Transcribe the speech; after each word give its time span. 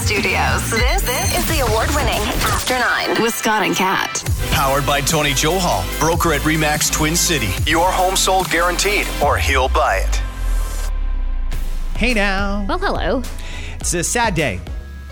Studios. 0.00 0.70
This, 0.70 1.02
this 1.02 1.38
is 1.38 1.46
the 1.46 1.60
award 1.66 1.88
winning 1.94 2.20
After 2.42 2.78
Nine 2.78 3.22
with 3.22 3.34
Scott 3.34 3.62
and 3.62 3.76
Kat. 3.76 4.24
Powered 4.50 4.86
by 4.86 5.00
Tony 5.00 5.30
Johal, 5.30 5.84
broker 6.00 6.32
at 6.32 6.40
REMAX 6.40 6.90
Twin 6.90 7.14
City. 7.14 7.48
Your 7.70 7.90
home 7.90 8.16
sold 8.16 8.50
guaranteed, 8.50 9.06
or 9.22 9.36
he'll 9.36 9.68
buy 9.68 9.98
it. 9.98 10.16
Hey 11.96 12.14
now. 12.14 12.64
Well, 12.66 12.78
hello. 12.78 13.22
It's 13.78 13.92
a 13.92 14.02
sad 14.02 14.34
day. 14.34 14.60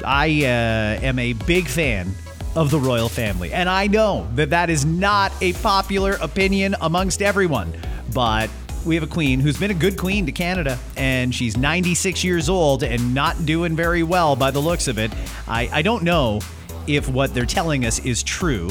I 0.05 0.29
uh, 0.45 1.05
am 1.05 1.19
a 1.19 1.35
big 1.35 1.67
fan 1.67 2.11
of 2.57 2.71
the 2.71 2.79
royal 2.79 3.09
family, 3.09 3.53
and 3.53 3.69
I 3.69 3.89
know 3.89 4.27
that 4.37 4.51
that 4.51 4.71
is 4.71 4.85
not 4.85 5.33
a 5.43 5.53
popular 5.55 6.15
opinion 6.21 6.75
amongst 6.81 7.21
everyone, 7.21 7.75
but 8.15 8.49
we 8.85 8.95
have 8.95 9.05
a 9.05 9.09
queen 9.09 9.41
who's 9.41 9.59
been 9.59 9.71
a 9.71 9.75
good 9.75 9.99
queen 9.99 10.27
to 10.27 10.33
Canada, 10.33 10.79
and 10.97 11.35
she's 11.35 11.57
96 11.57 12.25
years 12.25 12.49
old 12.49 12.83
and 12.83 13.15
not 13.15 13.47
doing 13.47 13.77
very 13.77 14.03
well 14.03 14.37
by 14.37 14.51
the 14.51 14.61
looks 14.61 14.89
of 14.89 14.99
it. 14.99 15.13
I, 15.47 15.69
I 15.73 15.83
don't 15.83 16.03
know 16.03 16.41
if 16.87 17.09
what 17.09 17.35
they're 17.35 17.47
telling 17.47 17.85
us 17.85 17.99
is 18.01 18.23
true 18.23 18.71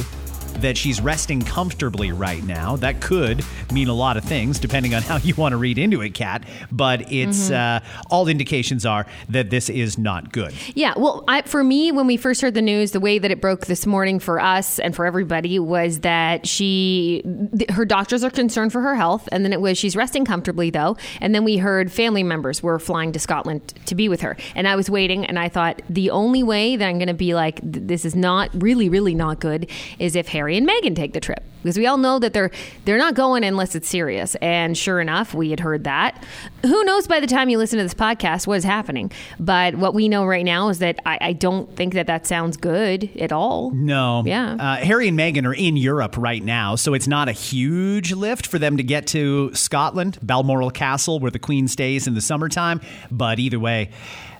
that 0.61 0.77
she's 0.77 1.01
resting 1.01 1.41
comfortably 1.41 2.11
right 2.11 2.43
now. 2.43 2.75
That 2.75 3.01
could 3.01 3.43
mean 3.71 3.87
a 3.87 3.93
lot 3.93 4.17
of 4.17 4.23
things, 4.23 4.59
depending 4.59 4.93
on 4.93 5.01
how 5.01 5.17
you 5.17 5.35
want 5.35 5.53
to 5.53 5.57
read 5.57 5.77
into 5.77 6.01
it, 6.01 6.13
Kat. 6.13 6.43
But 6.71 7.11
it's 7.11 7.51
uh, 7.51 7.79
all 8.09 8.27
indications 8.27 8.85
are 8.85 9.05
that 9.29 9.49
this 9.49 9.69
is 9.69 9.97
not 9.97 10.31
good. 10.31 10.53
Yeah, 10.75 10.93
well, 10.97 11.23
I, 11.27 11.41
for 11.43 11.63
me, 11.63 11.91
when 11.91 12.07
we 12.07 12.17
first 12.17 12.41
heard 12.41 12.53
the 12.53 12.61
news, 12.61 12.91
the 12.91 12.99
way 12.99 13.19
that 13.19 13.31
it 13.31 13.41
broke 13.41 13.67
this 13.67 13.85
morning 13.85 14.19
for 14.19 14.39
us 14.39 14.79
and 14.79 14.95
for 14.95 15.05
everybody 15.05 15.59
was 15.59 15.99
that 15.99 16.47
she, 16.47 17.21
th- 17.57 17.69
her 17.71 17.85
doctors 17.85 18.23
are 18.23 18.29
concerned 18.29 18.71
for 18.71 18.81
her 18.81 18.95
health, 18.95 19.27
and 19.31 19.43
then 19.45 19.53
it 19.53 19.61
was 19.61 19.77
she's 19.77 19.95
resting 19.95 20.25
comfortably 20.25 20.69
though, 20.69 20.97
and 21.21 21.33
then 21.35 21.43
we 21.43 21.57
heard 21.57 21.91
family 21.91 22.23
members 22.23 22.63
were 22.63 22.79
flying 22.79 23.11
to 23.11 23.19
Scotland 23.19 23.73
to 23.85 23.95
be 23.95 24.09
with 24.09 24.21
her, 24.21 24.37
and 24.55 24.67
I 24.67 24.75
was 24.75 24.89
waiting, 24.89 25.25
and 25.25 25.37
I 25.37 25.49
thought 25.49 25.81
the 25.89 26.09
only 26.09 26.43
way 26.43 26.75
that 26.75 26.87
I'm 26.87 26.97
going 26.97 27.07
to 27.07 27.13
be 27.13 27.33
like 27.33 27.59
this 27.63 28.05
is 28.05 28.15
not 28.15 28.49
really, 28.53 28.89
really 28.89 29.15
not 29.15 29.39
good 29.39 29.69
is 29.99 30.15
if 30.15 30.27
Harry 30.29 30.46
and 30.55 30.67
Meghan 30.67 30.95
take 30.95 31.13
the 31.13 31.19
trip 31.19 31.43
because 31.61 31.77
we 31.77 31.85
all 31.85 31.97
know 31.97 32.17
that 32.19 32.33
they're 32.33 32.51
they're 32.85 32.97
not 32.97 33.13
going 33.13 33.43
unless 33.43 33.75
it's 33.75 33.89
serious, 33.89 34.35
and 34.35 34.77
sure 34.77 35.01
enough, 35.01 35.33
we 35.33 35.49
had 35.49 35.59
heard 35.59 35.83
that. 35.83 36.23
Who 36.63 36.83
knows 36.85 37.07
by 37.07 37.19
the 37.19 37.27
time 37.27 37.49
you 37.49 37.57
listen 37.57 37.77
to 37.77 37.83
this 37.83 37.93
podcast 37.93 38.47
what 38.47 38.57
is 38.57 38.63
happening? 38.63 39.11
But 39.39 39.75
what 39.75 39.93
we 39.93 40.07
know 40.07 40.25
right 40.25 40.45
now 40.45 40.69
is 40.69 40.79
that 40.79 40.99
I, 41.05 41.17
I 41.19 41.33
don't 41.33 41.75
think 41.75 41.93
that 41.93 42.07
that 42.07 42.25
sounds 42.25 42.55
good 42.55 43.09
at 43.19 43.31
all. 43.31 43.71
No. 43.71 44.23
Yeah. 44.25 44.53
Uh, 44.53 44.77
Harry 44.77 45.09
and 45.09 45.19
Meghan 45.19 45.45
are 45.45 45.53
in 45.53 45.75
Europe 45.75 46.15
right 46.17 46.43
now, 46.43 46.75
so 46.75 46.93
it's 46.93 47.07
not 47.07 47.27
a 47.27 47.33
huge 47.33 48.13
lift 48.13 48.47
for 48.47 48.59
them 48.59 48.77
to 48.77 48.83
get 48.83 49.07
to 49.07 49.53
Scotland, 49.53 50.19
Balmoral 50.21 50.71
Castle, 50.71 51.19
where 51.19 51.31
the 51.31 51.39
Queen 51.39 51.67
stays 51.67 52.07
in 52.07 52.13
the 52.13 52.21
summertime. 52.21 52.79
But 53.11 53.39
either 53.39 53.59
way, 53.59 53.89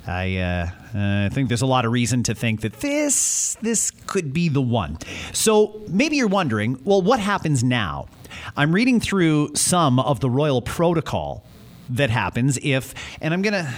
I 0.07 0.37
uh, 0.37 0.69
uh, 0.97 1.29
think 1.29 1.47
there's 1.47 1.61
a 1.61 1.67
lot 1.67 1.85
of 1.85 1.91
reason 1.91 2.23
to 2.23 2.35
think 2.35 2.61
that 2.61 2.73
this 2.79 3.57
this 3.61 3.91
could 4.07 4.33
be 4.33 4.49
the 4.49 4.61
one. 4.61 4.97
So 5.33 5.81
maybe 5.87 6.17
you're 6.17 6.27
wondering, 6.27 6.79
well, 6.83 7.01
what 7.01 7.19
happens 7.19 7.63
now? 7.63 8.07
I'm 8.55 8.73
reading 8.73 8.99
through 8.99 9.55
some 9.55 9.99
of 9.99 10.19
the 10.19 10.29
royal 10.29 10.61
protocol 10.61 11.45
that 11.89 12.09
happens 12.09 12.57
if, 12.61 12.93
and 13.21 13.33
I'm 13.33 13.41
gonna. 13.41 13.73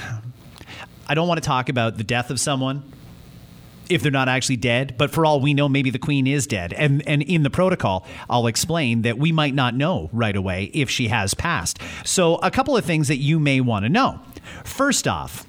I 1.08 1.16
don't 1.16 1.28
want 1.28 1.42
to 1.42 1.48
talk 1.48 1.70
about 1.70 1.98
the 1.98 2.04
death 2.04 2.30
of 2.30 2.40
someone 2.40 2.84
if 3.90 4.04
they're 4.04 4.12
not 4.12 4.30
actually 4.30 4.58
dead. 4.58 4.96
But 4.98 5.12
for 5.12 5.26
all 5.26 5.42
we 5.42 5.54
know, 5.56 5.68
maybe 5.68 5.90
the 5.90 6.00
queen 6.00 6.28
is 6.28 6.48
dead. 6.48 6.72
And 6.74 7.06
and 7.08 7.22
in 7.24 7.44
the 7.44 7.50
protocol, 7.50 8.06
I'll 8.30 8.48
explain 8.48 9.02
that 9.02 9.18
we 9.18 9.32
might 9.32 9.56
not 9.56 9.76
know 9.76 10.10
right 10.14 10.36
away 10.36 10.72
if 10.74 10.90
she 10.90 11.08
has 11.08 11.34
passed. 11.34 11.80
So 12.06 12.36
a 12.36 12.52
couple 12.52 12.78
of 12.78 12.86
things 12.86 13.08
that 13.08 13.18
you 13.18 13.40
may 13.40 13.60
want 13.60 13.86
to 13.86 13.90
know. 13.90 14.22
First 14.64 15.08
off. 15.08 15.46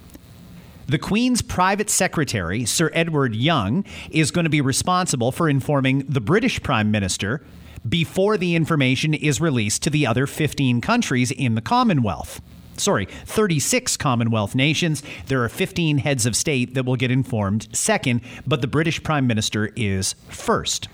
The 0.90 0.98
Queen's 0.98 1.40
private 1.40 1.88
secretary, 1.88 2.64
Sir 2.64 2.90
Edward 2.92 3.36
Young, 3.36 3.84
is 4.10 4.32
going 4.32 4.42
to 4.42 4.50
be 4.50 4.60
responsible 4.60 5.30
for 5.30 5.48
informing 5.48 6.00
the 6.00 6.20
British 6.20 6.60
Prime 6.64 6.90
Minister 6.90 7.44
before 7.88 8.36
the 8.36 8.56
information 8.56 9.14
is 9.14 9.40
released 9.40 9.84
to 9.84 9.90
the 9.90 10.04
other 10.04 10.26
15 10.26 10.80
countries 10.80 11.30
in 11.30 11.54
the 11.54 11.60
Commonwealth. 11.60 12.40
Sorry, 12.76 13.04
36 13.04 13.96
Commonwealth 13.98 14.56
nations. 14.56 15.04
There 15.26 15.44
are 15.44 15.48
15 15.48 15.98
heads 15.98 16.26
of 16.26 16.34
state 16.34 16.74
that 16.74 16.84
will 16.84 16.96
get 16.96 17.12
informed 17.12 17.68
second, 17.70 18.20
but 18.44 18.60
the 18.60 18.66
British 18.66 19.00
Prime 19.00 19.28
Minister 19.28 19.70
is 19.76 20.16
first. 20.28 20.88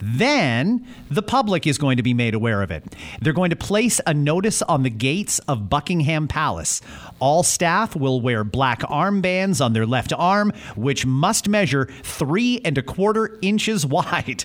Then 0.00 0.86
the 1.10 1.22
public 1.22 1.66
is 1.66 1.78
going 1.78 1.96
to 1.96 2.02
be 2.02 2.14
made 2.14 2.34
aware 2.34 2.62
of 2.62 2.70
it. 2.70 2.84
They're 3.20 3.32
going 3.32 3.50
to 3.50 3.56
place 3.56 4.00
a 4.06 4.14
notice 4.14 4.62
on 4.62 4.82
the 4.82 4.90
gates 4.90 5.38
of 5.40 5.70
Buckingham 5.70 6.28
Palace. 6.28 6.80
All 7.18 7.42
staff 7.42 7.96
will 7.96 8.20
wear 8.20 8.44
black 8.44 8.80
armbands 8.80 9.64
on 9.64 9.72
their 9.72 9.86
left 9.86 10.12
arm, 10.12 10.52
which 10.74 11.06
must 11.06 11.48
measure 11.48 11.88
three 12.02 12.60
and 12.64 12.76
a 12.76 12.82
quarter 12.82 13.38
inches 13.42 13.86
wide. 13.86 14.44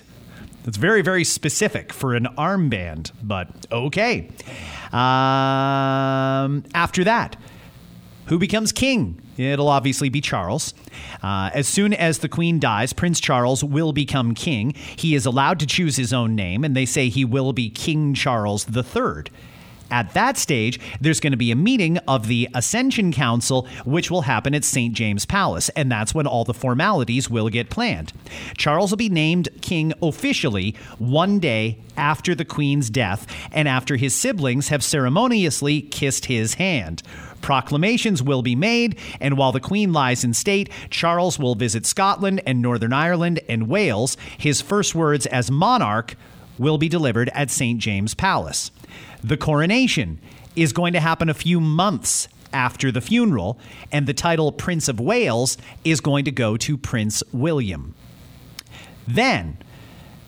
That's 0.64 0.76
very, 0.76 1.02
very 1.02 1.24
specific 1.24 1.92
for 1.92 2.14
an 2.14 2.28
armband, 2.38 3.10
but 3.22 3.48
okay. 3.72 4.30
Um, 4.92 6.62
after 6.74 7.02
that, 7.04 7.36
who 8.26 8.38
becomes 8.38 8.70
king? 8.70 9.20
It'll 9.42 9.68
obviously 9.68 10.08
be 10.08 10.20
Charles. 10.20 10.74
Uh, 11.22 11.50
as 11.52 11.68
soon 11.68 11.92
as 11.94 12.18
the 12.18 12.28
Queen 12.28 12.58
dies, 12.58 12.92
Prince 12.92 13.20
Charles 13.20 13.62
will 13.62 13.92
become 13.92 14.34
king. 14.34 14.74
He 14.96 15.14
is 15.14 15.26
allowed 15.26 15.60
to 15.60 15.66
choose 15.66 15.96
his 15.96 16.12
own 16.12 16.34
name, 16.34 16.64
and 16.64 16.76
they 16.76 16.86
say 16.86 17.08
he 17.08 17.24
will 17.24 17.52
be 17.52 17.70
King 17.70 18.14
Charles 18.14 18.66
III. 18.68 19.24
At 19.92 20.14
that 20.14 20.38
stage, 20.38 20.80
there's 21.02 21.20
going 21.20 21.32
to 21.32 21.36
be 21.36 21.50
a 21.50 21.56
meeting 21.56 21.98
of 22.08 22.26
the 22.26 22.48
Ascension 22.54 23.12
Council, 23.12 23.68
which 23.84 24.10
will 24.10 24.22
happen 24.22 24.54
at 24.54 24.64
St. 24.64 24.94
James 24.94 25.26
Palace, 25.26 25.68
and 25.70 25.92
that's 25.92 26.14
when 26.14 26.26
all 26.26 26.44
the 26.44 26.54
formalities 26.54 27.28
will 27.28 27.50
get 27.50 27.68
planned. 27.68 28.10
Charles 28.56 28.90
will 28.90 28.96
be 28.96 29.10
named 29.10 29.50
king 29.60 29.92
officially 30.02 30.74
one 30.98 31.38
day 31.38 31.78
after 31.94 32.34
the 32.34 32.46
Queen's 32.46 32.88
death 32.88 33.26
and 33.52 33.68
after 33.68 33.96
his 33.96 34.14
siblings 34.14 34.68
have 34.68 34.82
ceremoniously 34.82 35.82
kissed 35.82 36.24
his 36.24 36.54
hand. 36.54 37.02
Proclamations 37.42 38.22
will 38.22 38.40
be 38.40 38.56
made, 38.56 38.98
and 39.20 39.36
while 39.36 39.52
the 39.52 39.60
Queen 39.60 39.92
lies 39.92 40.24
in 40.24 40.32
state, 40.32 40.70
Charles 40.88 41.38
will 41.38 41.54
visit 41.54 41.84
Scotland 41.84 42.40
and 42.46 42.62
Northern 42.62 42.92
Ireland 42.92 43.40
and 43.48 43.68
Wales. 43.68 44.16
His 44.38 44.60
first 44.62 44.94
words 44.94 45.26
as 45.26 45.50
monarch 45.50 46.16
will 46.58 46.78
be 46.78 46.88
delivered 46.88 47.28
at 47.34 47.50
St. 47.50 47.78
James 47.78 48.14
Palace. 48.14 48.70
The 49.22 49.36
coronation 49.36 50.20
is 50.56 50.72
going 50.72 50.92
to 50.92 51.00
happen 51.00 51.28
a 51.28 51.34
few 51.34 51.60
months 51.60 52.28
after 52.52 52.92
the 52.92 53.00
funeral, 53.00 53.58
and 53.90 54.06
the 54.06 54.14
title 54.14 54.52
Prince 54.52 54.88
of 54.88 55.00
Wales 55.00 55.56
is 55.84 56.00
going 56.00 56.24
to 56.24 56.30
go 56.30 56.56
to 56.56 56.76
Prince 56.76 57.22
William. 57.32 57.94
Then, 59.08 59.58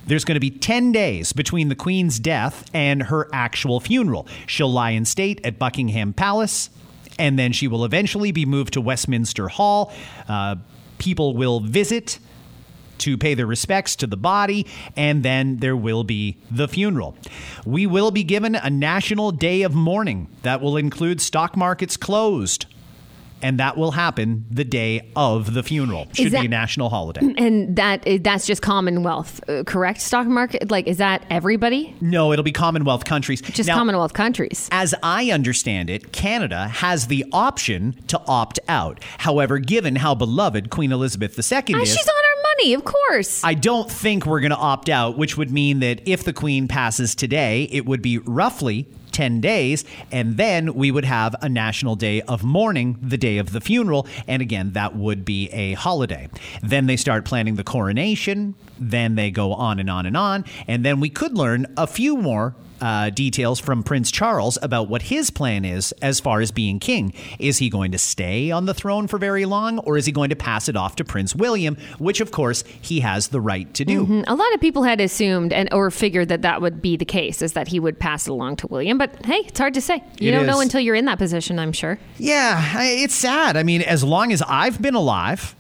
there's 0.06 0.25
going 0.25 0.36
to 0.36 0.41
be 0.41 0.50
10 0.50 0.92
days 0.92 1.32
between 1.32 1.69
the 1.69 1.75
Queen's 1.75 2.19
death 2.19 2.69
and 2.75 3.04
her 3.04 3.28
actual 3.32 3.81
funeral. 3.81 4.26
She'll 4.46 4.72
lie 4.72 4.91
in 4.91 5.04
state 5.04 5.41
at 5.44 5.58
Buckingham 5.58 6.12
Palace, 6.12 6.70
and 7.19 7.38
then 7.38 7.52
she 7.52 7.69
will 7.69 7.84
eventually 7.84 8.32
be 8.32 8.47
moved 8.47 8.75
to 8.75 8.80
Westminster 8.80 9.48
Hall. 9.48 9.92
Uh, 10.28 10.56
people 10.98 11.36
will 11.36 11.60
visit 11.60 12.19
to 12.98 13.19
pay 13.19 13.34
their 13.34 13.47
respects 13.47 13.97
to 13.97 14.06
the 14.06 14.16
body, 14.16 14.66
and 14.97 15.22
then 15.22 15.58
there 15.58 15.76
will 15.76 16.04
be 16.04 16.36
the 16.50 16.69
funeral. 16.69 17.16
We 17.66 17.86
will 17.86 18.10
be 18.10 18.25
given 18.25 18.54
a 18.54 18.70
national 18.70 19.32
day 19.32 19.62
of 19.62 19.75
mourning 19.75 20.28
that 20.42 20.60
will 20.60 20.76
include 20.76 21.20
stock 21.20 21.56
markets 21.56 21.97
closed. 21.97 22.66
And 23.44 23.60
that 23.60 23.77
will 23.77 23.91
happen 23.91 24.47
the 24.50 24.65
day 24.65 25.10
of 25.15 25.53
the 25.53 25.62
funeral. 25.62 26.09
Should 26.15 26.32
that- 26.32 26.41
be 26.41 26.47
a 26.47 26.49
national 26.49 26.88
holiday. 26.88 27.21
And 27.44 27.77
that 27.77 28.06
that's 28.22 28.47
just 28.47 28.62
Commonwealth, 28.62 29.47
uh, 29.50 29.65
correct? 29.65 30.00
Stock 30.00 30.27
market, 30.27 30.71
like, 30.71 30.87
is 30.87 30.97
that 30.97 31.25
everybody? 31.28 31.94
No, 32.00 32.32
it'll 32.32 32.43
be 32.43 32.53
Commonwealth 32.53 33.05
countries. 33.05 33.43
Just 33.43 33.66
Now, 33.69 33.77
Commonwealth 33.77 34.15
countries. 34.15 34.69
As 34.72 34.94
I 35.03 35.31
understand 35.31 35.91
it, 35.91 36.10
Canada 36.12 36.69
has 36.69 37.09
the 37.09 37.27
option 37.32 37.94
to 38.09 38.19
opt 38.27 38.59
out. 38.66 39.05
However, 39.19 39.59
given 39.59 39.96
how 39.96 40.14
beloved 40.14 40.70
Queen 40.70 40.91
Elizabeth 40.91 41.38
II 41.38 41.75
Ah, 41.75 41.81
is, 41.82 41.88
she's 41.94 42.08
on 42.08 42.14
our 42.14 42.43
money, 42.56 42.73
of 42.73 42.85
course. 42.85 43.44
I 43.44 43.52
don't 43.52 43.91
think 43.91 44.25
we're 44.25 44.41
going 44.41 44.52
to 44.52 44.56
opt 44.56 44.88
out, 44.88 45.19
which 45.19 45.37
would 45.37 45.50
mean 45.50 45.81
that 45.81 46.00
if 46.08 46.25
the 46.25 46.32
Queen 46.32 46.67
passes 46.67 47.14
today, 47.14 47.64
it 47.70 47.85
would 47.85 48.00
be 48.00 48.17
roughly 48.19 48.87
10 49.14 49.40
days, 49.40 49.84
and 50.12 50.37
then 50.37 50.75
we 50.75 50.90
would 50.90 51.06
have 51.06 51.34
a 51.40 51.49
national 51.49 51.96
day 51.96 52.20
of 52.22 52.44
mourning 52.44 52.99
the 53.00 53.16
day 53.16 53.38
of 53.38 53.52
the 53.52 53.61
funeral. 53.61 54.06
And 54.28 54.43
again, 54.43 54.72
that 54.72 54.94
would 54.94 55.25
be 55.25 55.49
a 55.50 55.72
holiday. 55.75 56.28
Then 56.62 56.87
they 56.87 56.96
start 56.96 57.25
planning 57.25 57.55
the 57.55 57.64
coronation, 57.64 58.55
then 58.78 59.14
they 59.14 59.31
go 59.31 59.55
on 59.55 59.78
and 59.78 59.88
on 59.88 60.05
and 60.05 60.16
on, 60.16 60.44
and 60.66 60.84
then 60.84 61.00
we 61.00 61.08
could 61.08 61.38
learn 61.38 61.66
a 61.76 61.87
few 61.87 62.16
more. 62.16 62.55
Uh, 62.84 63.08
details 63.08 63.58
from 63.58 63.82
Prince 63.82 64.10
Charles 64.10 64.58
about 64.60 64.90
what 64.90 65.00
his 65.00 65.31
plan 65.31 65.64
is 65.64 65.92
as 66.02 66.20
far 66.20 66.42
as 66.42 66.50
being 66.50 66.78
king. 66.78 67.14
Is 67.38 67.56
he 67.56 67.70
going 67.70 67.92
to 67.92 67.98
stay 67.98 68.50
on 68.50 68.66
the 68.66 68.75
throne 68.75 69.06
for 69.06 69.16
very 69.16 69.46
long, 69.46 69.78
or 69.78 69.96
is 69.96 70.04
he 70.04 70.12
going 70.12 70.28
to 70.28 70.36
pass 70.36 70.69
it 70.69 70.76
off 70.76 70.96
to 70.96 71.04
Prince 71.04 71.34
William, 71.34 71.78
which 71.96 72.20
of 72.20 72.31
course 72.31 72.62
he 72.82 73.00
has 73.00 73.28
the 73.28 73.40
right 73.40 73.72
to 73.72 73.86
do? 73.86 74.22
a 74.26 74.34
lot 74.34 74.52
of 74.52 74.60
people 74.60 74.82
had 74.82 75.00
assumed 75.00 75.50
and 75.50 75.72
or 75.72 75.90
figured 75.90 76.28
that 76.28 76.42
that 76.42 76.60
would 76.60 76.82
be 76.82 76.94
the 76.94 77.06
case, 77.06 77.40
is 77.40 77.54
that 77.54 77.69
he 77.69 77.81
would 77.81 77.98
pass 77.98 78.26
it 78.26 78.31
along 78.32 78.56
to 78.56 78.66
William. 78.66 78.98
But 78.98 79.25
hey, 79.25 79.38
it's 79.46 79.58
hard 79.58 79.72
to 79.72 79.81
say. 79.81 80.02
You 80.20 80.28
It 80.28 80.32
don't 80.32 80.44
know 80.46 80.60
until 80.60 80.81
you're 80.81 80.94
in 80.94 81.06
that 81.06 81.16
position. 81.16 81.58
I'm 81.58 81.72
sure. 81.72 81.98
Yeah, 82.19 82.82
it's 82.82 83.14
sad. 83.14 83.56
I 83.56 83.62
mean, 83.62 83.81
as 83.81 84.04
long 84.04 84.31
as 84.31 84.42
I've 84.42 84.82
been 84.82 84.94
alive, 84.94 85.56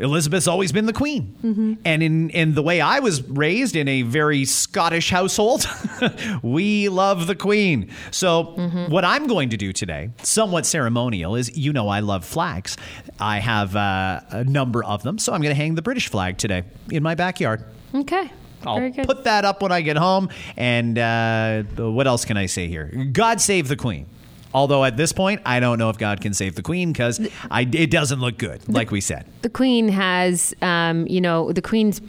Elizabeth's 0.00 0.48
always 0.48 0.72
been 0.72 0.86
the 0.86 0.92
queen. 0.92 1.36
Mm-hmm. 1.42 1.74
And 1.84 2.02
in, 2.02 2.30
in 2.30 2.54
the 2.54 2.62
way 2.62 2.80
I 2.80 2.98
was 2.98 3.22
raised 3.28 3.76
in 3.76 3.86
a 3.86 4.02
very 4.02 4.44
Scottish 4.44 5.10
household, 5.10 5.66
we 6.42 6.88
love 6.88 7.26
the 7.26 7.36
queen. 7.36 7.90
So, 8.10 8.54
Mm-hmm. 8.54 8.90
what 8.92 9.04
I'm 9.04 9.26
going 9.26 9.50
to 9.50 9.56
do 9.56 9.72
today, 9.72 10.10
somewhat 10.22 10.66
ceremonial, 10.66 11.36
is 11.36 11.56
you 11.56 11.72
know 11.72 11.88
I 11.88 12.00
love 12.00 12.24
flags. 12.24 12.76
I 13.20 13.38
have 13.38 13.76
uh, 13.76 14.20
a 14.30 14.44
number 14.44 14.82
of 14.84 15.02
them. 15.02 15.18
So, 15.18 15.32
I'm 15.32 15.40
going 15.42 15.54
to 15.54 15.60
hang 15.60 15.74
the 15.76 15.82
British 15.82 16.08
flag 16.08 16.38
today 16.38 16.64
in 16.90 17.02
my 17.02 17.14
backyard. 17.14 17.64
Okay. 17.94 18.30
I'll 18.66 18.76
Very 18.78 18.90
good. 18.90 19.06
put 19.06 19.24
that 19.24 19.44
up 19.44 19.60
when 19.62 19.72
I 19.72 19.82
get 19.82 19.96
home. 19.98 20.30
And 20.56 20.98
uh, 20.98 21.62
what 21.76 22.06
else 22.06 22.24
can 22.24 22.36
I 22.36 22.46
say 22.46 22.66
here? 22.66 22.86
God 23.12 23.40
save 23.40 23.68
the 23.68 23.76
queen. 23.76 24.06
Although 24.54 24.84
at 24.84 24.96
this 24.96 25.12
point, 25.12 25.40
I 25.44 25.58
don't 25.58 25.78
know 25.78 25.90
if 25.90 25.98
God 25.98 26.20
can 26.20 26.32
save 26.32 26.54
the 26.54 26.62
queen 26.62 26.92
because 26.92 27.18
it 27.50 27.90
doesn't 27.90 28.20
look 28.20 28.38
good, 28.38 28.60
like 28.72 28.90
we 28.92 29.00
said. 29.00 29.26
the 29.42 29.48
queen 29.50 29.88
has, 29.88 30.54
um, 30.62 31.06
you 31.08 31.20
know, 31.20 31.52
the 31.52 31.60
queen's 31.60 32.00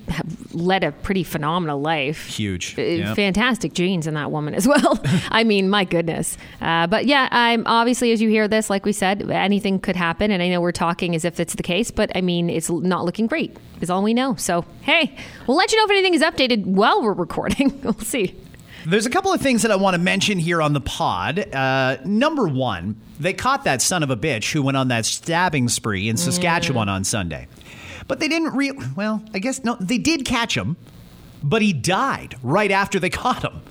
led 0.53 0.83
a 0.83 0.91
pretty 0.91 1.23
phenomenal 1.23 1.81
life. 1.81 2.27
Huge. 2.27 2.75
Uh, 2.77 2.81
Yep. 2.85 3.15
Fantastic 3.15 3.73
genes 3.73 4.05
in 4.07 4.13
that 4.13 4.31
woman 4.31 4.53
as 4.53 4.67
well. 4.73 4.99
I 5.29 5.43
mean, 5.43 5.69
my 5.69 5.83
goodness. 5.85 6.37
Uh, 6.61 6.85
but 6.87 7.05
yeah, 7.07 7.27
I'm 7.31 7.63
obviously 7.65 8.11
as 8.11 8.21
you 8.21 8.29
hear 8.29 8.47
this, 8.47 8.69
like 8.69 8.85
we 8.85 8.93
said, 8.93 9.29
anything 9.31 9.79
could 9.79 9.95
happen, 9.95 10.29
and 10.31 10.41
I 10.43 10.49
know 10.49 10.61
we're 10.61 10.71
talking 10.71 11.15
as 11.15 11.25
if 11.25 11.39
it's 11.39 11.55
the 11.55 11.63
case, 11.63 11.89
but 11.91 12.11
I 12.15 12.21
mean, 12.21 12.49
it's 12.49 12.69
not 12.69 13.05
looking 13.05 13.25
great. 13.27 13.57
Is 13.81 13.89
all 13.89 14.03
we 14.03 14.13
know. 14.13 14.35
So 14.35 14.63
hey, 14.83 15.15
we'll 15.47 15.57
let 15.57 15.71
you 15.71 15.77
know 15.79 15.85
if 15.85 15.91
anything 15.91 16.13
is 16.13 16.21
updated 16.21 16.65
while 16.65 17.01
we're 17.01 17.11
recording. 17.13 17.77
we'll 17.83 17.93
see. 17.99 18.35
There's 18.85 19.05
a 19.05 19.09
couple 19.09 19.33
of 19.33 19.41
things 19.41 19.63
that 19.63 19.71
I 19.71 19.75
want 19.75 19.95
to 19.95 19.99
mention 19.99 20.37
here 20.37 20.61
on 20.61 20.73
the 20.73 20.81
pod. 20.81 21.39
Uh, 21.53 21.97
number 22.05 22.47
one, 22.47 23.01
they 23.19 23.33
caught 23.33 23.63
that 23.63 23.81
son 23.81 24.03
of 24.03 24.11
a 24.11 24.17
bitch 24.17 24.51
who 24.51 24.61
went 24.61 24.77
on 24.77 24.89
that 24.89 25.05
stabbing 25.05 25.69
spree 25.69 26.07
in 26.07 26.17
Saskatchewan 26.17 26.87
on 26.87 27.03
Sunday. 27.03 27.47
But 28.07 28.19
they 28.19 28.27
didn't 28.27 28.55
re 28.55 28.71
well, 28.95 29.23
I 29.33 29.39
guess 29.39 29.63
no, 29.63 29.75
they 29.79 29.97
did 29.97 30.25
catch 30.25 30.55
him, 30.55 30.77
but 31.41 31.63
he 31.63 31.73
died 31.73 32.35
right 32.43 32.69
after 32.69 32.99
they 32.99 33.09
caught 33.11 33.43
him. 33.43 33.61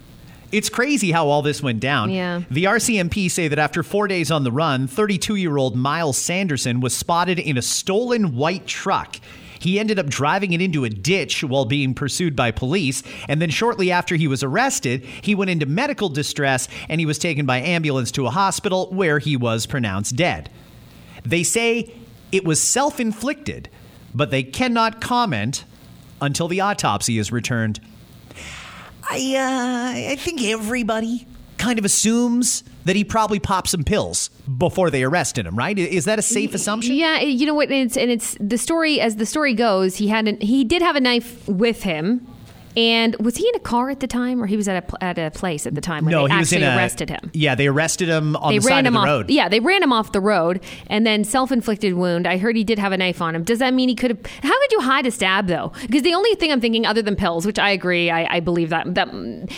It's 0.50 0.69
crazy 0.69 1.11
how 1.11 1.28
all 1.28 1.43
this 1.43 1.62
went 1.62 1.81
down. 1.81 2.11
Yeah. 2.11 2.43
The 2.50 2.64
RCMP 2.64 3.31
say 3.31 3.49
that 3.49 3.58
after 3.58 3.82
four 3.82 4.06
days 4.06 4.31
on 4.31 4.44
the 4.44 4.52
run, 4.52 4.87
32 4.87 5.37
year 5.37 5.56
old 5.56 5.76
Myles 5.76 6.16
Sanderson 6.19 6.81
was 6.81 6.96
spotted 6.96 7.38
in 7.38 7.56
a 7.56 7.62
stolen 7.62 8.37
white 8.37 8.66
truck. 8.66 9.16
He 9.64 9.81
ended 9.81 9.99
up 9.99 10.05
driving 10.05 10.52
it 10.52 10.61
into 10.61 10.84
a 10.84 10.90
ditch 10.90 11.43
while 11.43 11.64
being 11.64 11.94
pursued 11.94 12.37
by 12.37 12.50
police. 12.50 13.02
And 13.31 13.40
then, 13.40 13.49
shortly 13.49 13.90
after 13.90 14.14
he 14.14 14.28
was 14.28 14.43
arrested, 14.43 15.06
he 15.22 15.34
went 15.34 15.50
into 15.50 15.64
medical 15.64 16.11
distress 16.11 16.69
and 16.90 17.00
he 17.00 17.06
was 17.06 17.16
taken 17.16 17.46
by 17.46 17.61
ambulance 17.61 18.12
to 18.12 18.26
a 18.26 18.31
hospital 18.31 18.90
where 18.90 19.19
he 19.19 19.38
was 19.38 19.64
pronounced 19.64 20.16
dead. 20.16 20.50
They 21.25 21.43
say 21.43 21.94
it 22.31 22.44
was 22.44 22.62
self 22.62 23.00
inflicted, 23.00 23.70
but 24.14 24.31
they 24.31 24.43
cannot 24.43 25.00
comment 25.00 25.64
until 26.20 26.46
the 26.46 26.61
autopsy 26.61 27.16
is 27.16 27.32
returned. 27.32 27.81
I, 29.08 29.16
uh, 29.16 30.11
I 30.12 30.16
think 30.16 30.43
everybody 30.43 31.26
kind 31.64 31.78
of 31.78 31.84
assumes 31.84 32.62
that 32.84 32.94
he 32.94 33.05
probably 33.05 33.40
popped 33.40 33.69
some 33.69 33.84
pills 33.84 34.28
before 34.58 34.90
they 34.90 35.02
arrested 35.02 35.46
him, 35.46 35.56
right? 35.56 35.78
Is 35.78 36.05
that 36.05 36.19
a 36.19 36.22
safe 36.22 36.55
assumption? 36.55 36.94
Yeah, 36.94 37.20
you 37.20 37.46
know 37.46 37.55
what? 37.55 37.70
It's 37.70 37.96
and 37.96 38.11
it's 38.11 38.37
the 38.38 38.58
story 38.58 39.00
as 39.00 39.16
the 39.16 39.26
story 39.26 39.55
goes. 39.55 39.96
He 39.96 40.08
had 40.08 40.28
an, 40.28 40.38
he 40.40 40.64
did 40.64 40.82
have 40.82 40.94
a 40.94 41.00
knife 41.00 41.49
with 41.49 41.82
him, 41.82 42.26
and 42.76 43.15
was 43.17 43.37
he 43.37 43.49
in 43.49 43.55
a 43.55 43.61
car 43.61 43.91
at 43.91 44.00
the 44.00 44.06
time, 44.06 44.43
or 44.43 44.47
he 44.47 44.56
was 44.56 44.69
at 44.69 44.85
a 44.93 45.05
at 45.05 45.19
a 45.19 45.31
place 45.31 45.67
at 45.67 45.75
the 45.75 45.81
time 45.81 46.05
when 46.05 46.12
No, 46.12 46.26
they 46.26 46.35
he 46.35 46.38
was 46.41 46.53
actually 46.53 46.67
in 46.67 46.73
a, 46.73 46.76
arrested 46.76 47.09
him? 47.11 47.31
Yeah, 47.32 47.55
they 47.55 47.67
arrested 47.69 48.09
him 48.09 48.37
on 48.37 48.53
They 48.53 48.59
the 48.59 48.67
ran 48.67 48.85
side 48.85 48.87
of 48.87 48.93
the 48.93 48.99
off. 48.99 49.06
road. 49.06 49.31
Yeah, 49.31 49.49
they 49.49 49.61
ran 49.61 49.82
him 49.82 49.93
off 49.93 50.12
the 50.12 50.21
road, 50.21 50.61
and 50.88 51.06
then 51.06 51.25
self-inflicted 51.25 51.94
wound. 51.94 52.26
I 52.26 52.37
heard 52.38 52.56
he 52.56 52.65
did 52.65 52.79
have 52.79 52.93
a 52.93 52.97
knife 52.97 53.21
on 53.23 53.35
him. 53.35 53.44
Does 53.44 53.59
that 53.61 53.75
mean 53.75 53.88
he 53.88 53.94
could 53.94 54.11
have? 54.11 54.26
How 54.43 54.61
could 54.61 54.73
you 54.73 54.81
hide 54.81 55.06
a 55.06 55.11
stab 55.11 55.47
though? 55.47 55.73
Because 55.82 56.03
the 56.03 56.15
only 56.15 56.35
thing 56.35 56.50
I'm 56.53 56.61
thinking, 56.61 56.85
other 56.87 57.03
than 57.03 57.17
pills, 57.17 57.47
which 57.47 57.59
I 57.59 57.71
agree, 57.71 58.11
I, 58.11 58.37
I 58.37 58.41
believe 58.41 58.71
that 58.71 58.94
that 58.94 59.09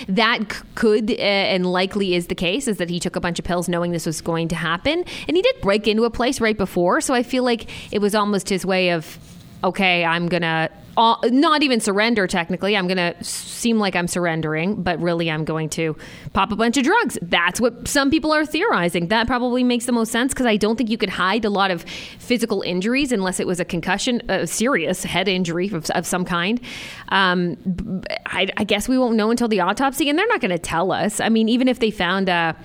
that 0.09 0.63
could 0.75 1.11
uh, 1.11 1.15
and 1.15 1.67
likely 1.67 2.15
is 2.15 2.27
the 2.29 2.35
case, 2.35 2.69
is 2.69 2.77
that 2.79 2.91
he 2.91 3.01
took 3.01 3.17
a 3.17 3.21
bunch 3.21 3.39
of 3.39 3.45
pills 3.45 3.69
knowing 3.69 3.93
this 3.93 4.07
was 4.07 4.21
going 4.21 4.49
to 4.49 4.55
happen, 4.57 5.05
and 5.27 5.37
he 5.37 5.43
did 5.43 5.61
break 5.61 5.89
into 5.89 6.05
a 6.05 6.11
place 6.11 6.41
right 6.41 6.57
before. 6.57 7.01
So 7.01 7.15
I 7.15 7.23
feel 7.23 7.45
like 7.45 7.71
it 7.93 8.01
was 8.01 8.15
almost 8.15 8.49
his 8.49 8.67
way 8.67 8.91
of, 8.91 9.19
okay, 9.65 10.05
I'm 10.05 10.29
gonna. 10.29 10.71
Uh, 10.97 11.17
not 11.25 11.63
even 11.63 11.79
surrender 11.79 12.27
technically 12.27 12.75
i'm 12.75 12.89
gonna 12.89 13.15
seem 13.23 13.79
like 13.79 13.95
i'm 13.95 14.09
surrendering 14.09 14.83
but 14.83 14.99
really 14.99 15.31
i'm 15.31 15.45
going 15.45 15.69
to 15.69 15.95
pop 16.33 16.51
a 16.51 16.57
bunch 16.57 16.79
of 16.79 16.85
drugs 16.85 17.19
that's 17.21 17.61
what 17.61 17.87
some 17.87 18.11
people 18.11 18.33
are 18.33 18.47
theorizing 18.47 19.09
that 19.09 19.27
probably 19.27 19.63
makes 19.63 19.85
the 19.85 19.93
most 19.93 20.11
sense 20.11 20.33
because 20.33 20.47
i 20.47 20.57
don't 20.57 20.77
think 20.77 20.89
you 20.89 20.97
could 20.97 21.11
hide 21.11 21.45
a 21.45 21.51
lot 21.51 21.71
of 21.71 21.83
physical 22.19 22.63
injuries 22.63 23.13
unless 23.13 23.39
it 23.39 23.47
was 23.47 23.61
a 23.61 23.65
concussion 23.65 24.23
a 24.31 24.47
serious 24.47 25.05
head 25.05 25.29
injury 25.29 25.69
of, 25.69 25.91
of 25.91 26.07
some 26.07 26.25
kind 26.25 26.63
um, 27.09 28.03
I, 28.25 28.49
I 28.57 28.65
guess 28.65 28.89
we 28.89 28.97
won't 28.97 29.17
know 29.17 29.31
until 29.31 29.49
the 29.49 29.61
autopsy 29.61 30.09
and 30.09 30.19
they're 30.19 30.27
not 30.29 30.41
going 30.41 30.51
to 30.51 30.59
tell 30.59 30.93
us 30.93 31.21
i 31.21 31.29
mean 31.29 31.51
even 31.51 31.69
if 31.69 31.79
they 31.79 31.91
found 31.91 32.31
a 32.31 32.57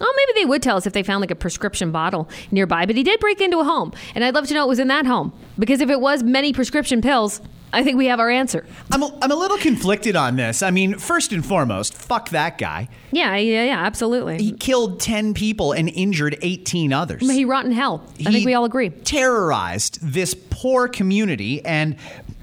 Oh, 0.00 0.14
maybe 0.16 0.40
they 0.40 0.46
would 0.46 0.62
tell 0.62 0.76
us 0.76 0.86
if 0.86 0.92
they 0.94 1.02
found 1.02 1.20
like 1.20 1.30
a 1.30 1.34
prescription 1.36 1.92
bottle 1.92 2.28
nearby, 2.50 2.86
but 2.86 2.96
he 2.96 3.02
did 3.02 3.20
break 3.20 3.40
into 3.40 3.58
a 3.58 3.64
home. 3.64 3.92
And 4.14 4.24
I'd 4.24 4.34
love 4.34 4.46
to 4.46 4.54
know 4.54 4.64
it 4.64 4.68
was 4.68 4.78
in 4.78 4.88
that 4.88 5.04
home. 5.04 5.32
Because 5.58 5.82
if 5.82 5.90
it 5.90 6.00
was 6.00 6.22
many 6.22 6.52
prescription 6.54 7.02
pills, 7.02 7.42
I 7.72 7.84
think 7.84 7.96
we 7.96 8.06
have 8.06 8.18
our 8.20 8.30
answer. 8.30 8.66
I'm 8.92 9.02
a, 9.02 9.18
I'm 9.22 9.30
a 9.30 9.34
little 9.34 9.58
conflicted 9.58 10.16
on 10.16 10.36
this. 10.36 10.62
I 10.62 10.70
mean, 10.70 10.98
first 10.98 11.32
and 11.32 11.44
foremost, 11.44 11.94
fuck 11.94 12.30
that 12.30 12.58
guy. 12.58 12.88
Yeah, 13.12 13.36
yeah, 13.36 13.64
yeah, 13.64 13.78
absolutely. 13.84 14.38
He 14.38 14.52
killed 14.52 15.00
10 15.00 15.34
people 15.34 15.72
and 15.72 15.88
injured 15.88 16.36
18 16.42 16.92
others. 16.92 17.20
he 17.30 17.44
rot 17.44 17.64
in 17.64 17.72
hell. 17.72 18.04
I 18.26 18.32
think 18.32 18.44
we 18.46 18.54
all 18.54 18.64
agree. 18.64 18.90
Terrorized 18.90 20.00
this 20.02 20.34
poor 20.50 20.88
community 20.88 21.64
and 21.64 21.96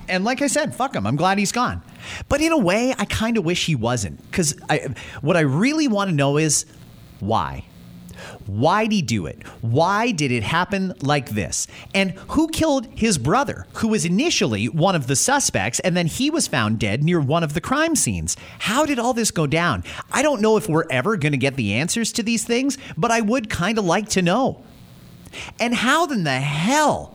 and 0.09 0.23
like 0.23 0.41
I 0.41 0.47
said, 0.47 0.73
fuck 0.73 0.95
him. 0.95 1.05
I'm 1.05 1.17
glad 1.17 1.37
he's 1.37 1.51
gone. 1.51 1.81
But 2.29 2.39
in 2.39 2.53
a 2.53 2.57
way, 2.57 2.93
I 2.97 3.03
kind 3.03 3.37
of 3.37 3.43
wish 3.43 3.65
he 3.65 3.75
wasn't 3.75 4.19
cuz 4.31 4.55
I 4.69 4.93
what 5.21 5.35
I 5.35 5.41
really 5.41 5.87
want 5.89 6.09
to 6.09 6.15
know 6.15 6.37
is 6.37 6.65
why? 7.19 7.65
Why'd 8.47 8.91
he 8.91 9.01
do 9.01 9.25
it? 9.25 9.45
Why 9.61 10.11
did 10.11 10.31
it 10.31 10.41
happen 10.43 10.93
like 11.01 11.29
this? 11.31 11.67
And 11.93 12.11
who 12.29 12.47
killed 12.47 12.87
his 12.95 13.17
brother, 13.17 13.67
who 13.75 13.89
was 13.89 14.05
initially 14.05 14.67
one 14.69 14.95
of 14.95 15.07
the 15.07 15.15
suspects, 15.15 15.79
and 15.81 15.95
then 15.95 16.07
he 16.07 16.29
was 16.29 16.47
found 16.47 16.79
dead 16.79 17.03
near 17.03 17.19
one 17.19 17.43
of 17.43 17.53
the 17.53 17.61
crime 17.61 17.95
scenes? 17.95 18.37
How 18.59 18.85
did 18.85 18.99
all 18.99 19.13
this 19.13 19.31
go 19.31 19.47
down? 19.47 19.83
I 20.11 20.21
don't 20.21 20.41
know 20.41 20.57
if 20.57 20.69
we're 20.69 20.85
ever 20.89 21.17
going 21.17 21.33
to 21.33 21.37
get 21.37 21.55
the 21.57 21.73
answers 21.73 22.11
to 22.13 22.23
these 22.23 22.43
things, 22.45 22.77
but 22.97 23.11
I 23.11 23.21
would 23.21 23.49
kind 23.49 23.77
of 23.77 23.85
like 23.85 24.09
to 24.09 24.21
know. 24.21 24.63
And 25.59 25.75
how 25.75 26.05
in 26.05 26.23
the 26.23 26.39
hell 26.39 27.13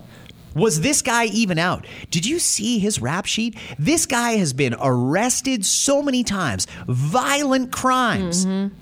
was 0.54 0.82
this 0.82 1.00
guy 1.00 1.24
even 1.26 1.58
out? 1.58 1.86
Did 2.10 2.26
you 2.26 2.38
see 2.38 2.78
his 2.78 3.00
rap 3.00 3.24
sheet? 3.24 3.56
This 3.78 4.04
guy 4.04 4.32
has 4.32 4.52
been 4.52 4.76
arrested 4.78 5.64
so 5.64 6.02
many 6.02 6.22
times, 6.24 6.66
violent 6.86 7.72
crimes, 7.72 8.44
Mm-hmm. 8.44 8.74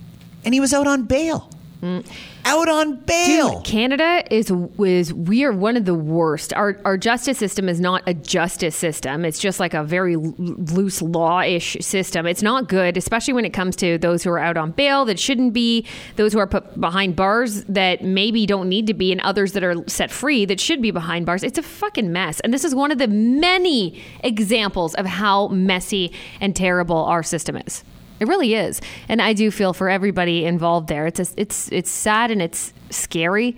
and 0.45 0.53
he 0.55 0.59
was 0.59 0.73
out 0.75 0.89
on 0.89 1.05
bail. 1.05 1.49
Out 2.45 2.69
on 2.69 2.97
bail. 2.97 3.57
Dude, 3.57 3.65
Canada 3.65 4.23
is 4.31 4.53
is 4.79 5.13
we 5.13 5.45
are 5.45 5.53
one 5.53 5.77
of 5.77 5.85
the 5.85 5.95
worst. 5.95 6.53
Our 6.55 6.81
our 6.85 6.97
justice 6.97 7.39
system 7.39 7.69
is 7.69 7.81
not 7.81 8.03
a 8.07 8.15
justice 8.15 8.75
system. 8.75 9.25
It's 9.25 9.39
just 9.39 9.61
like 9.61 9.75
a 9.75 9.85
very 9.85 10.15
l- 10.15 10.35
loose 10.39 11.03
law-ish 11.03 11.77
system. 11.81 12.27
It's 12.27 12.43
not 12.43 12.69
good, 12.69 12.97
especially 12.97 13.35
when 13.35 13.45
it 13.45 13.53
comes 13.53 13.77
to 13.77 13.99
those 13.99 14.23
who 14.23 14.31
are 14.31 14.39
out 14.39 14.57
on 14.57 14.73
bail 14.73 15.05
that 15.05 15.19
shouldn't 15.19 15.53
be, 15.53 15.87
those 16.17 16.33
who 16.33 16.39
are 16.39 16.47
put 16.47 16.81
behind 16.81 17.17
bars 17.17 17.65
that 17.65 18.03
maybe 18.03 18.47
don't 18.47 18.69
need 18.69 18.87
to 18.87 18.95
be, 18.95 19.13
and 19.13 19.21
others 19.21 19.53
that 19.53 19.63
are 19.63 19.77
set 19.87 20.11
free 20.11 20.45
that 20.47 20.61
should 20.61 20.81
be 20.81 20.91
behind 20.91 21.27
bars. 21.27 21.43
It's 21.43 21.59
a 21.59 21.63
fucking 21.63 22.13
mess. 22.13 22.41
And 22.41 22.53
this 22.53 22.65
is 22.65 22.75
one 22.75 22.91
of 22.91 22.99
the 22.99 23.09
many 23.09 24.03
examples 24.25 24.95
of 24.95 25.07
how 25.07 25.49
messy 25.49 26.13
and 26.41 26.57
terrible 26.57 26.97
our 26.97 27.23
system 27.23 27.57
is. 27.57 27.85
It 28.21 28.29
really 28.29 28.55
is, 28.55 28.81
and 29.09 29.21
I 29.21 29.33
do 29.33 29.51
feel 29.51 29.73
for 29.73 29.89
everybody 29.89 30.45
involved 30.45 30.89
there. 30.89 31.07
It's 31.07 31.21
a, 31.21 31.27
it's 31.37 31.73
it's 31.73 31.91
sad 31.91 32.31
and 32.31 32.41
it's 32.43 32.73
scary. 32.91 33.57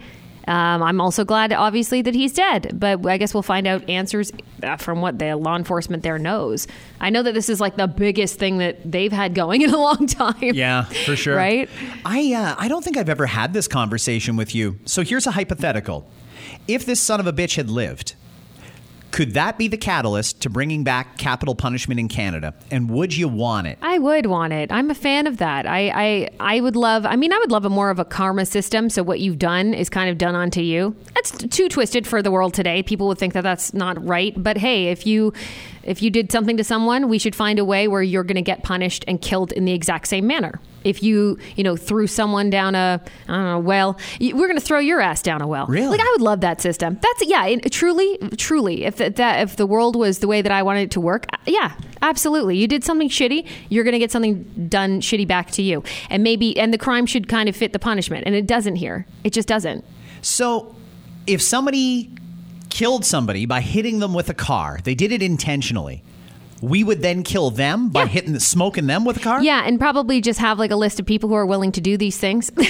Um, 0.48 0.82
I'm 0.82 1.00
also 1.00 1.24
glad, 1.24 1.52
obviously, 1.52 2.02
that 2.02 2.14
he's 2.14 2.32
dead. 2.32 2.72
But 2.74 3.04
I 3.06 3.16
guess 3.16 3.34
we'll 3.34 3.42
find 3.42 3.66
out 3.66 3.88
answers 3.88 4.32
uh, 4.62 4.76
from 4.76 5.00
what 5.00 5.18
the 5.18 5.36
law 5.36 5.56
enforcement 5.56 6.02
there 6.02 6.18
knows. 6.18 6.66
I 7.00 7.10
know 7.10 7.22
that 7.22 7.34
this 7.34 7.48
is 7.48 7.60
like 7.60 7.76
the 7.76 7.86
biggest 7.86 8.38
thing 8.38 8.58
that 8.58 8.90
they've 8.90 9.12
had 9.12 9.34
going 9.34 9.62
in 9.62 9.70
a 9.70 9.78
long 9.78 10.06
time. 10.06 10.34
Yeah, 10.40 10.84
for 10.84 11.16
sure. 11.16 11.36
Right? 11.36 11.68
I 12.04 12.34
uh, 12.34 12.54
I 12.58 12.68
don't 12.68 12.84
think 12.84 12.96
I've 12.96 13.08
ever 13.08 13.26
had 13.26 13.52
this 13.52 13.68
conversation 13.68 14.36
with 14.36 14.54
you. 14.54 14.78
So 14.84 15.02
here's 15.02 15.26
a 15.26 15.32
hypothetical: 15.32 16.08
If 16.66 16.86
this 16.86 17.00
son 17.00 17.20
of 17.20 17.26
a 17.26 17.32
bitch 17.32 17.56
had 17.56 17.70
lived, 17.70 18.14
could 19.12 19.34
that 19.34 19.58
be 19.58 19.68
the 19.68 19.76
catalyst 19.76 20.40
to 20.42 20.50
bringing 20.50 20.82
back 20.84 21.18
capital 21.18 21.54
punishment 21.54 22.00
in 22.00 22.08
Canada? 22.08 22.54
And 22.70 22.90
would 22.90 23.14
you 23.14 23.28
want 23.28 23.66
it? 23.66 23.78
I 23.82 23.98
would 23.98 24.26
want 24.26 24.52
it. 24.52 24.72
I'm 24.72 24.90
a 24.90 24.94
fan 24.94 25.26
of 25.26 25.36
that. 25.36 25.66
I, 25.66 25.92
I 25.94 26.28
I 26.56 26.60
would 26.60 26.76
love. 26.76 27.06
I 27.06 27.16
mean, 27.16 27.32
I 27.32 27.38
would 27.38 27.50
love 27.50 27.64
a 27.64 27.70
more 27.70 27.90
of 27.90 27.98
a 27.98 28.04
karma 28.04 28.46
system. 28.46 28.88
So 28.90 29.02
what 29.02 29.20
you've 29.20 29.38
done 29.38 29.74
is 29.74 29.88
kind 29.88 30.10
of 30.10 30.18
done 30.18 30.34
onto 30.34 30.62
you. 30.62 30.96
That's 31.14 31.30
too 31.30 31.68
twisted 31.68 32.06
for 32.06 32.22
the 32.22 32.30
world 32.30 32.54
today. 32.54 32.82
People 32.82 33.06
would 33.08 33.18
think 33.18 33.34
that 33.34 33.42
that's 33.42 33.74
not 33.74 34.02
right. 34.04 34.34
But 34.36 34.56
hey, 34.56 34.88
if 34.88 35.06
you 35.06 35.32
If 35.84 36.02
you 36.02 36.10
did 36.10 36.30
something 36.30 36.56
to 36.56 36.64
someone, 36.64 37.08
we 37.08 37.18
should 37.18 37.34
find 37.34 37.58
a 37.58 37.64
way 37.64 37.88
where 37.88 38.02
you're 38.02 38.24
going 38.24 38.36
to 38.36 38.42
get 38.42 38.62
punished 38.62 39.04
and 39.08 39.20
killed 39.20 39.52
in 39.52 39.64
the 39.64 39.72
exact 39.72 40.08
same 40.08 40.26
manner. 40.26 40.60
If 40.84 41.02
you, 41.02 41.38
you 41.54 41.62
know, 41.62 41.76
threw 41.76 42.06
someone 42.06 42.50
down 42.50 42.74
a, 42.74 43.00
I 43.28 43.32
don't 43.32 43.44
know, 43.44 43.58
well, 43.60 43.98
we're 44.20 44.48
going 44.48 44.58
to 44.58 44.64
throw 44.64 44.80
your 44.80 45.00
ass 45.00 45.22
down 45.22 45.40
a 45.40 45.46
well. 45.46 45.66
Really? 45.66 45.86
Like 45.86 46.00
I 46.00 46.10
would 46.12 46.20
love 46.20 46.40
that 46.40 46.60
system. 46.60 46.98
That's 47.00 47.28
yeah, 47.28 47.46
it, 47.46 47.70
truly, 47.70 48.18
truly. 48.36 48.84
If 48.84 48.96
that, 48.96 49.16
that 49.16 49.42
if 49.42 49.56
the 49.56 49.66
world 49.66 49.94
was 49.94 50.18
the 50.18 50.26
way 50.26 50.42
that 50.42 50.50
I 50.50 50.62
wanted 50.62 50.82
it 50.82 50.90
to 50.92 51.00
work, 51.00 51.26
uh, 51.32 51.36
yeah, 51.46 51.76
absolutely. 52.00 52.56
You 52.56 52.66
did 52.66 52.84
something 52.84 53.08
shitty, 53.08 53.46
you're 53.68 53.84
going 53.84 53.92
to 53.92 53.98
get 53.98 54.10
something 54.10 54.42
done 54.68 55.00
shitty 55.00 55.26
back 55.26 55.50
to 55.52 55.62
you, 55.62 55.84
and 56.10 56.22
maybe 56.22 56.58
and 56.58 56.72
the 56.72 56.78
crime 56.78 57.06
should 57.06 57.28
kind 57.28 57.48
of 57.48 57.56
fit 57.56 57.72
the 57.72 57.78
punishment, 57.78 58.24
and 58.26 58.34
it 58.34 58.46
doesn't 58.46 58.76
here. 58.76 59.06
It 59.24 59.32
just 59.32 59.46
doesn't. 59.46 59.84
So, 60.20 60.74
if 61.26 61.40
somebody 61.40 62.10
killed 62.72 63.04
somebody 63.04 63.46
by 63.46 63.60
hitting 63.60 63.98
them 64.00 64.14
with 64.14 64.28
a 64.28 64.34
car, 64.34 64.80
they 64.84 64.94
did 64.94 65.12
it 65.12 65.22
intentionally. 65.22 66.02
We 66.60 66.84
would 66.84 67.02
then 67.02 67.24
kill 67.24 67.50
them 67.50 67.88
by 67.88 68.02
Yeah. 68.02 68.06
hitting, 68.08 68.38
smoking 68.38 68.86
them 68.86 69.04
with 69.04 69.16
a 69.16 69.20
car. 69.20 69.42
Yeah, 69.42 69.64
and 69.66 69.80
probably 69.80 70.20
just 70.20 70.38
have 70.38 70.60
like 70.60 70.70
a 70.70 70.76
list 70.76 71.00
of 71.00 71.06
people 71.06 71.28
who 71.28 71.34
are 71.34 71.44
willing 71.46 71.72
to 71.72 71.80
do 71.80 71.96
these 71.96 72.16
things. 72.18 72.50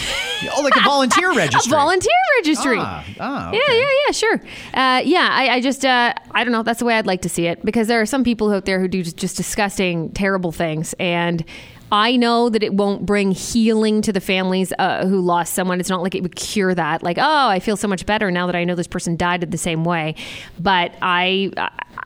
Oh, 0.56 0.62
like 0.62 0.75
a 0.76 0.80
volunteer 0.80 1.30
a 1.32 1.37
registry. 1.37 1.71
volunteer 1.71 2.11
registry. 2.40 2.76
Ah, 2.80 3.04
ah, 3.21 3.52
Yeah, 3.52 3.61
okay. 3.61 3.78
yeah, 3.78 3.88
yeah, 4.06 4.12
sure. 4.12 4.35
Uh, 4.75 5.00
yeah, 5.04 5.28
I, 5.30 5.49
I 5.50 5.61
just, 5.61 5.85
uh, 5.85 6.12
I 6.32 6.42
don't 6.42 6.50
know. 6.50 6.64
That's 6.64 6.80
the 6.80 6.85
way 6.85 6.94
I'd 6.99 7.06
like 7.06 7.23
to 7.23 7.28
see 7.28 7.47
it 7.47 7.64
because 7.64 7.87
there 7.87 8.00
are 8.00 8.06
some 8.06 8.25
people 8.25 8.50
out 8.52 8.64
there 8.64 8.80
who 8.80 8.88
do 8.88 9.04
just 9.04 9.37
disgusting, 9.37 10.11
terrible 10.14 10.50
things. 10.50 10.94
And 10.99 11.44
I 11.92 12.16
know 12.16 12.49
that 12.49 12.62
it 12.62 12.72
won't 12.72 13.04
bring 13.04 13.32
healing 13.32 14.00
to 14.00 14.14
the 14.14 14.20
families 14.20 14.72
uh, 14.78 15.06
who 15.06 15.20
lost 15.20 15.52
someone. 15.52 15.78
It's 15.78 15.90
not 15.90 16.02
like 16.02 16.14
it 16.14 16.22
would 16.22 16.34
cure 16.34 16.75
that. 16.75 17.02
Like, 17.02 17.18
oh, 17.18 17.49
I 17.49 17.61
feel 17.61 17.76
so 17.76 17.87
much 17.87 18.06
better 18.06 18.30
now 18.30 18.46
that 18.46 18.56
I 18.56 18.64
know 18.64 18.75
this 18.75 18.87
person 18.87 19.14
died 19.14 19.42
in 19.44 19.50
the 19.50 19.58
same 19.58 19.84
way. 19.84 20.14
But 20.58 20.94
I, 21.02 21.50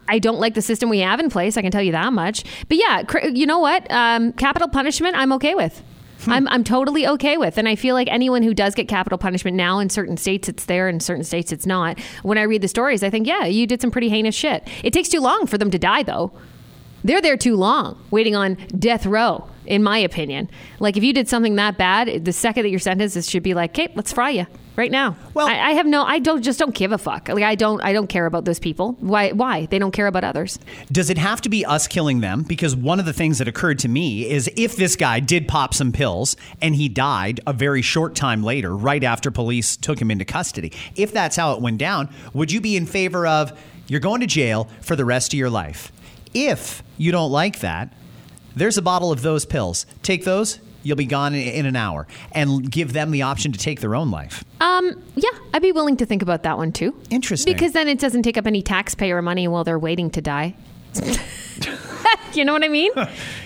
I 0.09 0.19
don't 0.19 0.41
like 0.41 0.55
the 0.55 0.63
system 0.63 0.89
we 0.89 0.99
have 0.99 1.21
in 1.21 1.31
place. 1.31 1.57
I 1.57 1.63
can 1.63 1.71
tell 1.71 1.83
you 1.83 1.93
that 1.93 2.13
much. 2.13 2.43
But 2.69 2.79
yeah, 2.79 3.05
cr- 3.05 3.29
you 3.29 3.47
know 3.47 3.61
what? 3.61 3.89
Um, 3.89 4.33
capital 4.33 4.69
punishment, 4.69 5.15
I'm 5.17 5.33
okay 5.35 5.55
with. 5.55 5.81
I'm, 6.27 6.49
I'm 6.49 6.65
totally 6.65 7.07
okay 7.07 7.37
with. 7.37 7.57
And 7.57 7.69
I 7.69 7.77
feel 7.77 7.95
like 7.95 8.09
anyone 8.09 8.43
who 8.43 8.55
does 8.55 8.75
get 8.75 8.89
capital 8.89 9.19
punishment 9.19 9.57
now 9.57 9.79
in 9.79 9.89
certain 9.89 10.17
states 10.17 10.49
it's 10.49 10.65
there, 10.65 10.89
in 10.89 10.99
certain 10.99 11.23
states 11.23 11.53
it's 11.53 11.67
not. 11.67 12.01
When 12.25 12.39
I 12.39 12.43
read 12.43 12.63
the 12.63 12.69
stories, 12.69 13.05
I 13.05 13.11
think, 13.11 13.29
yeah, 13.29 13.45
you 13.45 13.67
did 13.69 13.81
some 13.81 13.93
pretty 13.93 14.09
heinous 14.09 14.35
shit. 14.35 14.67
It 14.83 14.93
takes 14.93 15.09
too 15.09 15.21
long 15.21 15.47
for 15.47 15.59
them 15.59 15.71
to 15.71 15.79
die, 15.79 16.03
though. 16.03 16.33
They're 17.05 17.21
there 17.21 17.37
too 17.37 17.55
long, 17.55 18.03
waiting 18.11 18.35
on 18.35 18.55
death 18.77 19.07
row, 19.07 19.49
in 19.67 19.83
my 19.83 19.99
opinion. 19.99 20.51
Like, 20.81 20.97
if 20.97 21.05
you 21.05 21.13
did 21.13 21.29
something 21.29 21.57
that 21.57 21.79
bad, 21.79 22.25
the 22.25 22.33
second 22.33 22.65
that 22.65 22.71
you're 22.71 22.79
sentenced, 22.79 23.17
it 23.17 23.25
should 23.25 23.43
be 23.43 23.55
like, 23.55 23.71
okay, 23.71 23.93
let's 23.95 24.13
fry 24.13 24.31
you 24.31 24.47
right 24.77 24.91
now. 24.91 25.17
Well- 25.35 25.47
I, 25.47 25.59
I 25.59 25.71
have 25.73 25.87
no, 25.87 26.05
I 26.05 26.19
don't, 26.19 26.43
just 26.43 26.59
don't 26.59 26.75
give 26.75 26.93
a 26.93 26.99
fuck. 26.99 27.29
Like, 27.29 27.43
I 27.43 27.55
don't, 27.55 27.81
I 27.83 27.93
don't 27.93 28.09
care 28.09 28.27
about 28.27 28.45
those 28.45 28.59
people. 28.59 28.93
Why? 29.01 29.33
Why? 29.33 29.67
They 29.67 29.79
don't 29.79 29.93
care 29.93 30.07
about 30.07 30.25
others. 30.25 30.59
Does 30.93 31.11
it 31.11 31.19
have 31.19 31.41
to 31.43 31.49
be 31.49 31.65
us 31.65 31.89
killing 31.89 32.21
them? 32.21 32.43
Because 32.43 32.77
one 32.77 33.01
of 33.01 33.07
the 33.07 33.13
things 33.13 33.39
that 33.39 33.49
occurred 33.49 33.79
to 33.81 33.89
me 33.89 34.29
is 34.29 34.51
if 34.57 34.77
this 34.77 34.97
guy 34.97 35.21
did 35.21 35.49
pop 35.49 35.75
some 35.75 35.93
pills 35.93 36.37
and 36.61 36.75
he 36.75 36.89
died 36.89 37.41
a 37.47 37.53
very 37.53 37.83
short 37.83 38.15
time 38.15 38.43
later, 38.43 38.77
right 38.77 39.03
after 39.03 39.31
police 39.31 39.77
took 39.77 39.99
him 40.01 40.11
into 40.11 40.25
custody, 40.25 40.73
if 40.95 41.13
that's 41.13 41.37
how 41.37 41.55
it 41.55 41.63
went 41.63 41.79
down, 41.79 42.09
would 42.35 42.53
you 42.53 42.61
be 42.61 42.77
in 42.77 42.87
favor 42.87 43.27
of 43.27 43.59
you're 43.89 44.01
going 44.01 44.21
to 44.21 44.27
jail 44.27 44.69
for 44.83 44.97
the 44.97 45.05
rest 45.05 45.33
of 45.33 45.39
your 45.39 45.51
life? 45.51 45.93
If 46.35 46.83
you 46.99 47.13
don't 47.13 47.31
like 47.33 47.61
that, 47.61 47.93
there's 48.57 48.77
a 48.77 48.83
bottle 48.83 49.13
of 49.13 49.23
those 49.23 49.45
pills. 49.47 49.87
Take 50.03 50.25
those. 50.25 50.59
You'll 50.83 50.97
be 50.97 51.07
gone 51.07 51.35
in, 51.35 51.49
in 51.49 51.67
an 51.67 51.77
hour, 51.77 52.07
and 52.33 52.71
give 52.71 52.93
them 52.93 53.11
the 53.11 53.23
option 53.23 53.53
to 53.53 53.59
take 53.59 53.81
their 53.81 53.95
own 53.95 54.11
life. 54.11 54.45
Um, 54.61 55.03
yeah, 55.17 55.31
I'd 55.53 55.63
be 55.63 55.73
willing 55.73 55.97
to 55.99 56.07
think 56.07 56.23
about 56.23 56.43
that 56.45 56.57
one 56.59 56.73
too. 56.73 56.95
Interesting. 57.11 57.53
Because 57.53 57.73
then 57.73 57.89
it 57.89 57.99
doesn't 57.99 58.23
take 58.23 58.37
up 58.39 58.47
any 58.47 58.63
taxpayer 58.63 59.21
money 59.21 59.49
while 59.49 59.65
they're 59.65 59.79
waiting 59.79 60.11
to 60.11 60.21
die. 60.21 60.55
you 62.35 62.45
know 62.45 62.53
what 62.53 62.65
I 62.65 62.69
mean? 62.69 62.91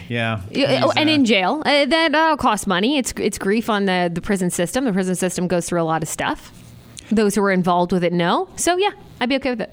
Yeah. 0.08 0.40
Oh, 0.82 0.92
and 0.96 1.08
in 1.08 1.24
jail, 1.24 1.62
uh, 1.64 1.86
that 1.86 2.10
that'll 2.10 2.36
cost 2.36 2.66
money. 2.66 2.98
It's 2.98 3.12
it's 3.16 3.38
grief 3.38 3.70
on 3.70 3.84
the 3.84 4.10
the 4.12 4.20
prison 4.20 4.50
system. 4.50 4.84
The 4.84 4.92
prison 4.92 5.14
system 5.14 5.46
goes 5.46 5.68
through 5.68 5.80
a 5.80 5.84
lot 5.84 6.02
of 6.02 6.08
stuff. 6.08 6.50
Those 7.12 7.36
who 7.36 7.44
are 7.44 7.52
involved 7.52 7.92
with 7.92 8.02
it 8.02 8.12
know. 8.12 8.48
So 8.56 8.76
yeah, 8.76 8.90
I'd 9.20 9.28
be 9.28 9.36
okay 9.36 9.50
with 9.50 9.60
it. 9.60 9.70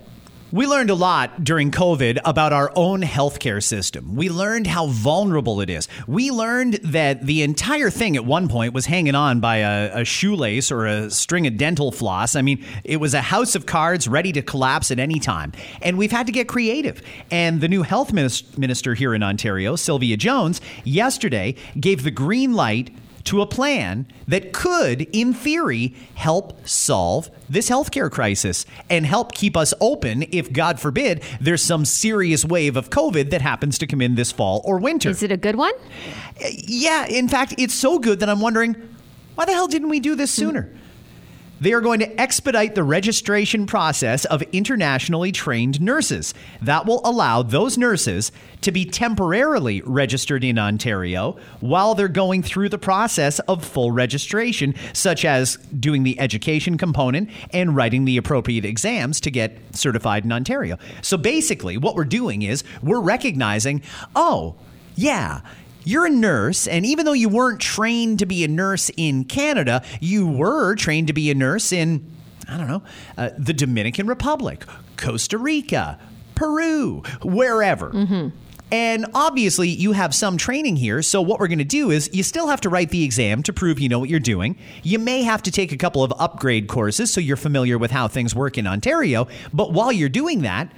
We 0.50 0.66
learned 0.66 0.90
a 0.90 0.96
lot 0.96 1.44
during 1.44 1.72
COVID 1.72 2.20
about 2.24 2.54
our 2.54 2.72
own 2.74 3.02
healthcare 3.02 3.62
system. 3.62 4.16
We 4.16 4.30
learned 4.30 4.66
how 4.66 4.88
vulnerable 4.88 5.60
it 5.60 5.70
is. 5.70 5.90
We 6.08 6.32
learned 6.32 6.76
that 6.86 7.26
the 7.26 7.42
entire 7.42 7.90
thing 7.90 8.16
at 8.16 8.24
one 8.24 8.48
point 8.48 8.74
was 8.74 8.86
hanging 8.86 9.14
on 9.14 9.42
by 9.42 9.58
a, 9.58 10.04
a 10.04 10.06
shoelace 10.06 10.72
or 10.72 10.86
a 10.86 11.12
string 11.12 11.48
of 11.48 11.58
dental 11.58 11.92
floss. 11.92 12.38
I 12.38 12.42
mean, 12.42 12.64
it 12.86 12.96
was 12.96 13.14
a 13.14 13.20
house 13.20 13.56
of 13.56 13.66
cards 13.66 14.08
ready 14.08 14.32
to 14.32 14.42
collapse 14.42 14.90
at 14.90 15.00
any 15.00 15.20
time. 15.20 15.52
And 15.82 15.98
we've 15.98 16.14
had 16.14 16.28
to 16.28 16.32
get 16.32 16.48
creative. 16.48 17.02
And 17.30 17.60
the 17.60 17.68
new 17.68 17.84
health 17.84 18.14
minister 18.14 18.94
here 18.94 19.14
in 19.14 19.24
Ontario, 19.24 19.76
Sylvia 19.76 20.16
Jones, 20.16 20.62
yesterday 20.86 21.56
gave 21.78 22.04
the 22.04 22.12
green 22.12 22.54
light 22.54 22.90
to 23.28 23.42
a 23.42 23.46
plan 23.46 24.08
that 24.28 24.54
could, 24.54 25.02
in 25.14 25.34
theory, 25.34 25.96
help 26.16 26.68
solve 26.68 27.30
this 27.50 27.70
healthcare 27.70 28.10
crisis 28.10 28.66
and 28.90 29.06
help 29.06 29.34
keep 29.34 29.56
us 29.56 29.74
open 29.80 30.26
if, 30.32 30.52
God 30.52 30.80
forbid, 30.80 31.24
there's 31.40 31.62
some 31.62 31.86
serious 31.86 32.46
wave 32.46 32.76
of 32.78 32.90
COVID 32.90 33.30
that 33.32 33.42
happens 33.42 33.78
to 33.80 33.88
come 33.88 34.02
in 34.02 34.16
this 34.16 34.32
fall 34.32 34.62
or 34.66 34.80
winter. 34.80 35.10
Is 35.10 35.24
it 35.24 35.32
a 35.32 35.38
good 35.38 35.56
one? 35.56 35.74
Uh, 36.44 36.48
yeah, 36.52 37.06
in 37.06 37.28
fact, 37.28 37.56
it's 37.58 37.74
so 37.74 38.00
good 38.00 38.20
that 38.22 38.30
I'm 38.30 38.42
wondering 38.42 38.76
why 39.36 39.46
the 39.46 39.54
hell 39.54 39.68
didn't 39.68 39.90
we 39.90 40.00
do 40.00 40.16
this 40.16 40.32
sooner? 40.32 40.72
They 41.60 41.74
are 41.74 41.82
going 41.82 42.00
to 42.00 42.22
expedite 42.22 42.76
the 42.76 42.84
registration 42.84 43.66
process 43.66 44.26
of 44.26 44.44
internationally 44.52 45.32
trained 45.32 45.82
nurses. 45.82 46.34
That 46.62 46.86
will 46.86 47.02
allow 47.04 47.42
those 47.42 47.78
nurses 47.78 48.32
to 48.62 48.72
be 48.72 48.86
temporarily 48.86 49.82
registered 49.82 50.44
in 50.44 50.60
Ontario 50.60 51.38
while 51.60 51.96
they're 51.96 52.08
going 52.08 52.44
through 52.44 52.70
the 52.70 52.78
process 52.78 53.40
of 53.40 53.66
full 53.66 53.92
registration, 53.92 54.76
such 54.94 55.26
as 55.26 55.58
doing 55.80 56.04
the 56.04 56.20
education 56.20 56.78
component 56.78 57.30
and 57.52 57.76
writing 57.76 58.06
the 58.06 58.18
appropriate 58.18 58.66
exams 58.66 59.20
to 59.22 59.32
get 59.32 59.58
certified 59.76 60.26
in 60.26 60.32
Ontario. 60.32 60.78
So 61.02 61.18
basically, 61.18 61.78
what 61.78 61.96
we're 61.96 62.06
doing 62.06 62.44
is 62.44 62.64
we're 62.84 63.02
recognizing, 63.02 63.82
oh, 64.16 64.56
yeah, 64.96 65.42
you're 65.88 66.06
a 66.06 66.10
nurse, 66.10 66.68
and 66.68 66.86
even 66.86 67.06
though 67.06 67.14
you 67.14 67.30
weren't 67.30 67.62
trained 67.62 68.20
to 68.20 68.26
be 68.26 68.44
a 68.44 68.48
nurse 68.48 68.92
in 68.98 69.24
Canada, 69.24 69.84
you 70.02 70.28
were 70.28 70.76
trained 70.76 71.08
to 71.08 71.14
be 71.14 71.32
a 71.32 71.36
nurse 71.36 71.72
in, 71.72 72.06
I 72.50 72.58
don't 72.58 72.68
know, 72.68 72.84
uh, 73.18 73.30
the 73.38 73.54
Dominican 73.54 74.06
Republic, 74.06 74.66
Costa 74.98 75.38
Rica, 75.38 75.98
Peru, 76.36 77.04
wherever. 77.24 77.92
And 78.70 79.06
obviously, 79.14 79.70
you 79.70 79.94
have 79.94 80.14
some 80.14 80.36
training 80.36 80.76
here. 80.76 81.02
So, 81.02 81.22
what 81.22 81.40
we're 81.40 81.48
going 81.48 81.60
to 81.60 81.64
do 81.64 81.90
is 81.90 82.10
you 82.12 82.22
still 82.22 82.48
have 82.48 82.60
to 82.62 82.70
write 82.70 82.90
the 82.90 83.06
exam 83.06 83.42
to 83.44 83.54
prove 83.54 83.80
you 83.80 83.88
know 83.88 84.00
what 84.00 84.10
you're 84.10 84.20
doing. 84.20 84.58
You 84.84 85.00
may 85.00 85.24
have 85.24 85.42
to 85.44 85.52
take 85.52 85.72
a 85.72 85.78
couple 85.78 86.04
of 86.04 86.14
upgrade 86.20 86.68
courses 86.68 87.14
so 87.14 87.22
you're 87.22 87.38
familiar 87.38 87.78
with 87.78 87.92
how 87.92 88.10
things 88.10 88.36
work 88.36 88.58
in 88.58 88.68
Ontario. 88.68 89.30
But 89.54 89.72
while 89.72 89.94
you're 89.94 90.10
doing 90.10 90.42
that, 90.42 90.70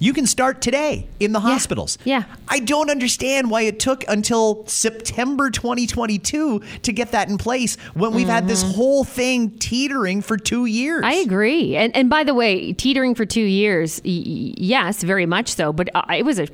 you 0.00 0.12
can 0.12 0.26
start 0.26 0.60
today 0.60 1.08
in 1.20 1.32
the 1.32 1.40
hospitals. 1.40 1.98
Yeah. 2.04 2.24
I 2.48 2.60
don't 2.60 2.90
understand 2.90 3.50
why 3.50 3.62
it 3.62 3.80
took 3.80 4.04
until 4.08 4.66
September 4.66 5.50
2022 5.50 6.60
to 6.82 6.92
get 6.92 7.12
that 7.12 7.28
in 7.28 7.38
place 7.38 7.76
when 7.94 8.12
we've 8.12 8.28
had 8.28 8.46
this 8.48 8.62
whole 8.62 9.04
thing 9.04 9.50
teetering 9.58 10.22
for 10.22 10.36
two 10.36 10.66
years. 10.66 11.02
I 11.04 11.14
agree. 11.14 11.76
And 11.76 11.94
and 11.96 12.08
by 12.08 12.24
the 12.24 12.34
way, 12.34 12.72
teetering 12.72 13.14
for 13.14 13.24
two 13.26 13.40
years, 13.42 14.00
y- 14.04 14.22
yes, 14.56 15.02
very 15.02 15.26
much 15.26 15.48
so. 15.54 15.72
But 15.72 15.88
uh, 15.94 16.02
it 16.16 16.24
was 16.24 16.38
a 16.38 16.46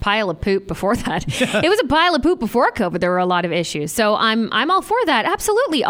pile 0.00 0.30
of 0.30 0.40
poop 0.40 0.66
before 0.66 0.96
that. 1.06 1.24
it 1.40 1.68
was 1.68 1.80
a 1.80 1.86
pile 1.86 2.14
of 2.14 2.22
poop 2.22 2.40
before 2.40 2.70
COVID. 2.72 3.00
There 3.00 3.10
were 3.10 3.18
a 3.18 3.26
lot 3.26 3.44
of 3.44 3.52
issues. 3.52 3.92
So 3.92 4.16
I'm 4.16 4.48
I'm 4.52 4.70
all 4.70 4.82
for 4.82 4.98
that. 5.06 5.24
Absolutely. 5.24 5.84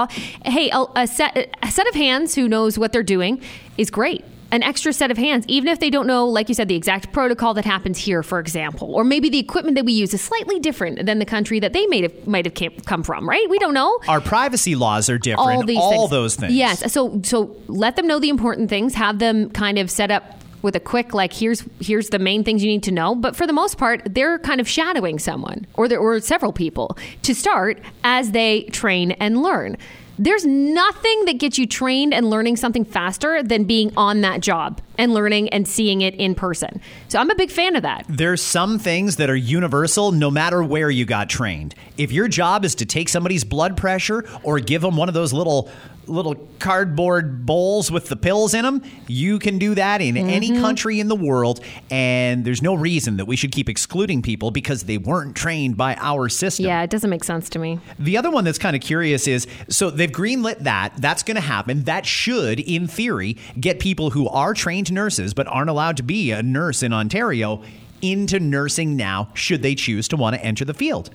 Hey, 0.45 0.71
a, 0.71 0.85
a 0.97 1.07
set 1.07 1.55
a 1.63 1.71
set 1.71 1.87
of 1.89 1.95
hands 1.95 2.35
who 2.35 2.49
knows 2.49 2.79
what 2.79 2.93
they're 2.93 3.03
doing 3.03 3.43
is 3.77 3.91
great. 3.91 4.25
An 4.53 4.63
extra 4.63 4.93
set 4.93 5.11
of 5.11 5.19
hands, 5.19 5.45
even 5.49 5.69
if 5.69 5.79
they 5.79 5.91
don't 5.91 6.07
know, 6.07 6.27
like 6.27 6.49
you 6.49 6.55
said, 6.55 6.69
the 6.69 6.75
exact 6.75 7.13
protocol 7.13 7.55
that 7.55 7.65
happens 7.65 7.99
here, 7.99 8.23
for 8.23 8.39
example, 8.41 8.95
or 8.95 9.05
maybe 9.05 9.29
the 9.29 9.39
equipment 9.39 9.77
that 9.77 9.85
we 9.85 9.93
use 9.93 10.13
is 10.13 10.21
slightly 10.21 10.59
different 10.59 11.07
than 11.07 11.19
the 11.21 11.25
country 11.25 11.61
that 11.61 11.73
they 11.73 11.87
may 11.87 12.03
have 12.03 12.27
might 12.27 12.45
have 12.45 12.55
came, 12.55 12.73
come 12.87 13.03
from. 13.03 13.29
Right? 13.29 13.49
We 13.49 13.59
don't 13.59 13.75
know 13.75 13.99
Our 14.09 14.21
privacy 14.21 14.75
laws 14.75 15.09
are 15.09 15.19
different. 15.19 15.49
all 15.51 15.63
these 15.63 15.79
all 15.79 15.91
things. 16.09 16.11
those 16.11 16.37
things. 16.37 16.53
Yes. 16.55 16.93
So 16.93 17.21
so 17.25 17.57
let 17.69 17.97
them 17.97 18.07
know 18.07 18.19
the 18.19 18.29
important 18.29 18.69
things. 18.71 18.95
Have 18.95 19.19
them 19.19 19.51
kind 19.51 19.79
of 19.79 19.91
set 19.91 20.11
up 20.11 20.37
with 20.63 20.77
a 20.77 20.81
quick 20.81 21.15
like 21.15 21.33
here's 21.33 21.65
here's 21.81 22.11
the 22.11 22.19
main 22.19 22.45
things 22.45 22.63
you 22.63 22.71
need 22.71 22.83
to 22.83 22.93
know. 22.93 23.15
But 23.15 23.37
for 23.37 23.47
the 23.47 23.53
most 23.53 23.79
part, 23.79 24.03
they're 24.15 24.39
kind 24.41 24.61
of 24.61 24.69
shadowing 24.69 25.19
someone 25.19 25.67
or 25.75 25.89
there 25.89 25.99
or 26.01 26.21
several 26.21 26.53
people 26.53 26.99
to 27.23 27.35
start 27.35 27.81
as 28.05 28.33
they 28.33 28.65
train 28.65 29.13
and 29.13 29.43
learn. 29.43 29.77
There's 30.23 30.45
nothing 30.45 31.25
that 31.25 31.39
gets 31.39 31.59
you 31.59 31.67
trained 31.67 32.13
and 32.13 32.29
learning 32.29 32.57
something 32.57 32.85
faster 32.85 33.43
than 33.43 33.65
being 33.65 33.91
on 33.97 34.21
that 34.21 34.43
job 34.43 34.83
and 35.01 35.15
learning 35.15 35.49
and 35.49 35.67
seeing 35.67 36.03
it 36.03 36.15
in 36.15 36.35
person. 36.35 36.81
So 37.09 37.19
I'm 37.19 37.31
a 37.31 37.35
big 37.35 37.51
fan 37.51 37.75
of 37.75 37.83
that. 37.83 38.05
There's 38.07 38.43
some 38.43 38.79
things 38.79 39.17
that 39.17 39.31
are 39.31 39.37
universal 39.37 40.13
no 40.13 40.31
matter 40.31 40.63
where 40.63 40.91
you 40.91 41.07
got 41.07 41.31
trained. 41.31 41.75
If 41.97 42.13
your 42.13 42.29
job 42.29 42.67
is 42.67 42.75
to 42.77 42.87
take 42.87 43.09
somebody's 43.09 43.43
blood 43.43 43.79
pressure 43.79 44.29
or 44.43 44.61
give 44.61 44.83
them 44.83 44.97
one 44.97 45.09
of 45.09 45.15
those 45.15 45.33
little 45.33 45.71
little 46.07 46.35
cardboard 46.59 47.47
bowls 47.47 47.91
with 47.91 48.09
the 48.09 48.17
pills 48.17 48.53
in 48.53 48.65
them, 48.65 48.83
you 49.07 49.39
can 49.39 49.59
do 49.59 49.75
that 49.77 50.01
in 50.01 50.17
any 50.17 50.51
mm-hmm. 50.51 50.61
country 50.61 50.99
in 50.99 51.09
the 51.09 51.15
world 51.15 51.61
and 51.91 52.45
there's 52.45 52.63
no 52.63 52.75
reason 52.75 53.17
that 53.17 53.27
we 53.27 53.37
should 53.37 53.53
keep 53.53 53.69
excluding 53.69 54.21
people 54.21 54.51
because 54.51 54.85
they 54.85 54.99
weren't 54.99 55.37
trained 55.37 55.77
by 55.77 55.95
our 55.97 56.29
system. 56.29 56.67
Yeah, 56.67 56.83
it 56.83 56.91
doesn't 56.91 57.11
make 57.11 57.25
sense 57.25 57.49
to 57.51 57.59
me. 57.59 57.79
The 57.99 58.17
other 58.17 58.31
one 58.31 58.45
that's 58.45 58.59
kind 58.59 58.75
of 58.75 58.83
curious 58.83 59.27
is 59.27 59.47
so 59.69 59.91
they've 59.91 60.11
greenlit 60.11 60.61
that. 60.61 60.95
That's 60.97 61.23
going 61.23 61.37
to 61.37 61.41
happen. 61.41 61.85
That 61.85 62.07
should, 62.07 62.61
in 62.61 62.87
theory, 62.87 63.37
get 63.59 63.79
people 63.79 64.11
who 64.11 64.29
are 64.29 64.53
trained 64.55 64.90
nurses 64.91 65.35
but 65.35 65.47
aren't 65.47 65.71
allowed 65.71 65.97
to 65.99 66.03
be 66.03 66.31
a 66.31 66.43
nurse 66.43 66.83
in 66.83 66.93
Ontario 66.93 67.63
into 68.03 68.41
nursing 68.41 68.97
now, 68.97 69.29
should 69.35 69.63
they 69.63 69.75
choose 69.75 70.09
to 70.09 70.17
want 70.17 70.35
to 70.35 70.45
enter 70.45 70.65
the 70.65 70.75
field. 70.75 71.11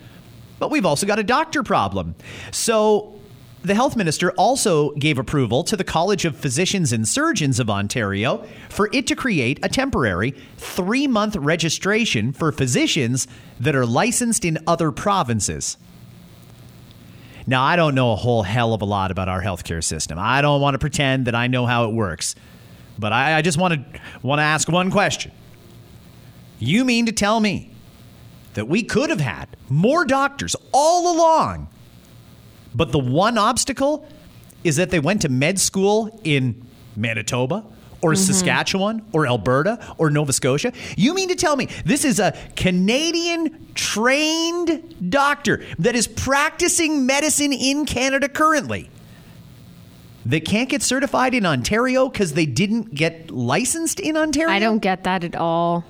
But 0.60 0.72
we've 0.72 0.86
also 0.86 1.06
got 1.06 1.20
a 1.20 1.24
doctor 1.24 1.64
problem. 1.64 2.16
So 2.52 3.16
the 3.66 3.76
health 3.76 3.96
minister 3.96 4.32
also 4.34 4.92
gave 4.92 5.18
approval 5.18 5.64
to 5.64 5.76
the 5.76 5.84
College 5.84 6.24
of 6.26 6.36
Physicians 6.36 6.94
and 6.94 7.08
Surgeons 7.08 7.60
of 7.60 7.70
Ontario 7.70 8.46
for 8.70 8.90
it 8.94 9.08
to 9.08 9.16
create 9.16 9.60
a 9.64 9.70
temporary 9.70 10.36
three 10.58 11.08
month 11.08 11.36
registration 11.36 12.32
for 12.32 12.52
physicians 12.52 13.28
that 13.60 13.76
are 13.76 13.86
licensed 13.86 14.46
in 14.46 14.60
other 14.68 14.92
provinces. 14.92 15.78
Now, 17.48 17.64
I 17.64 17.76
don't 17.76 17.96
know 17.96 18.12
a 18.12 18.16
whole 18.16 18.44
hell 18.44 18.74
of 18.74 18.82
a 18.82 18.86
lot 18.86 19.12
about 19.12 19.30
our 19.30 19.42
healthcare 19.42 19.84
system. 19.84 20.18
I 20.20 20.42
don't 20.42 20.62
want 20.62 20.74
to 20.76 20.80
pretend 20.80 21.28
that 21.28 21.36
I 21.36 21.48
know 21.48 21.66
how 21.66 21.86
it 21.90 21.94
works. 21.94 22.36
But 22.98 23.14
I, 23.14 23.38
I 23.38 23.42
just 23.42 23.58
want 23.58 23.74
to 23.74 24.00
want 24.22 24.40
to 24.40 24.44
ask 24.44 24.70
one 24.70 24.92
question. 24.92 25.32
You 26.60 26.86
mean 26.86 27.06
to 27.08 27.12
tell 27.12 27.40
me 27.40 27.72
that 28.54 28.68
we 28.68 28.84
could 28.84 29.10
have 29.10 29.20
had 29.20 29.50
more 29.70 30.06
doctors 30.06 30.56
all 30.72 31.16
along, 31.16 31.68
but 32.74 32.92
the 32.92 33.00
one 33.00 33.38
obstacle 33.38 34.08
is 34.64 34.78
that 34.78 34.90
they 34.90 35.00
went 35.00 35.22
to 35.22 35.30
med 35.30 35.60
school 35.60 36.20
in 36.24 36.66
Manitoba 36.96 37.64
or 38.02 38.14
mm-hmm. 38.14 38.24
Saskatchewan 38.24 39.06
or 39.12 39.28
Alberta 39.28 39.96
or 39.98 40.10
Nova 40.10 40.34
Scotia? 40.34 40.72
You 40.96 41.14
mean 41.14 41.30
to 41.30 41.36
tell 41.36 41.56
me 41.56 41.68
this 41.86 42.06
is 42.06 42.20
a 42.20 42.38
Canadian 42.56 43.74
trained 43.76 45.12
doctor 45.12 45.64
that 45.80 45.96
is 45.96 46.08
practicing 46.08 47.06
medicine 47.06 47.52
in 47.52 47.86
Canada 47.86 48.30
currently? 48.30 48.90
That 50.26 50.44
can't 50.46 50.70
get 50.70 50.82
certified 50.82 51.34
in 51.36 51.46
Ontario 51.46 52.10
because 52.10 52.34
they 52.34 52.46
didn't 52.48 52.96
get 52.96 53.30
licensed 53.30 54.00
in 54.00 54.18
Ontario? 54.18 54.52
I 54.54 54.60
don't 54.60 54.80
get 54.80 55.04
that 55.04 55.24
at 55.24 55.36
all. 55.36 55.86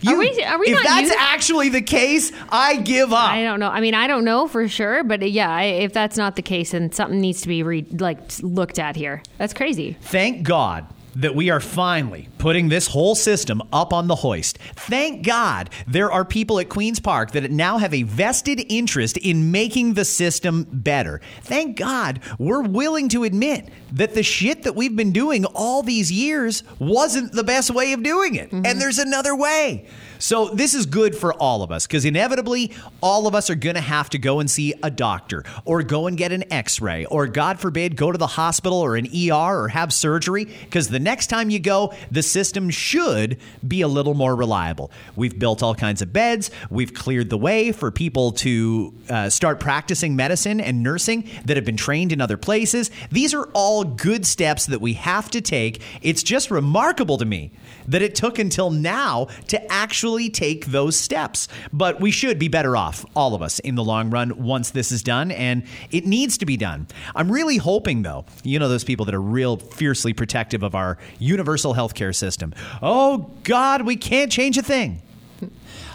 You- 0.00 0.14
are 0.14 0.18
we, 0.18 0.42
are 0.44 0.58
we 0.58 0.66
if 0.66 0.82
that's 0.84 1.10
actually 1.12 1.68
the 1.70 1.80
case, 1.80 2.30
I 2.50 2.76
give 2.76 3.12
up. 3.12 3.30
I 3.30 3.42
don't 3.42 3.60
know. 3.60 3.68
I 3.70 3.80
mean, 3.80 3.94
I 3.94 4.06
don't 4.06 4.24
know 4.24 4.46
for 4.46 4.68
sure, 4.68 5.02
but 5.04 5.22
uh, 5.22 5.26
yeah, 5.26 5.50
I, 5.50 5.62
if 5.64 5.92
that's 5.92 6.16
not 6.18 6.36
the 6.36 6.42
case, 6.42 6.72
then 6.72 6.92
something 6.92 7.20
needs 7.20 7.40
to 7.42 7.48
be 7.48 7.62
re- 7.62 7.86
like 7.92 8.18
looked 8.42 8.78
at 8.78 8.94
here. 8.96 9.22
That's 9.38 9.54
crazy. 9.54 9.96
Thank 10.02 10.42
God 10.42 10.86
that 11.16 11.34
we 11.34 11.50
are 11.50 11.60
finally 11.60 12.28
putting 12.38 12.68
this 12.68 12.88
whole 12.88 13.14
system 13.14 13.62
up 13.72 13.92
on 13.92 14.06
the 14.06 14.16
hoist. 14.16 14.58
Thank 14.74 15.26
God 15.26 15.70
there 15.86 16.12
are 16.12 16.24
people 16.24 16.58
at 16.60 16.68
Queen's 16.68 17.00
Park 17.00 17.32
that 17.32 17.50
now 17.50 17.78
have 17.78 17.94
a 17.94 18.02
vested 18.02 18.64
interest 18.68 19.16
in 19.16 19.50
making 19.50 19.94
the 19.94 20.04
system 20.04 20.66
better. 20.70 21.20
Thank 21.42 21.76
God 21.76 22.20
we're 22.38 22.62
willing 22.62 23.08
to 23.10 23.24
admit 23.24 23.68
that 23.92 24.14
the 24.14 24.22
shit 24.22 24.64
that 24.64 24.76
we've 24.76 24.94
been 24.94 25.12
doing 25.12 25.44
all 25.46 25.82
these 25.82 26.12
years 26.12 26.62
wasn't 26.78 27.32
the 27.32 27.44
best 27.44 27.70
way 27.70 27.92
of 27.92 28.02
doing 28.02 28.34
it. 28.34 28.50
Mm-hmm. 28.50 28.66
And 28.66 28.80
there's 28.80 28.98
another 28.98 29.34
way. 29.34 29.86
So 30.18 30.48
this 30.48 30.74
is 30.74 30.86
good 30.86 31.14
for 31.14 31.34
all 31.34 31.62
of 31.62 31.70
us 31.70 31.86
because 31.86 32.04
inevitably 32.04 32.72
all 33.02 33.26
of 33.26 33.34
us 33.34 33.50
are 33.50 33.54
going 33.54 33.74
to 33.74 33.80
have 33.80 34.10
to 34.10 34.18
go 34.18 34.40
and 34.40 34.50
see 34.50 34.74
a 34.82 34.90
doctor 34.90 35.44
or 35.64 35.82
go 35.82 36.06
and 36.06 36.16
get 36.16 36.32
an 36.32 36.50
x-ray 36.52 37.04
or 37.06 37.26
god 37.26 37.60
forbid 37.60 37.96
go 37.96 38.10
to 38.10 38.18
the 38.18 38.26
hospital 38.26 38.78
or 38.78 38.96
an 38.96 39.06
ER 39.06 39.64
or 39.64 39.68
have 39.68 39.92
surgery 39.92 40.44
because 40.44 40.88
the 40.88 40.98
next 40.98 41.26
time 41.26 41.50
you 41.50 41.58
go 41.58 41.92
the 42.10 42.22
system 42.22 42.70
should 42.70 43.38
be 43.66 43.82
a 43.82 43.88
little 43.88 44.14
more 44.14 44.34
reliable. 44.34 44.90
We've 45.14 45.38
built 45.38 45.62
all 45.62 45.74
kinds 45.74 46.02
of 46.02 46.12
beds, 46.12 46.50
we've 46.70 46.94
cleared 46.94 47.30
the 47.30 47.38
way 47.38 47.72
for 47.72 47.90
people 47.90 48.32
to 48.32 48.94
uh, 49.08 49.30
start 49.30 49.60
practicing 49.60 50.16
medicine 50.16 50.60
and 50.60 50.82
nursing 50.82 51.28
that 51.44 51.56
have 51.56 51.64
been 51.64 51.76
trained 51.76 52.12
in 52.12 52.20
other 52.20 52.36
places. 52.36 52.90
These 53.10 53.34
are 53.34 53.48
all 53.52 53.84
good 53.84 54.26
steps 54.26 54.66
that 54.66 54.80
we 54.80 54.94
have 54.94 55.30
to 55.30 55.40
take. 55.40 55.82
It's 56.02 56.22
just 56.22 56.50
remarkable 56.50 57.18
to 57.18 57.24
me 57.24 57.52
that 57.88 58.02
it 58.02 58.14
took 58.14 58.38
until 58.38 58.70
now 58.70 59.28
to 59.48 59.72
actually 59.72 60.05
take 60.30 60.66
those 60.66 60.98
steps. 60.98 61.48
But 61.72 62.00
we 62.00 62.10
should 62.10 62.38
be 62.38 62.48
better 62.48 62.76
off, 62.76 63.04
all 63.14 63.34
of 63.34 63.42
us, 63.42 63.58
in 63.58 63.74
the 63.74 63.84
long 63.84 64.10
run 64.10 64.42
once 64.42 64.70
this 64.70 64.92
is 64.92 65.02
done, 65.02 65.30
and 65.30 65.64
it 65.90 66.06
needs 66.06 66.38
to 66.38 66.46
be 66.46 66.56
done. 66.56 66.86
I'm 67.14 67.30
really 67.30 67.56
hoping, 67.56 68.02
though, 68.02 68.24
you 68.42 68.58
know, 68.58 68.68
those 68.68 68.84
people 68.84 69.04
that 69.06 69.14
are 69.14 69.20
real 69.20 69.56
fiercely 69.56 70.12
protective 70.12 70.62
of 70.62 70.74
our 70.74 70.98
universal 71.18 71.74
healthcare 71.74 72.14
system. 72.14 72.54
Oh, 72.82 73.30
God, 73.44 73.82
we 73.82 73.96
can't 73.96 74.30
change 74.30 74.58
a 74.58 74.62
thing. 74.62 75.02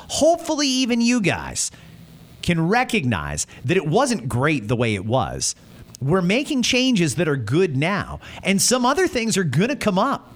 Hopefully, 0.09 0.67
even 0.67 0.99
you 0.99 1.21
guys 1.21 1.71
can 2.41 2.67
recognize 2.67 3.47
that 3.63 3.77
it 3.77 3.87
wasn't 3.87 4.27
great 4.27 4.67
the 4.67 4.75
way 4.75 4.95
it 4.95 5.05
was. 5.05 5.55
We're 6.01 6.21
making 6.21 6.63
changes 6.63 7.15
that 7.15 7.27
are 7.27 7.35
good 7.35 7.77
now, 7.77 8.19
and 8.43 8.61
some 8.61 8.85
other 8.85 9.07
things 9.07 9.37
are 9.37 9.43
going 9.43 9.69
to 9.69 9.75
come 9.75 9.99
up. 9.99 10.33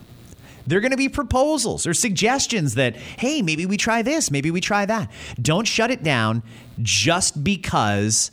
They're 0.68 0.82
going 0.82 0.92
to 0.92 0.98
be 0.98 1.10
proposals 1.10 1.86
or 1.86 1.94
suggestions 1.94 2.76
that, 2.76 2.96
hey, 2.96 3.42
maybe 3.42 3.66
we 3.66 3.78
try 3.78 4.02
this, 4.02 4.32
maybe 4.32 4.52
we 4.52 4.62
try 4.62 4.86
that. 4.86 5.12
Don't 5.42 5.68
shut 5.68 5.92
it 5.92 6.04
down 6.04 6.44
just 6.82 7.44
because 7.44 8.32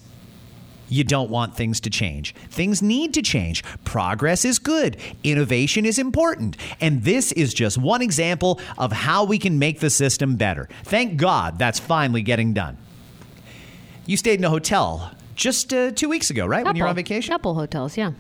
you 0.88 1.04
don't 1.04 1.30
want 1.30 1.56
things 1.56 1.80
to 1.80 1.90
change. 1.90 2.34
Things 2.50 2.82
need 2.82 3.14
to 3.14 3.22
change. 3.22 3.64
Progress 3.84 4.44
is 4.44 4.58
good. 4.58 4.98
Innovation 5.24 5.86
is 5.86 5.98
important. 5.98 6.56
And 6.80 7.02
this 7.02 7.32
is 7.32 7.54
just 7.54 7.78
one 7.78 8.02
example 8.02 8.60
of 8.76 8.92
how 8.92 9.24
we 9.24 9.38
can 9.38 9.58
make 9.58 9.80
the 9.80 9.88
system 9.88 10.36
better. 10.36 10.68
Thank 10.84 11.16
God 11.16 11.58
that's 11.58 11.78
finally 11.78 12.20
getting 12.22 12.52
done. 12.52 12.76
You 14.04 14.16
stayed 14.18 14.38
in 14.38 14.44
a 14.44 14.50
hotel 14.50 15.12
just 15.34 15.72
uh, 15.72 15.92
two 15.92 16.10
weeks 16.10 16.28
ago, 16.28 16.44
right? 16.44 16.64
When 16.64 16.76
you 16.76 16.82
were 16.82 16.88
on 16.88 16.94
Couple- 16.94 17.02
vacation? 17.02 17.32
Couple 17.32 17.54
hotels, 17.54 17.96
yeah. 17.96 18.12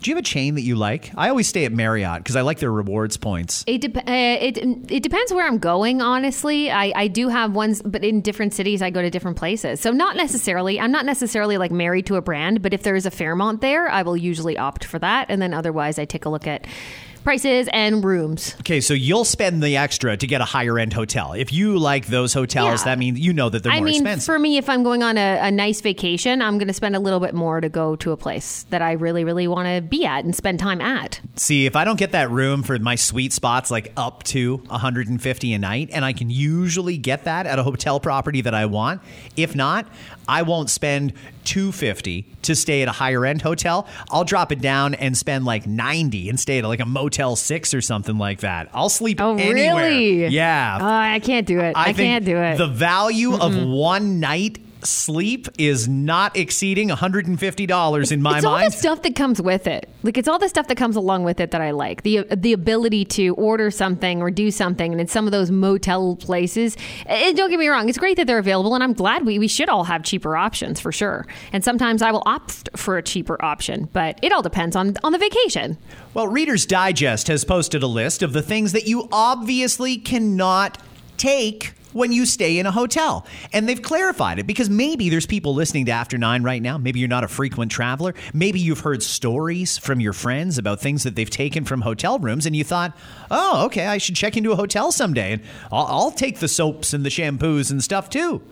Do 0.00 0.10
you 0.10 0.16
have 0.16 0.22
a 0.22 0.26
chain 0.26 0.54
that 0.54 0.60
you 0.62 0.76
like? 0.76 1.10
I 1.16 1.28
always 1.28 1.48
stay 1.48 1.64
at 1.64 1.72
Marriott 1.72 2.18
because 2.18 2.36
I 2.36 2.42
like 2.42 2.60
their 2.60 2.70
rewards 2.70 3.16
points. 3.16 3.64
It, 3.66 3.80
dep- 3.80 3.96
uh, 3.96 4.02
it 4.06 4.56
it 4.90 5.02
depends 5.02 5.32
where 5.32 5.44
I'm 5.44 5.58
going. 5.58 6.00
Honestly, 6.00 6.70
I, 6.70 6.92
I 6.94 7.08
do 7.08 7.28
have 7.28 7.52
ones, 7.52 7.82
but 7.84 8.04
in 8.04 8.20
different 8.20 8.54
cities, 8.54 8.80
I 8.80 8.90
go 8.90 9.02
to 9.02 9.10
different 9.10 9.36
places. 9.36 9.80
So 9.80 9.90
not 9.90 10.14
necessarily. 10.14 10.78
I'm 10.78 10.92
not 10.92 11.04
necessarily 11.04 11.58
like 11.58 11.72
married 11.72 12.06
to 12.06 12.14
a 12.14 12.22
brand, 12.22 12.62
but 12.62 12.72
if 12.72 12.84
there 12.84 12.94
is 12.94 13.06
a 13.06 13.10
Fairmont 13.10 13.60
there, 13.60 13.88
I 13.88 14.02
will 14.02 14.16
usually 14.16 14.56
opt 14.56 14.84
for 14.84 15.00
that, 15.00 15.26
and 15.28 15.42
then 15.42 15.52
otherwise, 15.52 15.98
I 15.98 16.04
take 16.04 16.24
a 16.24 16.28
look 16.28 16.46
at 16.46 16.64
prices 17.28 17.68
and 17.74 18.02
rooms. 18.02 18.54
Okay, 18.60 18.80
so 18.80 18.94
you'll 18.94 19.22
spend 19.22 19.62
the 19.62 19.76
extra 19.76 20.16
to 20.16 20.26
get 20.26 20.40
a 20.40 20.46
higher 20.46 20.78
end 20.78 20.94
hotel. 20.94 21.34
If 21.34 21.52
you 21.52 21.76
like 21.78 22.06
those 22.06 22.32
hotels, 22.32 22.80
Yeah. 22.80 22.84
that 22.86 22.98
means 22.98 23.18
you 23.20 23.34
know 23.34 23.50
that 23.50 23.62
they're 23.62 23.70
I 23.70 23.80
more 23.80 23.84
mean, 23.84 23.96
expensive. 23.96 24.24
for 24.24 24.38
me, 24.38 24.56
if 24.56 24.70
I'm 24.70 24.82
going 24.82 25.02
on 25.02 25.18
a, 25.18 25.38
a 25.42 25.50
nice 25.50 25.82
vacation, 25.82 26.40
I'm 26.40 26.56
going 26.56 26.68
to 26.68 26.72
spend 26.72 26.96
a 26.96 27.00
little 27.00 27.20
bit 27.20 27.34
more 27.34 27.60
to 27.60 27.68
go 27.68 27.96
to 27.96 28.12
a 28.12 28.16
place 28.16 28.64
that 28.70 28.80
I 28.80 28.92
really, 28.92 29.24
really 29.24 29.46
want 29.46 29.68
to 29.68 29.82
be 29.86 30.06
at 30.06 30.24
and 30.24 30.34
spend 30.34 30.58
time 30.58 30.80
at. 30.80 31.20
See, 31.36 31.66
if 31.66 31.76
I 31.76 31.84
don't 31.84 31.98
get 31.98 32.12
that 32.12 32.30
room 32.30 32.62
for 32.62 32.78
my 32.78 32.94
sweet 32.94 33.34
spots 33.34 33.70
like 33.70 33.92
up 33.98 34.22
to 34.32 34.56
150 34.68 35.52
a 35.52 35.58
night 35.58 35.90
and 35.92 36.06
I 36.06 36.14
can 36.14 36.30
usually 36.30 36.96
get 36.96 37.24
that 37.24 37.44
at 37.44 37.58
a 37.58 37.62
hotel 37.62 38.00
property 38.00 38.40
that 38.40 38.54
I 38.54 38.64
want, 38.64 39.02
if 39.36 39.54
not, 39.54 39.86
I 40.28 40.42
won't 40.42 40.68
spend 40.70 41.14
250 41.44 42.26
to 42.42 42.54
stay 42.54 42.82
at 42.82 42.88
a 42.88 42.92
higher 42.92 43.24
end 43.24 43.42
hotel. 43.42 43.86
I'll 44.10 44.24
drop 44.24 44.52
it 44.52 44.60
down 44.60 44.94
and 44.94 45.16
spend 45.16 45.44
like 45.46 45.66
90 45.66 46.28
and 46.28 46.38
stay 46.38 46.58
at 46.58 46.64
like 46.64 46.80
a 46.80 46.86
Motel 46.86 47.34
6 47.36 47.74
or 47.74 47.80
something 47.80 48.18
like 48.18 48.40
that. 48.40 48.68
I'll 48.74 48.90
sleep 48.90 49.20
Oh, 49.20 49.36
anywhere. 49.36 49.84
really? 49.88 50.26
Yeah. 50.26 50.78
Oh, 50.80 50.86
I 50.86 51.18
can't 51.20 51.46
do 51.46 51.60
it. 51.60 51.72
I, 51.76 51.86
think 51.94 51.96
can't 51.96 52.24
do 52.24 52.36
it. 52.36 52.58
The 52.58 52.66
value 52.66 53.34
of 53.34 53.56
one 53.66 54.20
night 54.20 54.58
sleep 54.84 55.48
is 55.58 55.88
not 55.88 56.36
exceeding 56.36 56.88
$150 56.88 58.12
in 58.12 58.22
my 58.22 58.30
mind. 58.30 58.38
it's 58.38 58.46
all 58.46 58.58
the 58.58 58.70
stuff 58.70 59.02
that 59.02 59.14
comes 59.16 59.40
with 59.40 59.66
it. 59.66 59.88
Like 60.02 60.16
it's 60.16 60.28
all 60.28 60.38
the 60.38 60.48
stuff 60.48 60.68
that 60.68 60.76
comes 60.76 60.96
along 60.96 61.24
with 61.24 61.40
it 61.40 61.50
that 61.50 61.60
I 61.60 61.72
like. 61.72 62.02
The 62.02 62.24
the 62.34 62.52
ability 62.52 63.04
to 63.06 63.34
order 63.34 63.70
something 63.70 64.22
or 64.22 64.30
do 64.30 64.50
something, 64.50 64.92
and 64.92 65.00
in 65.00 65.08
some 65.08 65.26
of 65.26 65.32
those 65.32 65.50
motel 65.50 66.16
places. 66.16 66.76
And 67.06 67.36
don't 67.36 67.50
get 67.50 67.58
me 67.58 67.68
wrong, 67.68 67.88
it's 67.88 67.98
great 67.98 68.16
that 68.16 68.26
they're 68.26 68.38
available, 68.38 68.74
and 68.74 68.84
I'm 68.84 68.92
glad 68.92 69.26
we 69.26 69.38
we 69.38 69.48
should 69.48 69.68
all 69.68 69.84
have 69.84 70.02
cheaper 70.02 70.36
options 70.36 70.80
for 70.80 70.92
sure. 70.92 71.26
And 71.52 71.64
sometimes 71.64 72.02
I 72.02 72.10
will 72.12 72.22
opt 72.26 72.68
for 72.76 72.96
a 72.96 73.02
cheaper 73.02 73.42
option, 73.44 73.88
but 73.92 74.18
it 74.22 74.32
all 74.32 74.42
depends 74.42 74.76
on 74.76 74.94
on 75.02 75.12
the 75.12 75.18
vacation. 75.18 75.78
Well, 76.14 76.28
Reader's 76.28 76.66
Digest 76.66 77.28
has 77.28 77.44
posted 77.44 77.82
a 77.82 77.86
list 77.86 78.22
of 78.22 78.32
the 78.32 78.42
things 78.42 78.72
that 78.72 78.86
you 78.86 79.08
obviously 79.12 79.96
cannot 79.96 80.78
take 81.16 81.72
when 81.92 82.12
you 82.12 82.26
stay 82.26 82.58
in 82.58 82.66
a 82.66 82.70
hotel. 82.70 83.26
And 83.52 83.68
they've 83.68 83.80
clarified 83.80 84.38
it 84.38 84.46
because 84.46 84.68
maybe 84.68 85.08
there's 85.08 85.26
people 85.26 85.54
listening 85.54 85.86
to 85.86 85.92
After 85.92 86.18
Nine 86.18 86.42
right 86.42 86.62
now. 86.62 86.78
Maybe 86.78 87.00
you're 87.00 87.08
not 87.08 87.24
a 87.24 87.28
frequent 87.28 87.70
traveler. 87.70 88.14
Maybe 88.32 88.60
you've 88.60 88.80
heard 88.80 89.02
stories 89.02 89.78
from 89.78 90.00
your 90.00 90.12
friends 90.12 90.58
about 90.58 90.80
things 90.80 91.02
that 91.02 91.16
they've 91.16 91.28
taken 91.28 91.64
from 91.64 91.82
hotel 91.82 92.18
rooms 92.18 92.46
and 92.46 92.54
you 92.54 92.64
thought, 92.64 92.96
oh, 93.30 93.66
okay, 93.66 93.86
I 93.86 93.98
should 93.98 94.16
check 94.16 94.36
into 94.36 94.52
a 94.52 94.56
hotel 94.56 94.92
someday 94.92 95.34
and 95.34 95.42
I'll, 95.72 95.86
I'll 95.86 96.10
take 96.10 96.38
the 96.38 96.48
soaps 96.48 96.92
and 96.92 97.04
the 97.04 97.10
shampoos 97.10 97.70
and 97.70 97.82
stuff 97.82 98.10
too. 98.10 98.42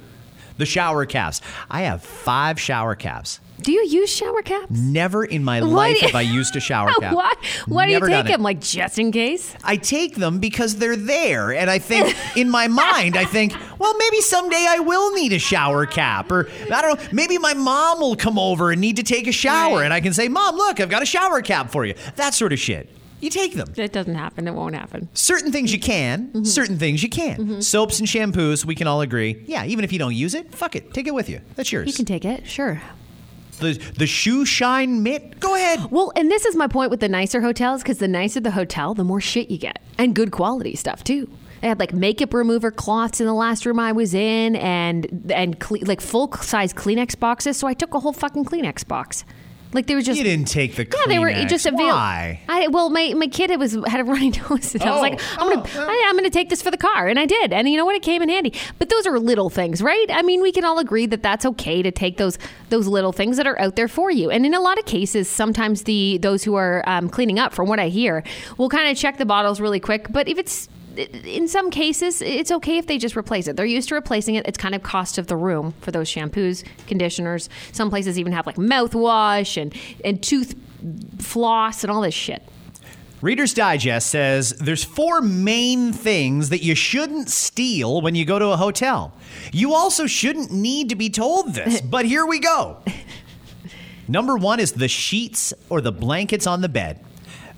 The 0.59 0.66
shower 0.66 1.05
caps. 1.05 1.40
I 1.70 1.83
have 1.83 2.03
five 2.03 2.59
shower 2.59 2.94
caps. 2.94 3.40
Do 3.62 3.73
you 3.73 3.85
use 3.87 4.11
shower 4.11 4.42
caps? 4.42 4.71
Never 4.71 5.25
in 5.25 5.42
my 5.42 5.61
Why 5.61 5.66
life 5.69 5.95
do 5.97 6.01
you- 6.03 6.07
have 6.09 6.14
I 6.14 6.21
used 6.21 6.55
a 6.57 6.61
shower 6.61 6.92
cap. 7.01 7.14
Why? 7.14 7.33
Why 7.66 7.87
do 7.87 7.92
you 7.92 7.99
Never 7.99 8.09
take 8.11 8.27
it. 8.27 8.29
them? 8.29 8.42
Like 8.42 8.61
just 8.61 8.99
in 8.99 9.11
case? 9.12 9.55
I 9.64 9.77
take 9.77 10.14
them 10.16 10.38
because 10.38 10.77
they're 10.77 10.95
there. 10.97 11.53
And 11.53 11.69
I 11.71 11.79
think, 11.79 12.14
in 12.37 12.49
my 12.51 12.69
mind, 12.69 13.16
I 13.16 13.25
think, 13.25 13.55
well, 13.79 13.95
maybe 13.97 14.21
someday 14.21 14.66
I 14.69 14.79
will 14.81 15.12
need 15.14 15.33
a 15.33 15.38
shower 15.38 15.87
cap. 15.87 16.31
Or, 16.31 16.49
I 16.73 16.83
don't 16.83 17.01
know, 17.01 17.09
maybe 17.12 17.38
my 17.38 17.55
mom 17.55 18.01
will 18.01 18.14
come 18.16 18.38
over 18.38 18.71
and 18.71 18.81
need 18.81 18.97
to 18.97 19.03
take 19.03 19.27
a 19.27 19.33
shower. 19.33 19.77
Right. 19.79 19.85
And 19.85 19.92
I 19.95 20.01
can 20.01 20.12
say, 20.12 20.29
Mom, 20.29 20.55
look, 20.57 20.79
I've 20.79 20.90
got 20.90 21.03
a 21.03 21.07
shower 21.07 21.40
cap 21.42 21.71
for 21.71 21.85
you. 21.85 21.95
That 22.16 22.35
sort 22.35 22.53
of 22.53 22.59
shit. 22.59 22.88
You 23.21 23.31
take 23.31 23.55
them. 23.55 23.73
It 23.77 23.92
doesn't 23.92 24.14
happen. 24.14 24.47
It 24.47 24.53
won't 24.55 24.75
happen. 24.75 25.09
Certain 25.14 25.51
things 25.51 25.73
you 25.73 25.81
can, 25.81 26.29
Mm-hmm. 26.29 26.45
certain 26.45 26.79
things 26.79 27.03
you 27.03 27.09
can't. 27.09 27.64
Soaps 27.64 27.99
and 27.99 28.07
shampoos, 28.07 28.66
we 28.66 28.75
can 28.75 28.87
all 28.87 29.01
agree. 29.01 29.42
Yeah, 29.47 29.64
even 29.64 29.85
if 29.85 29.92
you 29.92 29.99
don't 29.99 30.14
use 30.14 30.35
it, 30.35 30.55
fuck 30.55 30.77
it. 30.77 30.92
Take 30.92 31.07
it 31.07 31.14
with 31.14 31.31
you. 31.31 31.40
That's 31.55 31.73
yours. 31.73 31.87
You 31.88 31.95
can 31.95 32.05
take 32.05 32.27
it, 32.27 32.47
sure. 32.47 32.83
The, 33.59 33.73
the 33.97 34.07
shoe 34.07 34.45
shine 34.45 35.03
mitt, 35.03 35.40
go 35.40 35.55
ahead. 35.55 35.90
Well, 35.90 36.12
and 36.16 36.31
this 36.31 36.45
is 36.45 36.57
my 36.57 36.66
point 36.66 36.90
with 36.90 37.01
the 37.01 37.09
nicer 37.09 37.40
hotels 37.40 37.83
because 37.83 37.99
the 37.99 38.09
nicer 38.09 38.40
the 38.40 38.51
hotel, 38.53 38.95
the 38.95 39.05
more 39.05 39.21
shit 39.21 39.51
you 39.51 39.59
get 39.59 39.81
and 39.99 40.14
good 40.14 40.31
quality 40.31 40.77
stuff 40.77 41.03
too. 41.05 41.29
They 41.61 41.69
had 41.69 41.81
like 41.81 41.92
makeup 41.92 42.35
remover 42.35 42.71
cloths 42.71 43.21
in 43.21 43.27
the 43.27 43.35
last 43.35 43.64
room 43.64 43.81
I 43.81 43.92
was 43.92 44.14
in, 44.14 44.57
and 44.57 45.31
and 45.35 45.59
cle- 45.59 45.79
like 45.83 46.01
full 46.01 46.31
size 46.35 46.73
Kleenex 46.73 47.19
boxes. 47.19 47.57
So 47.57 47.66
I 47.66 47.75
took 47.75 47.95
a 47.95 48.01
whole 48.01 48.12
fucking 48.12 48.45
Kleenex 48.45 48.87
box. 48.87 49.25
Like 49.72 49.87
they 49.87 49.94
were 49.94 50.00
just 50.00 50.16
You 50.16 50.24
didn't 50.24 50.48
take 50.48 50.76
the 50.76 50.85
yeah, 50.85 51.02
they 51.07 51.18
were 51.18 51.29
Kleenex. 51.31 51.48
just 51.48 51.66
available. 51.66 51.88
Why? 51.88 52.40
I 52.48 52.68
well, 52.68 52.88
my, 52.88 53.12
my 53.14 53.26
kid 53.26 53.50
it 53.50 53.59
was 53.59 53.76
had 53.87 54.00
a 54.00 54.05
runny 54.05 54.31
nose, 54.50 54.74
and 54.74 54.83
I 54.83 54.90
was 54.90 54.98
Oh, 54.98 55.00
like, 55.00 55.20
I'm 55.38 55.62
gonna 55.62 55.87
I, 55.90 56.07
I'm 56.09 56.16
gonna 56.16 56.31
take 56.31 56.48
this 56.48 56.62
for 56.62 56.70
the 56.70 56.76
car, 56.79 57.09
and 57.09 57.18
I 57.18 57.26
did, 57.26 57.52
and 57.52 57.68
you 57.68 57.76
know 57.76 57.85
what, 57.85 57.94
it 57.96 58.02
came 58.02 58.22
in 58.22 58.29
handy. 58.29 58.52
But 58.79 58.88
those 58.88 59.07
are 59.07 59.18
little 59.18 59.50
things, 59.50 59.83
right? 59.83 60.07
I 60.11 60.22
mean, 60.22 60.40
we 60.40 60.52
can 60.52 60.64
all 60.64 60.79
agree 60.79 61.07
that 61.07 61.22
that's 61.22 61.44
okay 61.44 61.83
to 61.83 61.90
take 61.90 62.16
those 62.16 62.38
those 62.70 62.87
little 62.87 63.12
things 63.12 63.37
that 63.37 63.46
are 63.46 63.59
out 63.61 63.76
there 63.76 63.88
for 63.88 64.11
you. 64.11 64.31
And 64.31 64.46
in 64.46 64.55
a 64.55 64.61
lot 64.61 64.79
of 64.79 64.87
cases, 64.87 65.29
sometimes 65.29 65.83
the 65.83 66.18
those 66.22 66.44
who 66.44 66.55
are 66.55 66.83
um, 66.87 67.09
cleaning 67.11 67.38
up, 67.38 67.52
from 67.52 67.68
what 67.68 67.79
I 67.79 67.88
hear, 67.88 68.22
will 68.59 68.68
kind 68.68 68.88
of 68.90 68.96
check 68.96 69.18
the 69.18 69.26
bottles 69.26 69.61
really 69.61 69.81
quick. 69.81 70.07
But 70.11 70.29
if 70.29 70.38
it's 70.38 70.68
in 70.98 71.48
some 71.48 71.70
cases, 71.70 72.22
it's 72.22 72.50
okay 72.50 72.78
if 72.78 72.87
they 72.87 72.98
just 72.98 73.16
replace 73.16 73.48
it. 73.48 73.56
They're 73.56 73.66
used 73.66 73.88
to 73.90 73.94
replacing 73.94 74.35
it. 74.35 74.46
It's 74.46 74.59
kind 74.59 74.74
of 74.74 74.82
cost 74.82 75.18
of 75.18 75.26
the 75.26 75.37
room 75.37 75.74
for 75.80 75.90
those 75.90 76.09
shampoos, 76.09 76.64
conditioners. 76.87 77.48
Some 77.72 77.90
places 77.90 78.18
even 78.18 78.32
have 78.32 78.46
like 78.46 78.56
mouthwash 78.56 79.61
and, 79.61 79.74
and 80.04 80.22
tooth 80.22 80.54
floss 81.18 81.85
and 81.85 81.90
all 81.90 82.00
this 82.00 82.14
shit. 82.14 82.42
Reader's 83.22 83.54
Digest 83.54 84.11
says 84.11 84.50
there's 84.61 84.85
four 84.85 85.22
main 85.22 85.92
things 85.92 86.50
that 86.50 86.62
you 86.62 86.74
shouldn't 86.74 87.30
steal 87.30 88.02
when 88.02 88.14
you 88.14 88.26
go 88.26 88.38
to 88.38 88.48
a 88.48 88.56
hotel. 88.56 89.14
You 89.52 89.74
also 89.74 90.06
shouldn't 90.06 90.52
need 90.52 90.90
to 90.90 90.96
be 90.96 91.09
told 91.09 91.54
this, 91.54 91.80
but 91.90 92.04
here 92.04 92.26
we 92.26 92.38
go. 92.38 92.82
Number 94.06 94.37
one 94.37 94.61
is 94.61 94.72
the 94.72 94.87
sheets 94.87 95.54
or 95.68 95.80
the 95.80 95.92
blankets 95.92 96.46
on 96.46 96.61
the 96.61 96.68
bed. 96.68 97.04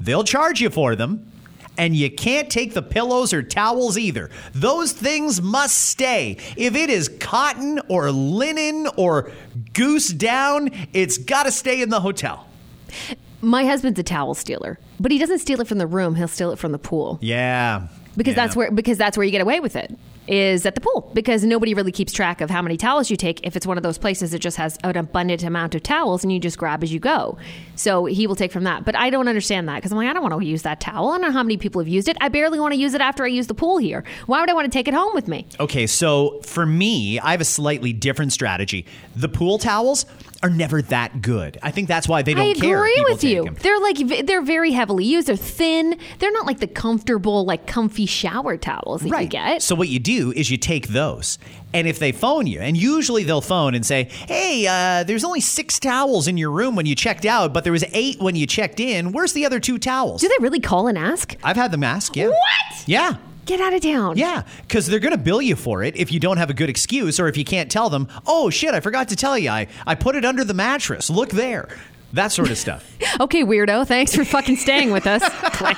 They'll 0.01 0.25
charge 0.25 0.61
you 0.61 0.71
for 0.71 0.95
them, 0.95 1.31
and 1.79 1.97
you 1.97 2.11
can't 2.11 2.51
take 2.51 2.75
the 2.75 2.83
pillows 2.83 3.33
or 3.33 3.43
towels 3.43 3.97
either. 3.97 4.29
Those 4.53 4.93
things 4.93 5.41
must 5.41 5.77
stay. 5.79 6.37
If 6.57 6.75
it 6.75 6.91
is 6.91 7.09
cotton 7.21 7.81
or 7.89 8.11
linen 8.11 8.89
or 8.97 9.31
goose 9.73 10.09
down, 10.09 10.71
it's 10.93 11.17
got 11.17 11.45
to 11.45 11.53
stay 11.53 11.81
in 11.81 11.89
the 11.89 12.01
hotel. 12.01 12.47
My 13.41 13.65
husband's 13.65 13.99
a 14.01 14.03
towel 14.03 14.35
stealer, 14.35 14.79
but 14.99 15.13
he 15.13 15.19
doesn't 15.19 15.39
steal 15.39 15.61
it 15.61 15.69
from 15.69 15.79
the 15.79 15.87
room. 15.87 16.17
He'll 16.17 16.27
steal 16.29 16.51
it 16.51 16.59
from 16.59 16.73
the 16.73 16.79
pool 16.79 17.19
Yeah. 17.23 17.87
because 18.17 18.33
Yeah. 18.33 18.45
that's 18.45 18.57
where 18.57 18.71
because 18.73 18.99
that's 18.99 19.17
where 19.17 19.25
you 19.25 19.31
get 19.31 19.41
away 19.41 19.61
with 19.61 19.77
it 19.77 19.97
is 20.29 20.67
at 20.67 20.75
the 20.75 20.81
pool 20.81 21.11
because 21.15 21.43
nobody 21.43 21.75
really 21.75 21.91
keeps 21.91 22.13
track 22.13 22.41
of 22.41 22.51
how 22.51 22.63
many 22.63 22.77
towels 22.77 23.11
you 23.11 23.17
take 23.17 23.45
if 23.45 23.57
it's 23.57 23.67
one 23.67 23.77
of 23.77 23.83
those 23.83 23.99
places 23.99 24.31
that 24.31 24.39
just 24.39 24.57
has 24.57 24.79
an 24.85 24.97
abundant 24.97 25.43
amount 25.43 25.75
of 25.75 25.83
towels 25.83 26.23
and 26.23 26.33
you 26.33 26.39
just 26.39 26.59
grab 26.59 26.83
as 26.83 26.93
you 26.93 27.01
go. 27.01 27.39
So 27.75 28.05
he 28.05 28.27
will 28.27 28.37
take 28.37 28.53
from 28.53 28.65
that. 28.65 28.85
But 28.85 28.95
I 28.97 29.11
don't 29.11 29.29
understand 29.29 29.69
that 29.69 29.77
because 29.77 29.91
I'm 29.91 29.99
like 29.99 30.09
I 30.09 30.13
don't 30.13 30.23
want 30.23 30.41
to 30.41 30.47
use 30.47 30.63
that 30.63 30.81
towel. 30.81 31.09
I 31.09 31.13
don't 31.13 31.23
know 31.23 31.33
how 31.33 31.43
many 31.43 31.57
people 31.57 31.81
have 31.81 31.89
used 31.89 32.09
it. 32.09 32.17
I 32.21 32.29
barely 32.29 32.61
want 32.61 32.75
to 32.75 32.81
use 32.81 32.95
it 32.95 33.01
after 33.01 33.25
I 33.25 33.29
use 33.29 33.47
the 33.47 33.55
pool 33.55 33.79
here. 33.79 34.05
Why 34.27 34.41
would 34.41 34.51
I 34.51 34.55
want 34.55 34.67
to 34.67 34.77
take 34.77 34.87
it 34.87 34.95
home 34.95 35.15
with 35.15 35.29
me? 35.29 35.47
Okay, 35.59 35.87
so 35.87 36.41
for 36.43 36.67
me, 36.67 37.19
I 37.19 37.31
have 37.31 37.41
a 37.41 37.47
slightly 37.47 37.93
different 37.93 38.33
strategy. 38.33 38.87
The 39.17 39.29
pool 39.29 39.59
towels 39.59 40.05
are 40.43 40.51
never 40.51 40.83
that 40.83 41.21
good. 41.21 41.59
I 41.63 41.71
think 41.73 41.89
that's 41.89 42.07
why 42.09 42.23
they 42.23 42.33
don't 42.35 42.43
I 42.49 42.53
care. 42.55 42.87
if 42.87 42.93
agree 42.93 43.05
with 43.13 43.25
you. 43.25 43.45
them. 43.45 43.57
They're 43.61 43.81
like 43.81 44.27
they're 44.27 44.43
very 44.43 44.71
heavily 44.73 45.05
used. 45.05 45.27
They're 45.27 45.37
thin. 45.37 45.99
They're 46.21 46.31
not 46.33 46.47
like 46.47 46.61
the 46.61 46.67
comfortable, 46.69 47.45
like 47.45 47.67
comfy 47.67 48.07
shower 48.07 48.57
towels 48.57 49.03
that 49.03 49.23
you 49.23 49.29
get. 49.29 49.63
So 49.63 49.75
what 49.75 49.89
you 49.89 49.99
do 49.99 50.33
is 50.33 50.51
you 50.51 50.57
take 50.57 50.89
those, 50.89 51.39
and 51.75 51.89
if 51.89 51.99
they 51.99 52.13
phone 52.13 52.47
you, 52.47 52.61
and 52.61 52.77
usually 52.77 53.25
they'll 53.25 53.41
phone 53.41 53.75
and 53.75 53.85
say, 53.85 54.05
"Hey, 54.05 54.67
uh, 54.69 55.03
there's 55.05 55.25
only 55.25 55.41
six 55.41 55.79
towels 55.81 56.29
in 56.29 56.37
your 56.37 56.51
room 56.53 56.77
when 56.77 56.87
you 56.87 56.95
checked 56.95 57.25
out, 57.27 57.53
but 57.53 57.65
there 57.65 57.73
was 57.73 57.85
eight 57.93 58.21
when 58.21 58.37
you 58.37 58.47
checked 58.47 58.79
in. 58.81 59.13
Where's 59.13 59.33
the 59.33 59.45
other 59.45 59.59
two 59.59 59.79
towels?" 59.79 60.21
Do 60.21 60.29
they 60.29 60.37
really 60.41 60.61
call 60.61 60.87
and 60.87 60.97
ask? 60.97 61.35
I've 61.43 61.57
had 61.57 61.73
them 61.73 61.83
ask. 61.83 62.15
Yeah. 62.15 62.29
What? 62.29 62.85
Yeah. 62.87 63.17
Get 63.49 63.61
out 63.63 63.73
of 63.73 63.81
town. 63.81 64.19
Yeah, 64.19 64.43
because 64.61 64.87
they're 64.87 64.99
going 64.99 65.13
to 65.13 65.17
bill 65.17 65.41
you 65.41 65.57
for 65.57 65.83
it 65.83 65.97
if 65.97 66.13
you 66.13 66.21
don't 66.21 66.37
have 66.37 66.51
a 66.51 66.55
good 66.55 66.69
excuse 66.69 67.19
or 67.19 67.29
if 67.29 67.37
you 67.39 67.47
can't 67.47 67.71
tell 67.71 67.89
them, 67.89 68.07
oh 68.27 68.51
shit, 68.51 68.75
I 68.75 68.81
forgot 68.81 69.09
to 69.09 69.17
tell 69.17 69.39
you, 69.39 69.49
I, 69.49 69.69
I 69.87 69.95
put 69.95 70.17
it 70.17 70.25
under 70.27 70.45
the 70.45 70.53
mattress. 70.53 71.09
Look 71.09 71.31
there. 71.31 71.69
That 72.13 72.31
sort 72.31 72.51
of 72.51 72.59
stuff. 72.59 72.87
Okay, 73.21 73.43
weirdo. 73.43 73.87
Thanks 73.87 74.15
for 74.15 74.25
fucking 74.25 74.57
staying 74.57 74.93
with 74.93 75.07
us. 75.07 75.23
Click. 75.57 75.77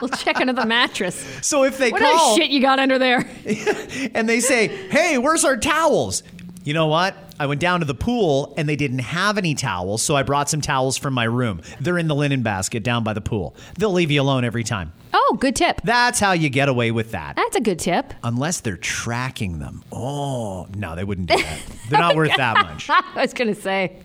we'll 0.00 0.10
check 0.10 0.36
under 0.40 0.52
the 0.52 0.66
mattress. 0.66 1.16
So 1.42 1.64
if 1.64 1.78
they 1.78 1.90
What 1.90 2.02
call 2.02 2.32
other 2.32 2.40
shit 2.40 2.50
you 2.50 2.60
got 2.60 2.78
under 2.78 2.98
there? 2.98 3.28
and 4.14 4.28
they 4.28 4.38
say, 4.40 4.68
hey, 4.68 5.18
where's 5.18 5.44
our 5.44 5.56
towels? 5.56 6.22
You 6.70 6.74
know 6.74 6.86
what? 6.86 7.16
I 7.40 7.46
went 7.46 7.60
down 7.60 7.80
to 7.80 7.84
the 7.84 7.96
pool 7.96 8.54
and 8.56 8.68
they 8.68 8.76
didn't 8.76 9.00
have 9.00 9.36
any 9.36 9.56
towels, 9.56 10.02
so 10.02 10.14
I 10.14 10.22
brought 10.22 10.48
some 10.48 10.60
towels 10.60 10.96
from 10.96 11.14
my 11.14 11.24
room. 11.24 11.62
They're 11.80 11.98
in 11.98 12.06
the 12.06 12.14
linen 12.14 12.44
basket 12.44 12.84
down 12.84 13.02
by 13.02 13.12
the 13.12 13.20
pool. 13.20 13.56
They'll 13.76 13.90
leave 13.90 14.12
you 14.12 14.22
alone 14.22 14.44
every 14.44 14.62
time. 14.62 14.92
Oh, 15.12 15.36
good 15.40 15.56
tip. 15.56 15.80
That's 15.82 16.20
how 16.20 16.30
you 16.30 16.48
get 16.48 16.68
away 16.68 16.92
with 16.92 17.10
that. 17.10 17.34
That's 17.34 17.56
a 17.56 17.60
good 17.60 17.80
tip. 17.80 18.14
Unless 18.22 18.60
they're 18.60 18.76
tracking 18.76 19.58
them. 19.58 19.82
Oh, 19.90 20.68
no, 20.76 20.94
they 20.94 21.02
wouldn't 21.02 21.28
do 21.28 21.38
that. 21.38 21.60
They're 21.90 21.98
not 21.98 22.14
worth 22.14 22.36
that 22.36 22.54
much. 22.64 22.88
I 22.88 23.02
was 23.16 23.34
gonna 23.34 23.56
say. 23.56 23.96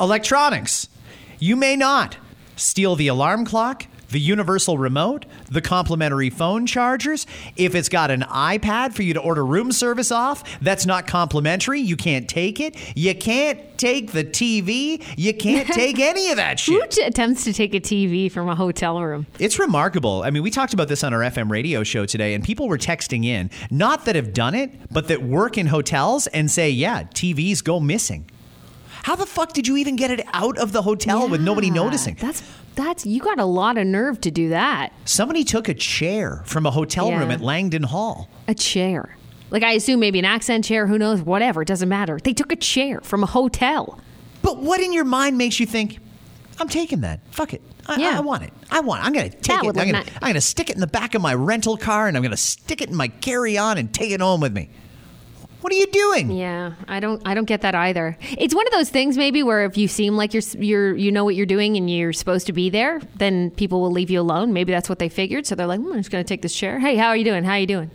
Electronics. 0.00 0.88
You 1.40 1.56
may 1.56 1.74
not 1.74 2.18
steal 2.54 2.94
the 2.94 3.08
alarm 3.08 3.46
clock, 3.46 3.86
the 4.14 4.20
universal 4.20 4.78
remote, 4.78 5.26
the 5.50 5.60
complimentary 5.60 6.30
phone 6.30 6.66
chargers. 6.66 7.26
If 7.56 7.74
it's 7.74 7.88
got 7.88 8.12
an 8.12 8.20
iPad 8.20 8.94
for 8.94 9.02
you 9.02 9.12
to 9.14 9.20
order 9.20 9.44
room 9.44 9.72
service 9.72 10.12
off, 10.12 10.44
that's 10.62 10.86
not 10.86 11.08
complimentary. 11.08 11.80
You 11.80 11.96
can't 11.96 12.28
take 12.28 12.60
it. 12.60 12.76
You 12.96 13.12
can't 13.16 13.58
take 13.76 14.12
the 14.12 14.22
TV. 14.22 15.04
You 15.18 15.34
can't 15.34 15.66
take 15.74 15.98
any 15.98 16.30
of 16.30 16.36
that 16.36 16.60
Who 16.60 16.80
shit. 16.80 16.90
t- 16.92 17.02
attempts 17.02 17.42
to 17.42 17.52
take 17.52 17.74
a 17.74 17.80
TV 17.80 18.30
from 18.30 18.48
a 18.48 18.54
hotel 18.54 19.02
room? 19.02 19.26
It's 19.40 19.58
remarkable. 19.58 20.22
I 20.22 20.30
mean, 20.30 20.44
we 20.44 20.50
talked 20.52 20.74
about 20.74 20.86
this 20.86 21.02
on 21.02 21.12
our 21.12 21.20
FM 21.20 21.50
radio 21.50 21.82
show 21.82 22.06
today, 22.06 22.34
and 22.34 22.44
people 22.44 22.68
were 22.68 22.78
texting 22.78 23.24
in, 23.24 23.50
not 23.68 24.04
that 24.04 24.14
have 24.14 24.32
done 24.32 24.54
it, 24.54 24.92
but 24.92 25.08
that 25.08 25.24
work 25.24 25.58
in 25.58 25.66
hotels 25.66 26.28
and 26.28 26.48
say, 26.48 26.70
yeah, 26.70 27.02
TVs 27.02 27.64
go 27.64 27.80
missing. 27.80 28.30
How 29.04 29.16
the 29.16 29.26
fuck 29.26 29.52
did 29.52 29.68
you 29.68 29.76
even 29.76 29.96
get 29.96 30.10
it 30.10 30.26
out 30.32 30.56
of 30.56 30.72
the 30.72 30.80
hotel 30.80 31.28
with 31.28 31.42
nobody 31.42 31.68
noticing? 31.70 32.14
That's 32.14 32.42
that's 32.74 33.04
you 33.04 33.20
got 33.20 33.38
a 33.38 33.44
lot 33.44 33.76
of 33.76 33.86
nerve 33.86 34.18
to 34.22 34.30
do 34.30 34.48
that. 34.48 34.94
Somebody 35.04 35.44
took 35.44 35.68
a 35.68 35.74
chair 35.74 36.42
from 36.46 36.64
a 36.64 36.70
hotel 36.70 37.08
Yeah. 37.10 37.18
room 37.18 37.30
at 37.30 37.42
Langdon 37.42 37.82
Hall. 37.82 38.30
A 38.48 38.54
chair. 38.54 39.14
Like 39.50 39.62
I 39.62 39.72
assume 39.72 40.00
maybe 40.00 40.18
an 40.18 40.24
accent 40.24 40.64
chair, 40.64 40.86
who 40.86 40.96
knows, 40.98 41.20
whatever, 41.20 41.60
it 41.60 41.68
doesn't 41.68 41.88
matter. 41.90 42.18
They 42.18 42.32
took 42.32 42.50
a 42.50 42.56
chair 42.56 43.02
from 43.02 43.22
a 43.22 43.26
hotel. 43.26 44.00
But 44.40 44.56
what 44.62 44.80
in 44.80 44.94
your 44.94 45.04
mind 45.04 45.36
makes 45.36 45.60
you 45.60 45.66
think, 45.66 45.98
I'm 46.58 46.68
taking 46.70 47.02
that? 47.02 47.20
Fuck 47.30 47.52
it. 47.52 47.60
I, 47.86 47.96
Yeah. 48.00 48.16
I, 48.16 48.20
want 48.20 48.44
it. 48.44 48.54
I 48.70 48.80
want 48.80 49.02
it. 49.02 49.06
I'm 49.06 49.12
going 49.12 49.28
to 49.30 49.36
take 49.36 49.60
That 49.60 49.64
it. 49.64 49.68
I'm 49.68 49.74
going 49.74 49.92
ni- 49.92 50.12
I'm 50.14 50.20
going 50.22 50.34
to 50.34 50.40
stick 50.40 50.70
it 50.70 50.76
in 50.76 50.80
the 50.80 50.86
back 50.86 51.14
of 51.14 51.20
my 51.20 51.34
rental 51.34 51.76
car 51.76 52.08
and 52.08 52.16
I'm 52.16 52.22
going 52.22 52.30
to 52.30 52.36
stick 52.38 52.80
it 52.80 52.88
in 52.88 52.96
my 52.96 53.08
carry 53.08 53.58
on 53.58 53.76
and 53.76 53.92
take 53.92 54.10
it 54.12 54.22
home 54.22 54.40
with 54.40 54.54
me. 54.54 54.70
What 55.64 55.72
are 55.72 55.76
you 55.76 55.86
doing? 55.86 56.30
Yeah, 56.30 56.74
I 56.88 57.00
don't 57.00 57.22
I 57.24 57.32
don't 57.32 57.46
get 57.46 57.62
that 57.62 57.74
either. 57.74 58.18
It's 58.36 58.54
one 58.54 58.66
of 58.66 58.72
those 58.74 58.90
things 58.90 59.16
maybe 59.16 59.42
where 59.42 59.64
if 59.64 59.78
you 59.78 59.88
seem 59.88 60.14
like 60.14 60.34
you're 60.34 60.42
you're 60.58 60.94
you 60.94 61.10
know 61.10 61.24
what 61.24 61.36
you're 61.36 61.46
doing 61.46 61.78
and 61.78 61.88
you're 61.88 62.12
supposed 62.12 62.46
to 62.48 62.52
be 62.52 62.68
there, 62.68 63.00
then 63.16 63.50
people 63.50 63.80
will 63.80 63.90
leave 63.90 64.10
you 64.10 64.20
alone. 64.20 64.52
Maybe 64.52 64.72
that's 64.72 64.90
what 64.90 64.98
they 64.98 65.08
figured. 65.08 65.46
So 65.46 65.54
they're 65.54 65.66
like, 65.66 65.80
hmm, 65.80 65.92
I'm 65.92 66.00
just 66.00 66.10
going 66.10 66.22
to 66.22 66.28
take 66.28 66.42
this 66.42 66.54
chair. 66.54 66.80
Hey, 66.80 66.96
how 66.96 67.08
are 67.08 67.16
you 67.16 67.24
doing? 67.24 67.44
How 67.44 67.52
are 67.52 67.60
you 67.60 67.66
doing? 67.66 67.90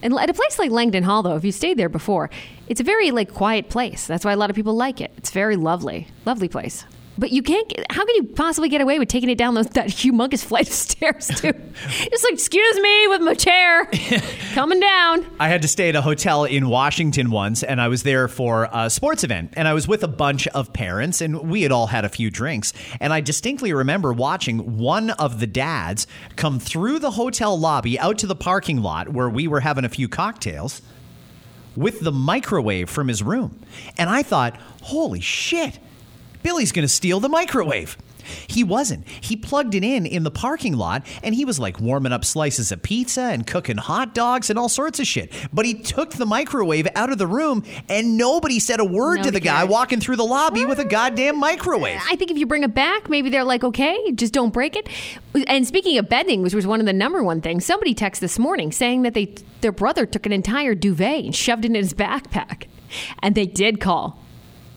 And 0.00 0.18
at 0.18 0.30
a 0.30 0.32
place 0.32 0.58
like 0.58 0.70
Langdon 0.70 1.02
Hall, 1.02 1.22
though, 1.22 1.36
if 1.36 1.44
you 1.44 1.52
stayed 1.52 1.76
there 1.76 1.90
before, 1.90 2.30
it's 2.68 2.80
a 2.80 2.84
very 2.84 3.10
like 3.10 3.34
quiet 3.34 3.68
place. 3.68 4.06
That's 4.06 4.24
why 4.24 4.32
a 4.32 4.36
lot 4.38 4.48
of 4.48 4.56
people 4.56 4.74
like 4.74 5.02
it. 5.02 5.12
It's 5.18 5.30
very 5.30 5.56
lovely, 5.56 6.08
lovely 6.24 6.48
place. 6.48 6.86
But 7.16 7.30
you 7.30 7.42
can't. 7.42 7.68
Get, 7.68 7.86
how 7.90 8.04
can 8.04 8.14
you 8.16 8.24
possibly 8.24 8.68
get 8.68 8.80
away 8.80 8.98
with 8.98 9.08
taking 9.08 9.28
it 9.28 9.38
down 9.38 9.54
those, 9.54 9.68
that 9.70 9.88
humongous 9.88 10.44
flight 10.44 10.66
of 10.66 10.74
stairs, 10.74 11.28
too? 11.28 11.52
It's 12.06 12.24
like, 12.24 12.34
excuse 12.34 12.80
me, 12.80 13.08
with 13.08 13.20
my 13.22 13.34
chair 13.34 13.86
coming 14.54 14.80
down. 14.80 15.26
I 15.40 15.48
had 15.48 15.62
to 15.62 15.68
stay 15.68 15.88
at 15.88 15.96
a 15.96 16.02
hotel 16.02 16.44
in 16.44 16.68
Washington 16.68 17.30
once, 17.30 17.62
and 17.62 17.80
I 17.80 17.88
was 17.88 18.04
there 18.04 18.28
for 18.28 18.68
a 18.72 18.88
sports 18.88 19.24
event. 19.24 19.54
And 19.56 19.66
I 19.66 19.74
was 19.74 19.88
with 19.88 20.02
a 20.04 20.08
bunch 20.08 20.46
of 20.48 20.72
parents, 20.72 21.20
and 21.20 21.50
we 21.50 21.62
had 21.62 21.72
all 21.72 21.88
had 21.88 22.04
a 22.04 22.08
few 22.08 22.30
drinks. 22.30 22.72
And 23.00 23.12
I 23.12 23.20
distinctly 23.20 23.72
remember 23.72 24.12
watching 24.12 24.78
one 24.78 25.10
of 25.10 25.40
the 25.40 25.46
dads 25.46 26.06
come 26.36 26.58
through 26.58 27.00
the 27.00 27.12
hotel 27.12 27.58
lobby 27.58 27.98
out 27.98 28.18
to 28.18 28.26
the 28.26 28.36
parking 28.36 28.80
lot 28.82 29.08
where 29.08 29.28
we 29.28 29.48
were 29.48 29.60
having 29.60 29.84
a 29.84 29.88
few 29.88 30.08
cocktails 30.08 30.80
with 31.76 32.00
the 32.00 32.12
microwave 32.12 32.88
from 32.88 33.08
his 33.08 33.22
room. 33.22 33.58
And 33.98 34.08
I 34.08 34.22
thought, 34.22 34.56
holy 34.82 35.20
shit, 35.20 35.78
Billy's 36.44 36.70
going 36.72 36.84
to 36.84 36.88
steal 36.88 37.18
the 37.18 37.28
microwave. 37.28 37.96
He 38.46 38.64
wasn't. 38.64 39.06
He 39.08 39.36
plugged 39.36 39.74
it 39.74 39.84
in 39.84 40.06
in 40.06 40.22
the 40.22 40.30
parking 40.30 40.76
lot 40.76 41.06
and 41.22 41.34
he 41.34 41.44
was 41.44 41.58
like 41.58 41.78
warming 41.80 42.12
up 42.12 42.24
slices 42.24 42.72
of 42.72 42.82
pizza 42.82 43.20
and 43.22 43.46
cooking 43.46 43.76
hot 43.76 44.14
dogs 44.14 44.48
and 44.48 44.58
all 44.58 44.68
sorts 44.70 44.98
of 44.98 45.06
shit. 45.06 45.30
But 45.52 45.66
he 45.66 45.74
took 45.74 46.12
the 46.12 46.24
microwave 46.24 46.88
out 46.94 47.10
of 47.12 47.18
the 47.18 47.26
room 47.26 47.64
and 47.88 48.16
nobody 48.16 48.60
said 48.60 48.80
a 48.80 48.84
word 48.84 49.18
to 49.18 49.30
the 49.30 49.40
Nobody 49.40 49.44
guy 49.44 49.58
cared. 49.58 49.70
walking 49.70 50.00
through 50.00 50.16
the 50.16 50.24
lobby 50.24 50.64
with 50.64 50.78
a 50.78 50.84
goddamn 50.86 51.38
microwave. 51.38 52.00
I 52.10 52.16
think 52.16 52.30
if 52.30 52.38
you 52.38 52.46
bring 52.46 52.62
it 52.62 52.74
back, 52.74 53.10
maybe 53.10 53.28
they're 53.28 53.44
like, 53.44 53.62
okay, 53.64 54.12
just 54.12 54.32
don't 54.32 54.52
break 54.52 54.74
it. 54.76 54.88
And 55.46 55.66
speaking 55.66 55.98
of 55.98 56.08
bedding, 56.08 56.42
which 56.42 56.54
was 56.54 56.66
one 56.66 56.80
of 56.80 56.86
the 56.86 56.92
number 56.94 57.22
one 57.22 57.40
things, 57.42 57.64
somebody 57.66 57.94
texted 57.94 58.20
this 58.20 58.38
morning 58.38 58.72
saying 58.72 59.02
that 59.02 59.12
they 59.14 59.34
their 59.60 59.72
brother 59.72 60.06
took 60.06 60.24
an 60.24 60.32
entire 60.32 60.74
duvet 60.74 61.24
and 61.24 61.34
shoved 61.34 61.64
it 61.64 61.68
in 61.68 61.74
his 61.74 61.92
backpack, 61.94 62.68
and 63.22 63.34
they 63.34 63.46
did 63.46 63.80
call, 63.80 64.18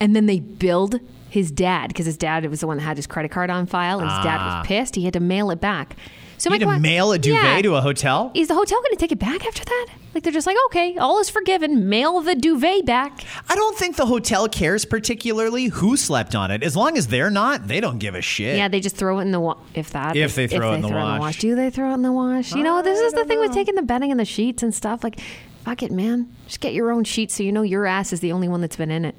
and 0.00 0.14
then 0.16 0.26
they 0.26 0.40
billed 0.40 1.00
his 1.30 1.50
dad 1.50 1.88
because 1.88 2.06
his 2.06 2.16
dad 2.16 2.44
was 2.46 2.60
the 2.60 2.66
one 2.66 2.78
that 2.78 2.82
had 2.84 2.96
his 2.96 3.06
credit 3.06 3.30
card 3.30 3.50
on 3.50 3.66
file, 3.66 4.00
and 4.00 4.10
his 4.10 4.18
dad 4.24 4.38
was 4.58 4.66
pissed. 4.66 4.94
He 4.94 5.04
had 5.04 5.12
to 5.14 5.20
mail 5.20 5.50
it 5.50 5.60
back. 5.60 5.96
So 6.38 6.50
Ah. 6.50 6.54
You 6.54 6.66
my 6.66 6.72
had 6.74 6.76
to 6.78 6.82
mail 6.82 7.10
a 7.12 7.18
duvet 7.18 7.42
Yeah. 7.56 7.62
to 7.62 7.74
a 7.74 7.80
hotel? 7.80 8.30
Is 8.34 8.46
the 8.46 8.54
hotel 8.54 8.78
going 8.80 8.92
to 8.92 8.96
take 8.96 9.10
it 9.10 9.18
back 9.18 9.44
after 9.44 9.64
that? 9.64 9.86
Like 10.14 10.22
they're 10.22 10.32
just 10.32 10.46
like, 10.46 10.56
okay, 10.66 10.96
all 10.96 11.18
is 11.18 11.28
forgiven. 11.28 11.88
Mail 11.88 12.20
the 12.20 12.36
duvet 12.36 12.86
back. 12.86 13.24
I 13.48 13.56
don't 13.56 13.76
think 13.76 13.96
the 13.96 14.06
hotel 14.06 14.48
cares 14.48 14.84
particularly 14.84 15.66
who 15.66 15.96
slept 15.96 16.36
on 16.36 16.50
it. 16.52 16.62
As 16.62 16.76
long 16.76 16.96
as 16.96 17.08
they're 17.08 17.30
not, 17.30 17.66
they 17.66 17.80
don't 17.80 17.98
give 17.98 18.14
a 18.14 18.22
shit. 18.22 18.56
Yeah, 18.56 18.68
they 18.68 18.78
just 18.78 18.96
throw 18.96 19.18
it 19.18 19.22
in 19.22 19.32
the 19.32 19.40
wash. 19.40 19.58
If 19.74 19.90
that, 19.90 20.16
If 20.16 20.36
they 20.36 20.46
throw 20.46 20.72
it 20.72 20.76
in 20.76 20.82
the 20.82 20.88
wash. 20.90 21.38
do 21.40 21.56
they 21.56 21.70
throw 21.70 21.90
it 21.90 21.94
in 21.94 22.02
the 22.02 22.12
wash? 22.12 22.54
You 22.54 22.62
know, 22.62 22.82
this 22.82 23.00
is 23.00 23.12
the 23.14 23.24
thing 23.24 23.40
with 23.40 23.52
taking 23.52 23.74
the 23.74 23.82
bedding 23.82 24.12
and 24.12 24.20
the 24.20 24.24
sheets 24.24 24.62
and 24.62 24.72
stuff. 24.72 25.02
Like, 25.02 25.18
fuck 25.64 25.82
it, 25.82 25.90
man. 25.90 26.28
Just 26.46 26.60
get 26.60 26.72
your 26.72 26.92
own 26.92 27.02
sheets 27.02 27.34
so 27.34 27.42
you 27.42 27.50
know 27.50 27.62
your 27.62 27.84
ass 27.84 28.12
is 28.12 28.20
the 28.20 28.30
only 28.30 28.46
one 28.48 28.60
that's 28.60 28.76
been 28.76 28.92
in 28.92 29.04
it. 29.04 29.16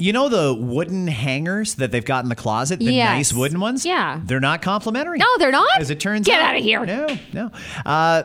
You 0.00 0.12
know 0.12 0.28
the 0.28 0.54
wooden 0.54 1.06
hangers 1.08 1.74
that 1.74 1.92
they've 1.92 2.04
got 2.04 2.24
in 2.24 2.28
the 2.30 2.34
closet, 2.36 2.78
the 2.78 2.86
Yes. 2.86 3.08
nice 3.10 3.32
wooden 3.34 3.60
ones? 3.60 3.84
Yeah. 3.84 4.20
They're 4.24 4.40
not 4.40 4.62
complimentary. 4.62 5.18
No, 5.18 5.26
they're 5.38 5.50
not? 5.52 5.68
As 5.78 5.90
it 5.90 6.00
turns 6.00 6.26
Get 6.26 6.40
out. 6.40 6.56
of 6.56 6.62
here. 6.62 6.84
No, 6.86 7.18
no. 7.32 7.50
Uh, 7.84 8.22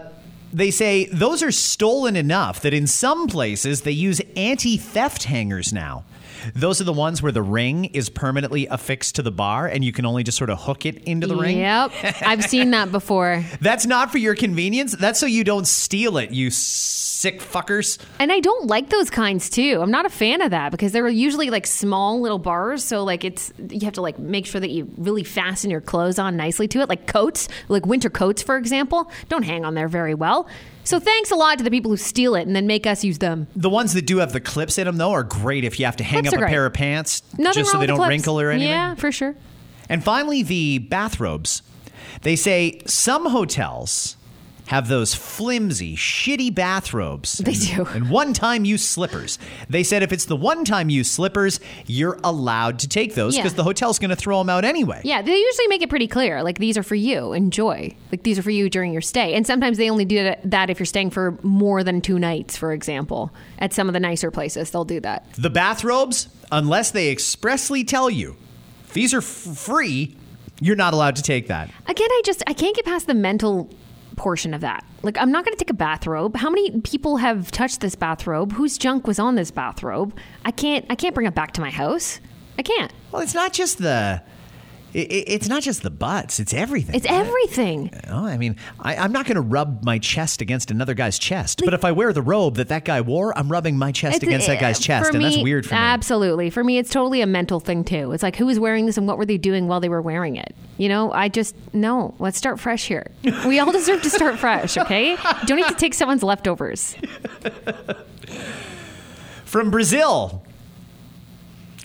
they 0.53 0.71
say 0.71 1.05
those 1.11 1.43
are 1.43 1.51
stolen 1.51 2.15
enough 2.15 2.61
that 2.61 2.73
in 2.73 2.87
some 2.87 3.27
places 3.27 3.81
they 3.81 3.91
use 3.91 4.21
anti 4.37 4.77
theft 4.77 5.23
hangers 5.25 5.73
now. 5.73 6.05
Those 6.53 6.81
are 6.81 6.83
the 6.83 6.93
ones 6.93 7.21
where 7.21 7.31
the 7.31 7.41
ring 7.41 7.85
is 7.85 8.09
permanently 8.09 8.67
affixed 8.67 9.15
to 9.15 9.21
the 9.21 9.31
bar 9.31 9.67
and 9.67 9.83
you 9.83 9.91
can 9.91 10.05
only 10.05 10.23
just 10.23 10.37
sort 10.37 10.49
of 10.49 10.61
hook 10.61 10.85
it 10.85 11.03
into 11.03 11.27
the 11.27 11.35
ring. 11.35 11.57
Yep, 11.57 11.91
I've 12.21 12.43
seen 12.43 12.71
that 12.71 12.91
before. 12.91 13.43
That's 13.61 13.85
not 13.85 14.11
for 14.11 14.17
your 14.17 14.35
convenience. 14.35 14.95
That's 14.95 15.19
so 15.19 15.25
you 15.25 15.43
don't 15.43 15.67
steal 15.67 16.17
it, 16.17 16.31
you 16.31 16.51
sick 16.51 17.39
fuckers. 17.39 17.97
And 18.19 18.31
I 18.31 18.39
don't 18.39 18.67
like 18.67 18.89
those 18.89 19.09
kinds 19.09 19.49
too. 19.49 19.79
I'm 19.81 19.91
not 19.91 20.05
a 20.05 20.09
fan 20.09 20.41
of 20.41 20.51
that 20.51 20.71
because 20.71 20.91
they're 20.91 21.07
usually 21.07 21.49
like 21.49 21.65
small 21.65 22.21
little 22.21 22.39
bars. 22.39 22.83
So 22.83 23.03
like 23.03 23.23
it's 23.23 23.51
you 23.69 23.81
have 23.85 23.93
to 23.93 24.01
like 24.01 24.19
make 24.19 24.45
sure 24.45 24.61
that 24.61 24.69
you 24.69 24.91
really 24.97 25.23
fasten 25.23 25.71
your 25.71 25.81
clothes 25.81 26.19
on 26.19 26.37
nicely 26.37 26.67
to 26.69 26.81
it. 26.81 26.89
Like 26.89 27.07
coats, 27.07 27.47
like 27.67 27.85
winter 27.85 28.09
coats, 28.09 28.41
for 28.41 28.57
example, 28.57 29.11
don't 29.29 29.43
hang 29.43 29.65
on 29.65 29.73
there 29.73 29.87
very 29.87 30.13
well. 30.13 30.47
So 30.85 30.99
thanks 30.99 31.31
a 31.31 31.35
lot 31.35 31.57
to 31.57 31.63
the 31.63 31.71
people 31.71 31.91
who 31.91 31.97
steal 31.97 32.35
it 32.35 32.45
and 32.47 32.55
then 32.55 32.67
make 32.67 32.85
us 32.87 33.03
use 33.03 33.17
them. 33.17 33.47
The 33.55 33.69
ones 33.69 33.93
that 33.93 34.05
do 34.05 34.17
have 34.19 34.31
the 34.33 34.39
clips 34.39 34.77
in 34.77 34.85
them, 34.85 34.97
though, 34.97 35.11
are 35.11 35.23
great 35.23 35.63
if 35.65 35.79
you 35.79 35.85
have 35.85 35.95
to 35.97 36.03
hang 36.03 36.21
Clips 36.23 36.35
up 36.37 36.43
a 36.43 36.45
pair 36.45 36.65
of 36.65 36.73
pants 36.73 37.23
Nothing 37.37 37.61
just 37.61 37.71
so 37.71 37.79
they 37.79 37.87
don't 37.87 37.97
clips. 37.97 38.09
wrinkle 38.09 38.39
or 38.39 38.51
anything. 38.51 38.69
Yeah, 38.69 38.95
for 38.95 39.11
sure. 39.11 39.35
And 39.89 40.03
finally, 40.03 40.43
the 40.43 40.77
bathrobes. 40.79 41.61
They 42.21 42.35
say 42.35 42.81
some 42.85 43.25
hotels 43.27 44.15
have 44.67 44.87
those 44.87 45.13
flimsy, 45.13 45.95
shitty 45.95 46.53
bathrobes. 46.53 47.37
They 47.37 47.51
and, 47.53 47.61
do. 47.61 47.85
And 47.85 48.09
one 48.09 48.33
time 48.33 48.65
use 48.65 48.83
slippers. 48.87 49.37
They 49.69 49.83
said 49.83 50.01
if 50.03 50.11
it's 50.11 50.25
the 50.25 50.35
one 50.35 50.65
time 50.65 50.89
use 50.89 51.09
slippers, 51.11 51.59
you're 51.85 52.17
allowed 52.23 52.79
to 52.79 52.87
take 52.87 53.13
those 53.15 53.35
because 53.35 53.51
Yeah. 53.53 53.57
the 53.57 53.63
hotel's 53.63 53.99
going 53.99 54.09
to 54.09 54.15
throw 54.15 54.39
them 54.39 54.49
out 54.49 54.65
anyway. 54.65 55.01
Yeah, 55.03 55.21
they 55.21 55.37
usually 55.37 55.67
make 55.67 55.81
it 55.83 55.89
pretty 55.89 56.07
clear. 56.07 56.41
Like 56.41 56.57
these 56.57 56.77
are 56.77 56.83
for 56.83 56.95
you. 56.95 57.33
Enjoy. 57.33 57.95
Like 58.11 58.23
these 58.23 58.39
are 58.39 58.43
for 58.43 58.49
you 58.51 58.69
during 58.69 58.91
your 58.91 59.01
stay. 59.01 59.33
And 59.35 59.45
sometimes 59.45 59.77
they 59.77 59.89
only 59.89 60.05
do 60.05 60.23
that- 60.23 60.49
that 60.49 60.69
if 60.69 60.79
you're 60.79 60.85
staying 60.85 61.11
for 61.11 61.37
more 61.43 61.83
than 61.83 62.01
two 62.01 62.17
nights, 62.17 62.57
for 62.57 62.73
example. 62.73 63.31
At 63.59 63.73
some 63.73 63.87
of 63.87 63.93
the 63.93 63.99
nicer 63.99 64.31
places, 64.31 64.71
they'll 64.71 64.83
do 64.85 64.99
that. 65.01 65.31
The 65.37 65.49
bathrobes, 65.51 66.27
unless 66.51 66.91
they 66.91 67.11
expressly 67.11 67.83
tell 67.83 68.09
you 68.09 68.35
these 68.93 69.13
are 69.13 69.17
f- 69.19 69.23
free, 69.23 70.15
you're 70.59 70.75
not 70.75 70.93
allowed 70.93 71.15
to 71.17 71.21
take 71.21 71.47
that. 71.49 71.69
Again, 71.87 72.07
I 72.09 72.21
just 72.25 72.41
I 72.47 72.53
can't 72.53 72.75
get 72.75 72.85
past 72.85 73.07
the 73.07 73.13
mental 73.13 73.69
portion 74.15 74.53
of 74.53 74.61
that. 74.61 74.83
Like 75.03 75.17
I'm 75.17 75.31
not 75.31 75.45
going 75.45 75.53
to 75.53 75.59
take 75.59 75.69
a 75.69 75.75
bathrobe. 75.75 76.35
How 76.35 76.49
many 76.49 76.81
people 76.81 77.17
have 77.17 77.51
touched 77.51 77.81
this 77.81 77.95
bathrobe? 77.95 78.53
Whose 78.53 78.77
junk 78.77 79.07
was 79.07 79.19
on 79.19 79.35
this 79.35 79.51
bathrobe? 79.51 80.17
I 80.43 80.51
can't 80.51 80.85
I 80.89 80.95
can't 80.95 81.13
bring 81.13 81.27
it 81.27 81.35
back 81.35 81.51
to 81.53 81.61
my 81.61 81.69
house. 81.69 82.19
I 82.57 82.61
can't. 82.61 82.91
Well, 83.11 83.21
it's 83.21 83.33
not 83.33 83.53
just 83.53 83.79
the. 83.79 84.21
I- 84.95 84.99
i 84.99 85.23
it's 85.27 85.47
not 85.49 85.61
just 85.63 85.83
the 85.83 85.89
butts. 85.89 86.39
It's 86.39 86.53
everything. 86.53 86.95
It's 86.95 87.05
everything. 87.09 87.91
Oh, 88.09 88.25
I 88.25 88.37
mean, 88.37 88.55
I, 88.79 88.95
I'm 88.95 89.11
not 89.11 89.25
going 89.25 89.35
to 89.35 89.41
rub 89.41 89.83
my 89.83 89.99
chest 89.99 90.41
against 90.41 90.71
another 90.71 90.93
guy's 90.93 91.19
chest. 91.19 91.61
But 91.65 91.73
if 91.73 91.83
I 91.83 91.91
wear 91.91 92.13
the 92.13 92.21
robe 92.21 92.55
that 92.55 92.69
that 92.69 92.85
guy 92.85 93.01
wore, 93.01 93.37
I'm 93.37 93.49
rubbing 93.51 93.77
my 93.77 93.91
chest 93.91 94.23
against 94.23 94.47
that 94.47 94.59
guy's 94.61 94.79
uh, 94.79 94.83
chest, 94.83 95.09
for 95.11 95.17
and 95.17 95.25
that's 95.25 95.37
weird 95.37 95.65
for 95.65 95.73
me. 95.75 95.79
Absolutely. 95.79 96.49
For 96.49 96.63
me, 96.63 96.77
it's 96.77 96.89
totally 96.89 97.21
a 97.21 97.27
mental 97.27 97.59
thing 97.59 97.83
too. 97.83 98.11
It's 98.13 98.23
like 98.23 98.35
who 98.37 98.45
was 98.45 98.59
wearing 98.59 98.85
this 98.85 98.97
and 98.97 99.07
what 99.07 99.17
were 99.17 99.25
they 99.25 99.37
doing 99.37 99.67
while 99.67 99.79
they 99.79 99.89
were 99.89 100.01
wearing 100.01 100.37
it? 100.37 100.55
You 100.77 100.89
know, 100.89 101.11
I 101.11 101.27
just 101.29 101.55
no. 101.73 102.15
Let's 102.19 102.37
start 102.37 102.59
fresh 102.59 102.85
here. 102.87 103.11
We 103.45 103.59
all 103.59 103.71
deserve 103.71 104.01
to 104.03 104.09
start 104.09 104.39
fresh. 104.39 104.77
Okay, 104.77 105.11
You 105.11 105.45
don't 105.45 105.57
need 105.57 105.67
to 105.67 105.75
take 105.75 105.93
someone's 105.93 106.23
leftovers. 106.23 106.95
From 109.45 109.71
Brazil, 109.71 110.43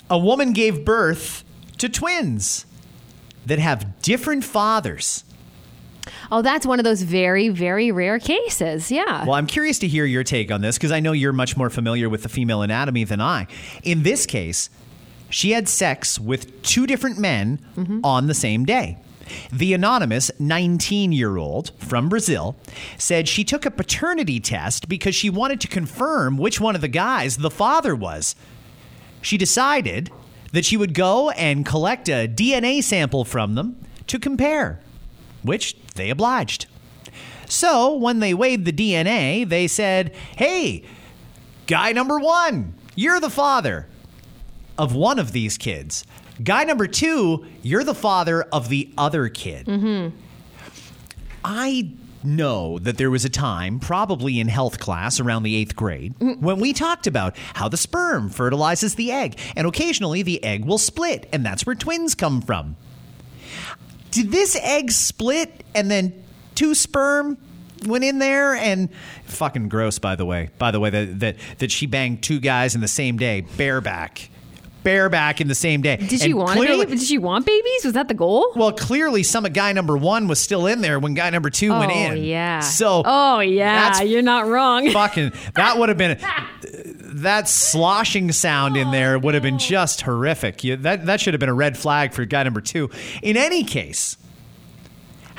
a 0.08 0.18
woman 0.18 0.52
gave 0.52 0.84
birth 0.84 1.44
to 1.78 1.88
twins 1.88 2.66
that 3.46 3.58
have 3.58 4.00
different 4.02 4.44
fathers. 4.44 5.24
Oh, 6.32 6.42
that's 6.42 6.66
one 6.66 6.78
of 6.78 6.84
those 6.84 7.02
very, 7.02 7.48
very 7.48 7.90
rare 7.90 8.18
cases. 8.18 8.90
Yeah. 8.90 9.24
Well, 9.24 9.34
I'm 9.34 9.46
curious 9.46 9.78
to 9.80 9.88
hear 9.88 10.04
your 10.04 10.24
take 10.24 10.50
on 10.50 10.60
this 10.60 10.76
because 10.76 10.92
I 10.92 11.00
know 11.00 11.12
you're 11.12 11.32
much 11.32 11.56
more 11.56 11.70
familiar 11.70 12.08
with 12.08 12.22
the 12.22 12.28
female 12.28 12.62
anatomy 12.62 13.04
than 13.04 13.20
I. 13.20 13.46
In 13.82 14.02
this 14.02 14.26
case, 14.26 14.70
she 15.28 15.52
had 15.52 15.68
sex 15.68 16.18
with 16.18 16.62
two 16.62 16.86
different 16.86 17.18
men 17.18 17.58
mm-hmm. 17.76 18.00
on 18.04 18.26
the 18.26 18.34
same 18.34 18.64
day. 18.64 18.98
The 19.52 19.74
anonymous 19.74 20.30
19 20.40 21.12
year 21.12 21.36
old 21.36 21.70
from 21.78 22.08
Brazil 22.08 22.56
said 22.98 23.28
she 23.28 23.44
took 23.44 23.64
a 23.64 23.70
paternity 23.70 24.40
test 24.40 24.88
because 24.88 25.14
she 25.14 25.30
wanted 25.30 25.60
to 25.60 25.68
confirm 25.68 26.36
which 26.36 26.60
one 26.60 26.74
of 26.74 26.80
the 26.80 26.88
guys 26.88 27.36
the 27.36 27.50
father 27.50 27.94
was. 27.94 28.34
She 29.22 29.36
decided 29.36 30.10
that 30.52 30.64
she 30.64 30.76
would 30.76 30.94
go 30.94 31.30
and 31.30 31.64
collect 31.64 32.08
a 32.08 32.28
DNA 32.28 32.82
sample 32.82 33.24
from 33.24 33.54
them 33.54 33.84
to 34.06 34.18
compare, 34.18 34.80
which 35.42 35.76
they 35.94 36.10
obliged. 36.10 36.66
So 37.46 37.94
when 37.94 38.20
they 38.20 38.34
weighed 38.34 38.64
the 38.64 38.72
DNA, 38.72 39.48
they 39.48 39.66
said, 39.66 40.14
hey, 40.36 40.84
guy 41.66 41.92
number 41.92 42.18
one, 42.18 42.74
you're 42.94 43.20
the 43.20 43.30
father 43.30 43.88
of 44.78 44.94
one 44.94 45.18
of 45.18 45.32
these 45.32 45.58
kids. 45.58 46.04
Guy 46.42 46.64
number 46.64 46.86
two, 46.86 47.44
you're 47.62 47.84
the 47.84 47.94
father 47.94 48.42
of 48.44 48.68
the 48.68 48.90
other 48.96 49.28
kid. 49.28 49.66
Mm-hmm. 49.66 50.16
I 51.44 51.92
know 52.24 52.78
that 52.80 52.98
there 52.98 53.10
was 53.10 53.24
a 53.24 53.28
time, 53.28 53.80
probably 53.80 54.40
in 54.40 54.48
health 54.48 54.78
class 54.78 55.20
around 55.20 55.42
the 55.42 55.56
eighth 55.56 55.76
grade, 55.76 56.14
when 56.18 56.60
we 56.60 56.72
talked 56.72 57.06
about 57.06 57.36
how 57.54 57.68
the 57.68 57.76
sperm 57.76 58.30
fertilizes 58.30 58.94
the 58.94 59.12
egg, 59.12 59.38
and 59.56 59.66
occasionally 59.66 60.22
the 60.22 60.42
egg 60.44 60.64
will 60.64 60.78
split, 60.78 61.28
and 61.32 61.44
that's 61.44 61.66
where 61.66 61.74
twins 61.74 62.14
come 62.14 62.40
from. 62.40 62.76
Did 64.10 64.32
this 64.32 64.56
egg 64.56 64.90
split 64.90 65.64
and 65.74 65.90
then 65.90 66.24
two 66.54 66.74
sperm 66.74 67.38
went 67.86 68.04
in 68.04 68.18
there? 68.18 68.54
And 68.54 68.88
fucking 69.24 69.68
gross 69.68 69.98
by 69.98 70.16
the 70.16 70.26
way. 70.26 70.50
By 70.58 70.70
the 70.70 70.80
way 70.80 70.90
that 70.90 71.20
that, 71.20 71.36
that 71.58 71.70
she 71.70 71.86
banged 71.86 72.22
two 72.22 72.40
guys 72.40 72.74
in 72.74 72.80
the 72.80 72.88
same 72.88 73.18
day 73.18 73.42
bareback 73.56 74.30
bareback 74.82 75.40
in 75.40 75.48
the 75.48 75.54
same 75.54 75.82
day 75.82 75.96
Did 75.96 76.20
she 76.20 76.34
want 76.34 76.52
clearly- 76.52 76.82
a 76.82 76.86
baby? 76.86 76.98
Did 76.98 77.06
she 77.06 77.18
want 77.18 77.46
babies? 77.46 77.84
Was 77.84 77.94
that 77.94 78.08
the 78.08 78.14
goal? 78.14 78.52
well, 78.56 78.72
clearly, 78.72 79.22
some 79.22 79.44
of 79.44 79.52
guy 79.52 79.72
number 79.72 79.96
one 79.96 80.28
was 80.28 80.40
still 80.40 80.66
in 80.66 80.80
there 80.80 80.98
when 80.98 81.14
guy 81.14 81.30
number 81.30 81.50
two 81.50 81.70
went 81.70 81.92
oh 81.92 81.94
in. 81.94 82.24
yeah. 82.24 82.60
So, 82.60 83.02
Oh 83.04 83.40
yeah. 83.40 84.02
You're 84.02 84.22
not 84.22 84.46
wrong. 84.46 84.90
fucking. 84.92 85.32
That 85.54 85.78
would 85.78 85.88
have 85.88 85.98
been. 85.98 86.18
that 87.14 87.48
sloshing 87.48 88.32
sound 88.32 88.76
in 88.76 88.90
there 88.90 89.18
would 89.18 89.34
have 89.34 89.42
been 89.42 89.54
oh. 89.54 89.58
just 89.58 90.02
horrific. 90.02 90.64
You, 90.64 90.76
that 90.76 91.06
that 91.06 91.20
should 91.20 91.34
have 91.34 91.40
been 91.40 91.48
a 91.48 91.54
red 91.54 91.76
flag 91.76 92.12
for 92.12 92.24
guy 92.24 92.42
number 92.42 92.60
two. 92.60 92.90
In 93.22 93.36
any 93.36 93.64
case, 93.64 94.16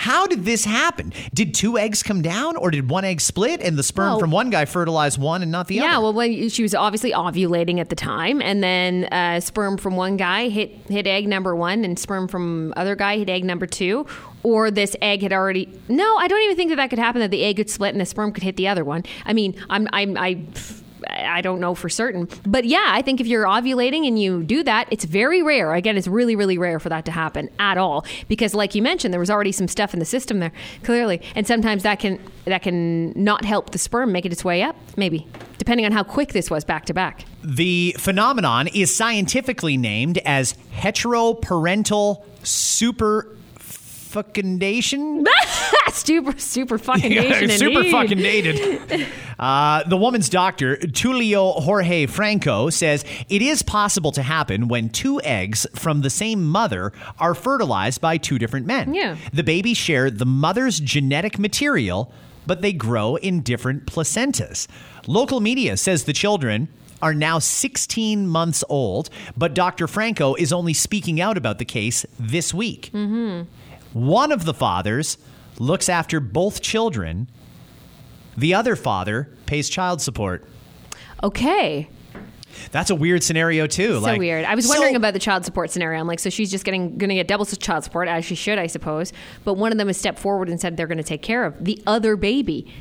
how 0.01 0.25
did 0.25 0.45
this 0.45 0.65
happen? 0.65 1.13
Did 1.33 1.53
two 1.53 1.77
eggs 1.77 2.01
come 2.01 2.21
down, 2.23 2.55
or 2.55 2.71
did 2.71 2.89
one 2.89 3.05
egg 3.05 3.21
split 3.21 3.61
and 3.61 3.77
the 3.77 3.83
sperm 3.83 4.09
Well- 4.11 4.19
from 4.19 4.31
one 4.31 4.49
guy 4.49 4.65
fertilize 4.65 5.17
one 5.19 5.43
and 5.43 5.51
not 5.51 5.67
the 5.67 5.75
Yeah, 5.75 5.81
other? 5.83 5.91
Yeah, 5.91 5.97
well, 5.99 6.13
when 6.13 6.49
she 6.49 6.63
was 6.63 6.73
obviously 6.73 7.11
ovulating 7.11 7.79
at 7.79 7.89
the 7.89 7.95
time, 7.95 8.41
and 8.41 8.63
then 8.63 9.05
uh, 9.11 9.39
sperm 9.39 9.77
from 9.77 9.95
one 9.95 10.17
guy 10.17 10.49
hit 10.49 10.71
hit 10.89 11.05
egg 11.05 11.27
number 11.27 11.55
one, 11.55 11.85
and 11.85 11.99
sperm 11.99 12.27
from 12.27 12.73
other 12.75 12.95
guy 12.95 13.17
hit 13.17 13.29
egg 13.29 13.43
number 13.45 13.67
two, 13.67 14.07
or 14.43 14.71
this 14.71 14.95
egg 15.03 15.21
had 15.21 15.31
already. 15.33 15.69
No, 15.87 16.17
I 16.17 16.27
don't 16.27 16.41
even 16.41 16.55
think 16.55 16.69
that 16.71 16.77
that 16.77 16.89
could 16.89 16.97
happen. 16.99 17.21
That 17.21 17.29
the 17.31 17.43
egg 17.43 17.57
could 17.57 17.69
split 17.69 17.93
and 17.93 18.01
the 18.01 18.05
sperm 18.05 18.31
could 18.31 18.43
hit 18.43 18.55
the 18.57 18.67
other 18.67 18.83
one. 18.83 19.03
I 19.25 19.33
mean, 19.33 19.55
I'm 19.69 19.87
I'm 19.93 20.17
I. 20.17 20.39
I 21.11 21.41
don't 21.41 21.59
know 21.59 21.75
for 21.75 21.89
certain, 21.89 22.27
but 22.45 22.65
yeah, 22.65 22.87
I 22.89 23.01
think 23.01 23.19
if 23.19 23.27
you're 23.27 23.45
ovulating 23.45 24.07
and 24.07 24.19
you 24.19 24.43
do 24.43 24.63
that, 24.63 24.87
it's 24.91 25.05
very 25.05 25.43
rare. 25.43 25.73
Again, 25.73 25.97
it's 25.97 26.07
really, 26.07 26.35
really 26.35 26.57
rare 26.57 26.79
for 26.79 26.89
that 26.89 27.05
to 27.05 27.11
happen 27.11 27.49
at 27.59 27.77
all 27.77 28.05
because, 28.27 28.53
like 28.53 28.75
you 28.75 28.81
mentioned, 28.81 29.13
there 29.13 29.19
was 29.19 29.29
already 29.29 29.51
some 29.51 29.67
stuff 29.67 29.93
in 29.93 29.99
the 29.99 30.05
system 30.05 30.39
there, 30.39 30.51
clearly, 30.83 31.21
and 31.35 31.45
sometimes 31.45 31.83
that 31.83 31.99
can 31.99 32.19
that 32.45 32.61
can 32.61 33.11
not 33.11 33.45
help 33.45 33.71
the 33.71 33.77
sperm 33.77 34.11
make 34.11 34.25
it 34.25 34.31
its 34.31 34.43
way 34.43 34.63
up, 34.63 34.75
maybe 34.97 35.27
depending 35.57 35.85
on 35.85 35.91
how 35.91 36.03
quick 36.03 36.33
this 36.33 36.49
was 36.49 36.63
back 36.63 36.85
to 36.85 36.93
back. 36.93 37.23
The 37.43 37.95
phenomenon 37.99 38.67
is 38.67 38.95
scientifically 38.95 39.77
named 39.77 40.17
as 40.19 40.55
heteroparental 40.73 42.23
superfecundation. 44.11 45.25
super, 45.91 46.37
super 46.39 46.77
fucking 46.77 47.11
nation 47.11 47.49
super 47.49 47.79
indeed. 47.79 47.91
fucking 47.91 48.17
dated. 48.17 49.07
Uh, 49.41 49.81
the 49.89 49.97
woman's 49.97 50.29
doctor, 50.29 50.75
Tulio 50.77 51.59
Jorge 51.63 52.05
Franco, 52.05 52.69
says 52.69 53.03
it 53.27 53.41
is 53.41 53.63
possible 53.63 54.11
to 54.11 54.21
happen 54.21 54.67
when 54.67 54.87
two 54.87 55.19
eggs 55.23 55.65
from 55.73 56.01
the 56.01 56.11
same 56.11 56.47
mother 56.47 56.93
are 57.17 57.33
fertilized 57.33 57.99
by 58.01 58.17
two 58.17 58.37
different 58.37 58.67
men. 58.67 58.93
Yeah. 58.93 59.17
The 59.33 59.41
babies 59.41 59.77
share 59.77 60.11
the 60.11 60.27
mother's 60.27 60.79
genetic 60.79 61.39
material, 61.39 62.13
but 62.45 62.61
they 62.61 62.71
grow 62.71 63.15
in 63.15 63.41
different 63.41 63.87
placentas. 63.87 64.67
Local 65.07 65.39
media 65.39 65.75
says 65.75 66.03
the 66.03 66.13
children 66.13 66.67
are 67.01 67.15
now 67.15 67.39
16 67.39 68.27
months 68.27 68.63
old, 68.69 69.09
but 69.35 69.55
Dr. 69.55 69.87
Franco 69.87 70.35
is 70.35 70.53
only 70.53 70.75
speaking 70.75 71.19
out 71.19 71.35
about 71.35 71.57
the 71.57 71.65
case 71.65 72.05
this 72.19 72.53
week. 72.53 72.91
One 73.93 74.31
of 74.31 74.45
the 74.45 74.53
fathers 74.53 75.17
looks 75.59 75.89
after 75.89 76.19
both 76.19 76.61
children. 76.61 77.27
The 78.37 78.53
other 78.53 78.75
father 78.75 79.29
pays 79.45 79.69
child 79.69 80.01
support. 80.01 80.47
Okay, 81.23 81.89
That's 82.71 82.89
a 82.89 82.95
weird 82.95 83.21
scenario 83.23 83.67
too. 83.67 83.95
so 83.95 83.99
like, 83.99 84.19
weird. 84.19 84.43
I 84.45 84.55
was 84.55 84.65
so- 84.65 84.71
wondering 84.73 84.95
about 84.95 85.13
the 85.13 85.19
child 85.19 85.45
support 85.45 85.69
scenario. 85.71 85.99
I'm 85.99 86.07
like, 86.07 86.19
so 86.19 86.29
she's 86.29 86.49
just 86.49 86.63
getting 86.65 86.97
going 86.97 87.09
to 87.09 87.15
get 87.15 87.27
double 87.27 87.45
child 87.45 87.83
support 87.83 88.07
as 88.07 88.25
she 88.25 88.35
should, 88.35 88.57
I 88.57 88.67
suppose. 88.67 89.13
But 89.43 89.53
one 89.55 89.71
of 89.71 89.77
them 89.77 89.87
has 89.87 89.97
stepped 89.97 90.19
forward 90.19 90.49
and 90.49 90.59
said 90.59 90.77
they're 90.77 90.87
going 90.87 90.97
to 90.97 91.03
take 91.03 91.21
care 91.21 91.45
of 91.45 91.63
the 91.63 91.81
other 91.85 92.15
baby 92.15 92.73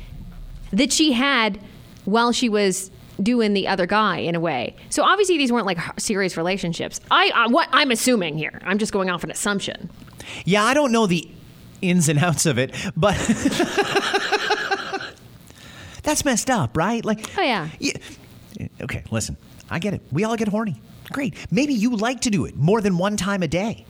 that 0.71 0.91
she 0.91 1.11
had 1.11 1.59
while 2.05 2.31
she 2.31 2.49
was 2.49 2.89
doing 3.21 3.53
the 3.53 3.67
other 3.67 3.85
guy 3.85 4.17
in 4.17 4.33
a 4.33 4.39
way. 4.39 4.75
So 4.89 5.03
obviously 5.03 5.37
these 5.37 5.51
weren't 5.51 5.67
like 5.67 5.77
serious 5.99 6.35
relationships. 6.37 6.99
I, 7.11 7.31
I 7.35 7.47
what 7.47 7.67
I'm 7.71 7.91
assuming 7.91 8.37
here. 8.37 8.59
I'm 8.63 8.79
just 8.79 8.91
going 8.91 9.09
off 9.09 9.23
an 9.23 9.29
assumption. 9.29 9.89
Yeah, 10.45 10.63
I 10.63 10.73
don't 10.73 10.91
know 10.91 11.07
the 11.07 11.27
ins 11.81 12.09
and 12.09 12.19
outs 12.19 12.45
of 12.45 12.57
it, 12.59 12.73
but 12.95 13.15
that's 16.03 16.25
messed 16.25 16.49
up, 16.49 16.75
right? 16.77 17.03
Like, 17.03 17.37
Oh, 17.37 17.41
yeah. 17.41 17.69
Okay, 18.81 19.03
listen, 19.11 19.37
I 19.69 19.79
get 19.79 19.93
it. 19.93 20.01
We 20.11 20.23
all 20.23 20.35
get 20.35 20.47
horny. 20.47 20.79
Great. 21.11 21.35
Maybe 21.51 21.73
you 21.73 21.95
like 21.95 22.21
to 22.21 22.29
do 22.29 22.45
it 22.45 22.55
more 22.55 22.81
than 22.81 22.97
one 22.97 23.17
time 23.17 23.43
a 23.43 23.47
day. 23.47 23.85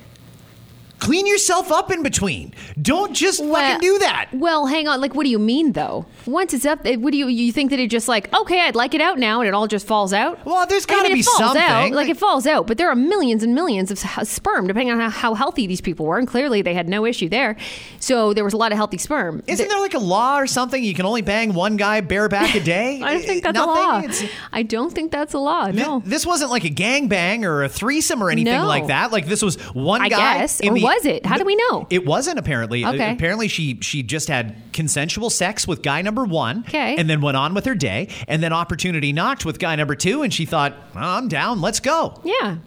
Clean 1.01 1.25
yourself 1.27 1.71
up 1.71 1.91
in 1.91 2.03
between. 2.03 2.53
Don't 2.81 3.13
just 3.13 3.43
fucking 3.43 3.79
do 3.79 3.97
that. 3.99 4.29
Well, 4.31 4.67
hang 4.67 4.87
on. 4.87 5.01
Like, 5.01 5.15
what 5.15 5.23
do 5.23 5.29
you 5.29 5.39
mean 5.39 5.71
though? 5.73 6.05
Once 6.27 6.53
it's 6.53 6.65
up, 6.65 6.85
what 6.85 7.11
do 7.11 7.17
you 7.17 7.27
you 7.27 7.51
think 7.51 7.71
that 7.71 7.79
it 7.79 7.89
just 7.89 8.07
like 8.07 8.31
okay, 8.33 8.61
I'd 8.61 8.75
like 8.75 8.93
it 8.93 9.01
out 9.01 9.17
now, 9.17 9.41
and 9.41 9.47
it 9.47 9.53
all 9.55 9.65
just 9.67 9.87
falls 9.87 10.13
out? 10.13 10.45
Well, 10.45 10.65
there's 10.67 10.85
I 10.85 10.89
gotta 10.89 11.03
mean, 11.09 11.13
be 11.15 11.19
it 11.21 11.25
falls 11.25 11.37
something. 11.39 11.61
Out, 11.61 11.83
like 11.85 11.93
Like- 11.93 12.09
it 12.09 12.17
falls 12.17 12.45
out, 12.45 12.67
but 12.67 12.77
there 12.77 12.87
are 12.89 12.95
millions 12.95 13.41
and 13.43 13.55
millions 13.55 13.89
of 13.91 13.97
sperm, 14.27 14.67
depending 14.67 14.91
on 14.93 14.99
how, 14.99 15.09
how 15.09 15.33
healthy 15.33 15.65
these 15.67 15.81
people 15.81 16.05
were, 16.05 16.19
and 16.19 16.27
clearly 16.27 16.61
they 16.61 16.73
had 16.75 16.87
no 16.87 17.05
issue 17.05 17.27
there. 17.29 17.57
So 17.99 18.33
there 18.33 18.43
was 18.43 18.53
a 18.53 18.57
lot 18.57 18.71
of 18.71 18.77
healthy 18.77 18.97
sperm. 18.99 19.41
Isn't 19.47 19.67
there 19.67 19.79
like 19.79 19.95
a 19.95 19.99
law 19.99 20.37
or 20.37 20.45
something? 20.45 20.83
You 20.83 20.93
can 20.93 21.05
only 21.07 21.21
bang 21.23 21.53
one 21.53 21.77
guy 21.77 22.01
bareback 22.01 22.53
a 22.55 22.59
day? 22.59 23.01
I 23.03 23.13
don't 23.13 23.23
think 23.25 23.43
that's 23.43 23.55
Nothing? 23.55 23.71
a 23.71 23.87
law. 23.87 23.99
It's- 23.99 24.29
I 24.53 24.61
don't 24.63 24.91
think 24.93 25.11
that's 25.11 25.33
a 25.33 25.39
law. 25.39 25.67
No. 25.67 26.03
This 26.05 26.25
wasn't 26.27 26.51
like 26.51 26.63
a 26.65 26.69
gangbang 26.69 27.43
or 27.43 27.63
a 27.63 27.69
threesome 27.69 28.21
or 28.23 28.29
anything 28.29 28.53
No. 28.53 28.67
like 28.67 28.87
that. 28.87 29.11
Like 29.11 29.25
this 29.25 29.41
was 29.41 29.55
one 29.73 30.01
I 30.01 30.09
guy. 30.09 30.37
guess. 30.41 30.59
in 30.59 30.75
the- 30.75 30.90
was 30.95 31.05
it? 31.05 31.25
How 31.25 31.37
do 31.37 31.45
we 31.45 31.55
know? 31.55 31.87
It 31.89 32.05
wasn't 32.05 32.39
apparently. 32.39 32.85
Okay. 32.85 33.13
Apparently 33.13 33.47
she 33.47 33.77
she 33.81 34.03
just 34.03 34.27
had 34.27 34.55
consensual 34.73 35.29
sex 35.29 35.67
with 35.67 35.81
guy 35.81 36.01
number 36.01 36.23
1 36.25 36.65
Okay. 36.67 36.95
and 36.97 37.09
then 37.09 37.21
went 37.21 37.37
on 37.37 37.53
with 37.53 37.65
her 37.65 37.75
day 37.75 38.09
and 38.27 38.41
then 38.43 38.53
opportunity 38.53 39.13
knocked 39.13 39.45
with 39.45 39.59
guy 39.59 39.75
number 39.75 39.95
2 39.95 40.21
and 40.23 40.33
she 40.33 40.45
thought, 40.45 40.73
"Oh, 40.95 40.99
"I'm 40.99 41.27
down, 41.27 41.61
let's 41.61 41.79
go." 41.79 42.19
Yeah. 42.23 42.57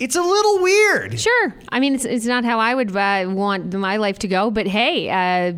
It's 0.00 0.14
a 0.14 0.22
little 0.22 0.62
weird. 0.62 1.18
Sure. 1.18 1.52
I 1.70 1.80
mean, 1.80 1.96
it's, 1.96 2.04
it's 2.04 2.24
not 2.24 2.44
how 2.44 2.60
I 2.60 2.72
would 2.72 2.94
uh, 2.94 3.24
want 3.28 3.74
my 3.74 3.96
life 3.96 4.20
to 4.20 4.28
go, 4.28 4.48
but 4.48 4.68
hey, 4.68 5.10
uh, 5.10 5.54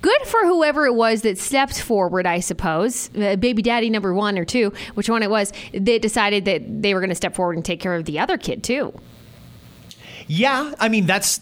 good 0.00 0.22
for 0.26 0.44
whoever 0.46 0.86
it 0.86 0.94
was 0.94 1.22
that 1.22 1.38
stepped 1.38 1.80
forward, 1.82 2.24
I 2.24 2.38
suppose. 2.38 3.10
Uh, 3.16 3.34
baby 3.34 3.62
daddy 3.62 3.90
number 3.90 4.14
one 4.14 4.38
or 4.38 4.44
two, 4.44 4.72
which 4.94 5.10
one 5.10 5.24
it 5.24 5.30
was, 5.30 5.52
they 5.72 5.98
decided 5.98 6.44
that 6.44 6.82
they 6.82 6.94
were 6.94 7.00
going 7.00 7.08
to 7.08 7.16
step 7.16 7.34
forward 7.34 7.56
and 7.56 7.64
take 7.64 7.80
care 7.80 7.96
of 7.96 8.04
the 8.04 8.20
other 8.20 8.38
kid, 8.38 8.62
too. 8.62 8.94
Yeah, 10.26 10.74
I 10.78 10.88
mean 10.88 11.06
that's. 11.06 11.40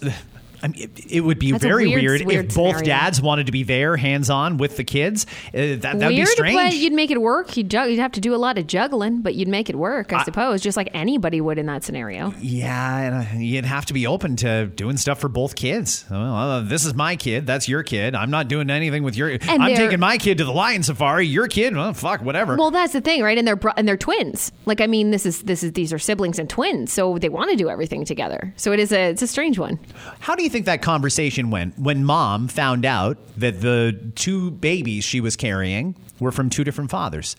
I 0.63 0.69
mean, 0.69 0.83
it, 0.83 1.13
it 1.13 1.21
would 1.21 1.39
be 1.39 1.53
That's 1.53 1.63
very 1.65 1.89
weird- 1.89 2.03
weird, 2.03 2.27
weird 2.27 2.47
if 2.47 2.55
both 2.55 2.77
scenario. 2.77 2.87
dads 2.87 3.21
wanted 3.21 3.47
to 3.47 3.53
be 3.53 3.63
there, 3.63 3.97
hands 3.97 4.31
on 4.31 4.57
with 4.59 4.77
the 4.77 4.85
kids. 4.85 5.27
Uh, 5.49 5.77
that 5.81 5.97
would 5.97 6.09
be 6.11 6.25
strange. 6.27 6.57
but 6.57 6.75
you'd 6.77 6.93
make 6.93 7.11
it 7.11 7.21
work. 7.21 7.57
You'd, 7.57 7.73
you'd 7.73 7.99
have 7.99 8.13
to 8.13 8.21
do 8.21 8.35
a 8.35 8.37
lot 8.37 8.59
of 8.59 8.67
juggling, 8.67 9.23
but 9.23 9.35
you'd 9.35 9.49
make 9.49 9.69
it 9.69 9.77
work, 9.77 10.13
I, 10.13 10.23
suppose, 10.25 10.61
just 10.61 10.77
like 10.77 10.89
anybody 10.95 11.41
would 11.41 11.59
in 11.59 11.67
that 11.67 11.85
scenario. 11.85 12.33
Yeah, 12.41 12.99
and 12.99 13.15
uh, 13.15 13.39
you'd 13.41 13.65
have 13.65 13.87
to 13.87 13.93
be 13.95 14.07
open 14.07 14.37
to 14.37 14.67
doing 14.67 14.97
stuff 14.97 15.21
for 15.21 15.29
both 15.29 15.55
kids. 15.57 16.05
Well, 16.11 16.35
uh, 16.35 16.61
this 16.61 16.85
is 16.85 16.95
my 16.95 17.17
kid. 17.17 17.47
That's 17.47 17.69
your 17.69 17.83
kid. 17.83 18.15
I'm 18.15 18.31
not 18.31 18.49
doing 18.49 18.71
anything 18.71 19.03
with 19.03 19.17
your. 19.17 19.31
I'm 19.43 19.75
taking 19.75 20.01
my 20.01 20.19
kid 20.19 20.39
to 20.39 20.45
the 20.45 20.53
lion 20.53 20.83
safari. 20.83 21.27
Your 21.27 21.49
kid, 21.49 21.75
well, 21.75 21.93
fuck, 21.95 22.23
whatever. 22.23 22.57
Well, 22.57 22.71
that's 22.71 22.93
the 22.93 23.01
thing, 23.01 23.23
right? 23.23 23.37
And 23.37 23.47
they're 23.47 23.57
bro- 23.57 23.73
and 23.77 23.89
they're 23.89 23.97
twins. 23.97 24.53
Like, 24.67 24.81
I 24.81 24.87
mean, 24.87 25.11
this 25.11 25.27
is 25.27 25.43
this 25.43 25.63
is 25.63 25.73
these 25.73 25.93
are 25.93 25.99
siblings 25.99 26.39
and 26.39 26.49
twins, 26.49 26.93
so 26.93 27.19
they 27.19 27.29
want 27.29 27.51
to 27.51 27.57
do 27.57 27.69
everything 27.69 28.05
together. 28.05 28.53
So 28.57 28.73
it 28.73 28.79
is 28.79 28.93
a 28.93 29.11
it's 29.11 29.23
a 29.23 29.27
strange 29.27 29.59
one. 29.59 29.79
How 30.21 30.35
do 30.35 30.43
you 30.43 30.51
think 30.53 30.67
that 30.67 30.83
conversation 30.83 31.51
went 31.51 31.79
when 31.79 32.05
mom 32.05 32.49
found 32.49 32.85
out 32.85 33.19
that 33.37 33.61
the 33.61 34.13
two 34.15 34.51
babies 34.53 35.05
she 35.05 35.21
was 35.21 35.35
carrying 35.37 35.97
were 36.21 36.31
from 36.31 36.51
two 36.51 36.63
different 36.65 36.91
fathers? 36.91 37.37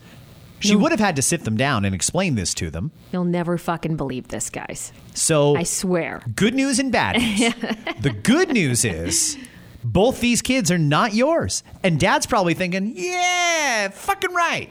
She 0.60 0.78
would 0.78 0.92
have 0.92 1.00
had 1.00 1.18
to 1.18 1.22
sit 1.22 1.44
them 1.44 1.58
down 1.58 1.84
and 1.84 1.94
explain 1.94 2.36
this 2.36 2.54
to 2.54 2.70
them. 2.70 2.92
You'll 3.12 3.26
never 3.26 3.58
fucking 3.58 3.98
believe 3.98 4.30
this, 4.30 4.50
guys. 4.50 4.94
So 5.14 5.58
I 5.58 5.64
swear. 5.64 6.22
good 6.36 6.54
news 6.54 6.80
and 6.80 6.90
bad 6.90 7.18
news. 7.18 7.54
the 8.02 8.12
good 8.12 8.50
news 8.50 8.86
is 8.86 9.38
both 9.84 10.22
these 10.22 10.42
kids 10.42 10.72
are 10.72 10.78
not 10.78 11.14
yours. 11.14 11.64
And 11.84 12.00
dad's 12.00 12.26
probably 12.26 12.54
thinking, 12.54 12.94
yeah, 12.96 13.90
fucking 13.90 14.34
right. 14.34 14.70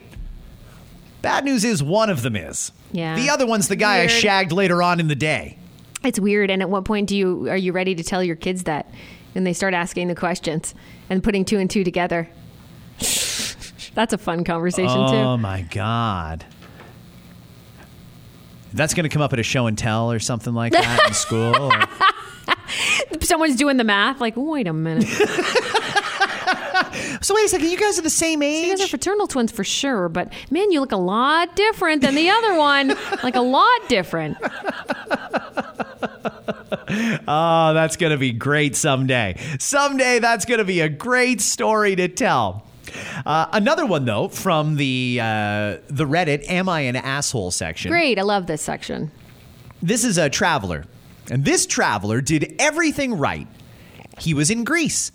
Bad 1.21 1.45
news 1.45 1.63
is 1.63 1.83
one 1.83 2.09
of 2.09 2.23
them 2.23 2.37
is. 2.37 2.73
Yeah. 2.91 3.15
The 3.15 3.29
other 3.29 3.47
one's 3.47 3.69
the 3.69 3.77
guy 3.77 4.01
I 4.01 4.07
shagged 4.07 4.53
later 4.53 4.83
on 4.83 4.99
in 4.99 5.09
the 5.09 5.15
day. 5.15 5.59
It's 6.05 6.19
weird. 6.21 6.51
And 6.51 6.63
at 6.63 6.69
what 6.71 6.85
point 6.85 7.09
do 7.09 7.17
you 7.17 7.49
are 7.49 7.57
you 7.57 7.73
ready 7.73 7.95
to 7.95 8.03
tell 8.03 8.23
your 8.23 8.37
kids 8.37 8.65
that? 8.65 8.91
And 9.35 9.47
they 9.47 9.53
start 9.53 9.73
asking 9.75 10.09
the 10.09 10.15
questions 10.15 10.75
and 11.09 11.23
putting 11.23 11.45
two 11.45 11.59
and 11.59 11.71
two 11.71 11.85
together. 11.85 12.29
That's 13.95 14.13
a 14.13 14.19
fun 14.19 14.45
conversation 14.45 14.89
too. 15.09 15.15
Oh 15.17 15.37
my 15.37 15.63
God. 15.71 16.45
That's 18.75 18.95
going 18.95 19.05
to 19.05 19.11
come 19.11 19.21
up 19.23 19.33
at 19.35 19.39
a 19.39 19.43
show 19.43 19.67
and 19.67 19.77
tell 19.77 20.11
or 20.11 20.19
something 20.19 20.55
like 20.55 20.73
that 20.73 21.07
in 21.09 21.13
school. 21.15 21.55
or- 21.57 21.73
Someone's 23.23 23.57
doing 23.57 23.77
the 23.77 23.85
math. 23.85 24.19
Like, 24.21 24.33
wait 24.37 24.67
a 24.67 24.73
minute. 24.73 25.05
so 27.21 27.35
wait 27.35 27.45
a 27.45 27.49
second, 27.49 27.69
you 27.71 27.77
guys 27.79 27.99
are 27.99 28.03
the 28.03 28.09
same 28.11 28.43
age? 28.43 28.65
You 28.67 28.73
guys 28.77 28.83
are 28.85 28.89
fraternal 28.89 29.27
twins 29.27 29.53
for 29.53 29.63
sure, 29.65 30.09
but 30.09 30.33
man, 30.51 30.73
you 30.73 30.81
look 30.81 30.93
a 30.93 30.97
lot 30.97 31.55
different 31.55 32.01
than 32.03 32.15
the 32.15 32.31
other 32.31 32.57
one. 32.57 32.97
Like 33.23 33.37
a 33.37 33.41
lot 33.43 33.89
different. 33.89 34.39
Oh, 37.29 37.75
that's 37.75 37.97
going 37.97 38.13
to 38.13 38.19
be 38.19 38.33
great 38.33 38.77
someday. 38.77 39.37
Someday, 39.59 40.19
that's 40.19 40.45
going 40.45 40.59
to 40.59 40.65
be 40.65 40.81
a 40.81 40.89
great 40.89 41.41
story 41.41 41.97
to 41.97 42.09
tell. 42.09 42.67
Uh, 43.25 43.47
another 43.53 43.87
one, 43.87 44.05
though, 44.05 44.29
from 44.29 44.77
the 44.77 45.19
uh, 45.21 45.77
the 45.89 46.05
Reddit 46.07 46.49
"Am 46.49 46.69
I 46.69 46.81
an 46.81 46.97
asshole?" 46.97 47.51
section. 47.51 47.91
Great. 47.91 48.19
I 48.19 48.23
love 48.23 48.47
this 48.47 48.63
section. 48.63 49.11
This 49.83 50.05
is 50.05 50.19
a 50.19 50.29
traveler, 50.29 50.85
and 51.31 51.45
this 51.45 51.67
traveler 51.67 52.21
did 52.21 52.55
everything 52.59 53.19
right. 53.19 53.47
He 54.19 54.35
was 54.35 54.51
in 54.51 54.65
Greece. 54.65 55.11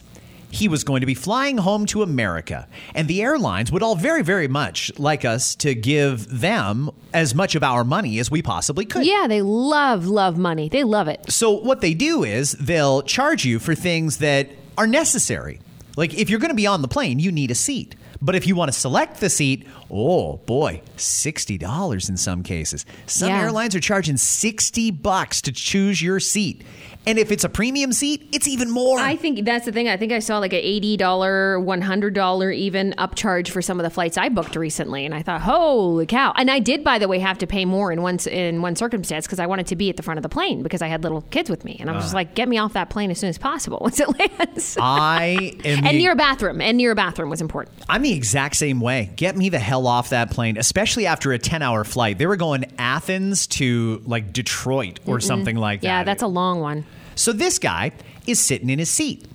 He 0.50 0.68
was 0.68 0.84
going 0.84 1.02
to 1.02 1.06
be 1.06 1.14
flying 1.14 1.58
home 1.58 1.86
to 1.88 2.02
America, 2.02 2.68
and 2.96 3.08
the 3.08 3.22
airlines 3.22 3.72
would 3.72 3.84
all 3.84 3.96
very, 3.96 4.24
very 4.24 4.48
much 4.48 4.92
like 4.98 5.26
us 5.26 5.56
to 5.56 5.76
give 5.76 6.28
them 6.40 6.90
as 7.14 7.36
much 7.36 7.56
of 7.56 7.64
our 7.64 7.84
money 7.84 8.18
as 8.20 8.32
we 8.32 8.42
possibly 8.42 8.86
could. 8.86 9.06
Yeah, 9.06 9.28
they 9.28 9.42
love, 9.42 10.06
love 10.08 10.38
money. 10.38 10.70
They 10.70 10.84
love 10.84 11.08
it. 11.08 11.32
So, 11.32 11.52
what 11.52 11.82
they 11.82 11.94
do 11.94 12.24
is 12.24 12.54
they'll 12.54 13.02
charge 13.02 13.44
you 13.46 13.60
for 13.60 13.76
things 13.76 14.18
that 14.18 14.50
are 14.78 14.88
necessary. 14.88 15.60
Like, 15.98 16.14
if 16.14 16.30
you're 16.30 16.40
going 16.40 16.50
to 16.52 16.56
be 16.56 16.68
on 16.68 16.82
the 16.82 16.88
plane, 16.88 17.20
you 17.20 17.32
need 17.32 17.52
a 17.52 17.56
seat. 17.56 17.96
But 18.22 18.34
if 18.36 18.48
you 18.48 18.56
want 18.56 18.72
to 18.72 18.80
select 18.80 19.20
the 19.20 19.30
seat, 19.30 19.68
oh 19.92 20.38
boy, 20.38 20.82
$60 20.98 22.10
in 22.10 22.18
some 22.18 22.42
cases. 22.44 22.86
Some 23.06 23.30
Yeah. 23.30 23.42
airlines 23.42 23.76
are 23.76 23.80
charging 23.80 24.18
60 24.18 24.92
bucks 24.92 25.42
to 25.44 25.52
choose 25.52 26.02
your 26.02 26.20
seat. 26.20 26.64
And 27.08 27.18
if 27.18 27.32
it's 27.32 27.46
a 27.46 27.50
premium 27.50 27.94
seat, 27.94 28.28
it's 28.34 28.50
even 28.50 28.70
more. 28.70 29.00
I 29.00 29.16
think 29.16 29.46
that's 29.46 29.64
the 29.64 29.72
thing. 29.72 29.88
I 29.88 29.96
think 29.96 30.12
I 30.12 30.20
saw 30.20 30.40
like 30.40 30.52
a 30.52 30.58
eighty 30.58 30.98
dollar, 30.98 31.58
one 31.58 31.82
hundred 31.82 32.14
dollar 32.14 32.52
even 32.52 32.94
upcharge 32.98 33.48
for 33.48 33.62
some 33.62 33.80
of 33.80 33.86
the 33.86 33.90
flights 33.90 34.18
I 34.18 34.28
booked 34.28 34.58
recently, 34.58 35.06
and 35.06 35.16
I 35.16 35.22
thought, 35.22 35.40
holy 35.40 36.06
cow! 36.06 36.34
And 36.36 36.52
I 36.52 36.60
did, 36.60 36.84
by 36.84 37.00
the 37.00 37.08
way, 37.08 37.20
have 37.20 37.38
to 37.38 37.48
pay 37.48 37.64
more 37.64 37.94
in 37.94 38.02
one 38.02 38.18
in 38.28 38.62
one 38.62 38.76
circumstance 38.76 39.26
because 39.26 39.40
I 39.40 39.46
wanted 39.46 39.68
to 39.68 39.78
be 39.78 39.90
at 39.90 39.96
the 39.96 40.04
front 40.04 40.18
of 40.18 40.24
the 40.24 40.30
plane 40.30 40.64
because 40.64 40.82
I 40.82 40.88
had 40.88 41.02
little 41.02 41.22
kids 41.22 41.50
with 41.50 41.64
me, 41.64 41.78
and 41.80 41.90
I 41.90 41.94
was 41.94 42.04
just 42.04 42.14
uh-huh. 42.14 42.20
like, 42.20 42.36
get 42.36 42.50
me 42.50 42.58
off 42.58 42.74
that 42.74 42.90
plane 42.90 43.10
as 43.10 43.20
soon 43.20 43.30
as 43.30 43.38
possible 43.38 43.78
once 43.80 44.02
it 44.02 44.10
lands. 44.40 44.78
I 44.78 45.54
am 45.64 45.86
and 45.86 45.88
the- 45.88 45.98
near 45.98 46.12
a 46.12 46.16
bathroom, 46.18 46.60
and 46.60 46.76
near 46.76 46.92
a 46.92 46.96
bathroom 46.96 47.30
was 47.30 47.40
important. 47.40 47.74
I'm 47.88 48.02
the 48.02 48.14
exact 48.14 48.58
same 48.58 48.82
way. 48.82 49.14
Get 49.16 49.38
me 49.38 49.48
the 49.48 49.60
hell 49.60 49.88
off 49.88 50.10
that 50.10 50.32
plane, 50.32 50.58
especially 50.58 51.06
after 51.06 51.32
a 51.32 51.40
10 51.40 51.62
hour 51.62 51.86
flight. 51.86 52.18
They 52.18 52.26
were 52.26 52.36
going 52.36 52.66
Athens 52.78 53.48
to 53.48 54.02
like 54.06 54.34
Detroit 54.34 55.00
or 55.06 55.22
something 55.22 55.56
like 55.56 55.82
that. 55.82 55.88
Yeah, 55.88 56.04
that's 56.04 56.22
a 56.22 56.28
long 56.28 56.60
one. 56.60 56.86
So 57.16 57.34
this 57.34 57.60
guy 57.60 57.92
is 58.26 58.40
sitting 58.40 58.70
in 58.70 58.80
his 58.80 58.90
seat. 58.90 59.26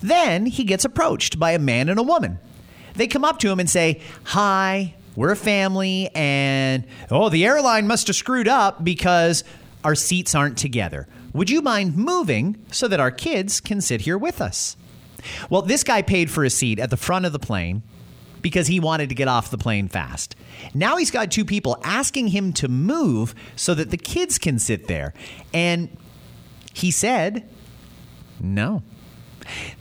Then 0.00 0.46
he 0.46 0.64
gets 0.64 0.84
approached 0.84 1.38
by 1.38 1.52
a 1.52 1.58
man 1.58 1.88
and 1.88 1.98
a 1.98 2.02
woman. 2.02 2.38
They 2.94 3.06
come 3.06 3.24
up 3.24 3.38
to 3.40 3.50
him 3.50 3.58
and 3.58 3.68
say, 3.68 4.00
Hi, 4.24 4.94
we're 5.16 5.32
a 5.32 5.36
family, 5.36 6.10
and 6.14 6.84
oh, 7.10 7.28
the 7.28 7.44
airline 7.44 7.86
must 7.86 8.08
have 8.08 8.16
screwed 8.16 8.48
up 8.48 8.84
because 8.84 9.44
our 9.82 9.94
seats 9.94 10.34
aren't 10.34 10.58
together. 10.58 11.08
Would 11.32 11.50
you 11.50 11.62
mind 11.62 11.96
moving 11.96 12.64
so 12.70 12.88
that 12.88 13.00
our 13.00 13.10
kids 13.10 13.60
can 13.60 13.80
sit 13.80 14.02
here 14.02 14.18
with 14.18 14.40
us? 14.40 14.76
Well, 15.50 15.62
this 15.62 15.84
guy 15.84 16.02
paid 16.02 16.30
for 16.30 16.44
a 16.44 16.50
seat 16.50 16.78
at 16.78 16.90
the 16.90 16.96
front 16.96 17.26
of 17.26 17.32
the 17.32 17.38
plane 17.38 17.82
because 18.42 18.66
he 18.66 18.78
wanted 18.78 19.08
to 19.08 19.14
get 19.14 19.26
off 19.26 19.50
the 19.50 19.58
plane 19.58 19.88
fast. 19.88 20.36
Now 20.74 20.96
he's 20.96 21.10
got 21.10 21.30
two 21.30 21.44
people 21.44 21.80
asking 21.82 22.28
him 22.28 22.52
to 22.54 22.68
move 22.68 23.34
so 23.56 23.74
that 23.74 23.90
the 23.90 23.96
kids 23.96 24.38
can 24.38 24.58
sit 24.58 24.86
there. 24.86 25.14
And 25.52 25.96
he 26.74 26.90
said, 26.90 27.48
No. 28.38 28.82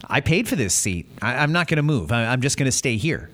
I 0.08 0.22
paid 0.22 0.48
for 0.48 0.56
this 0.56 0.74
seat. 0.74 1.10
I, 1.22 1.44
am 1.44 1.52
not 1.52 1.68
going 1.68 1.78
to 1.78 1.84
move. 1.84 2.12
I, 2.12 2.28
I'm 2.28 2.42
just 2.42 2.58
going 2.58 2.66
to 2.68 2.72
stay 2.72 2.96
here. 2.96 3.30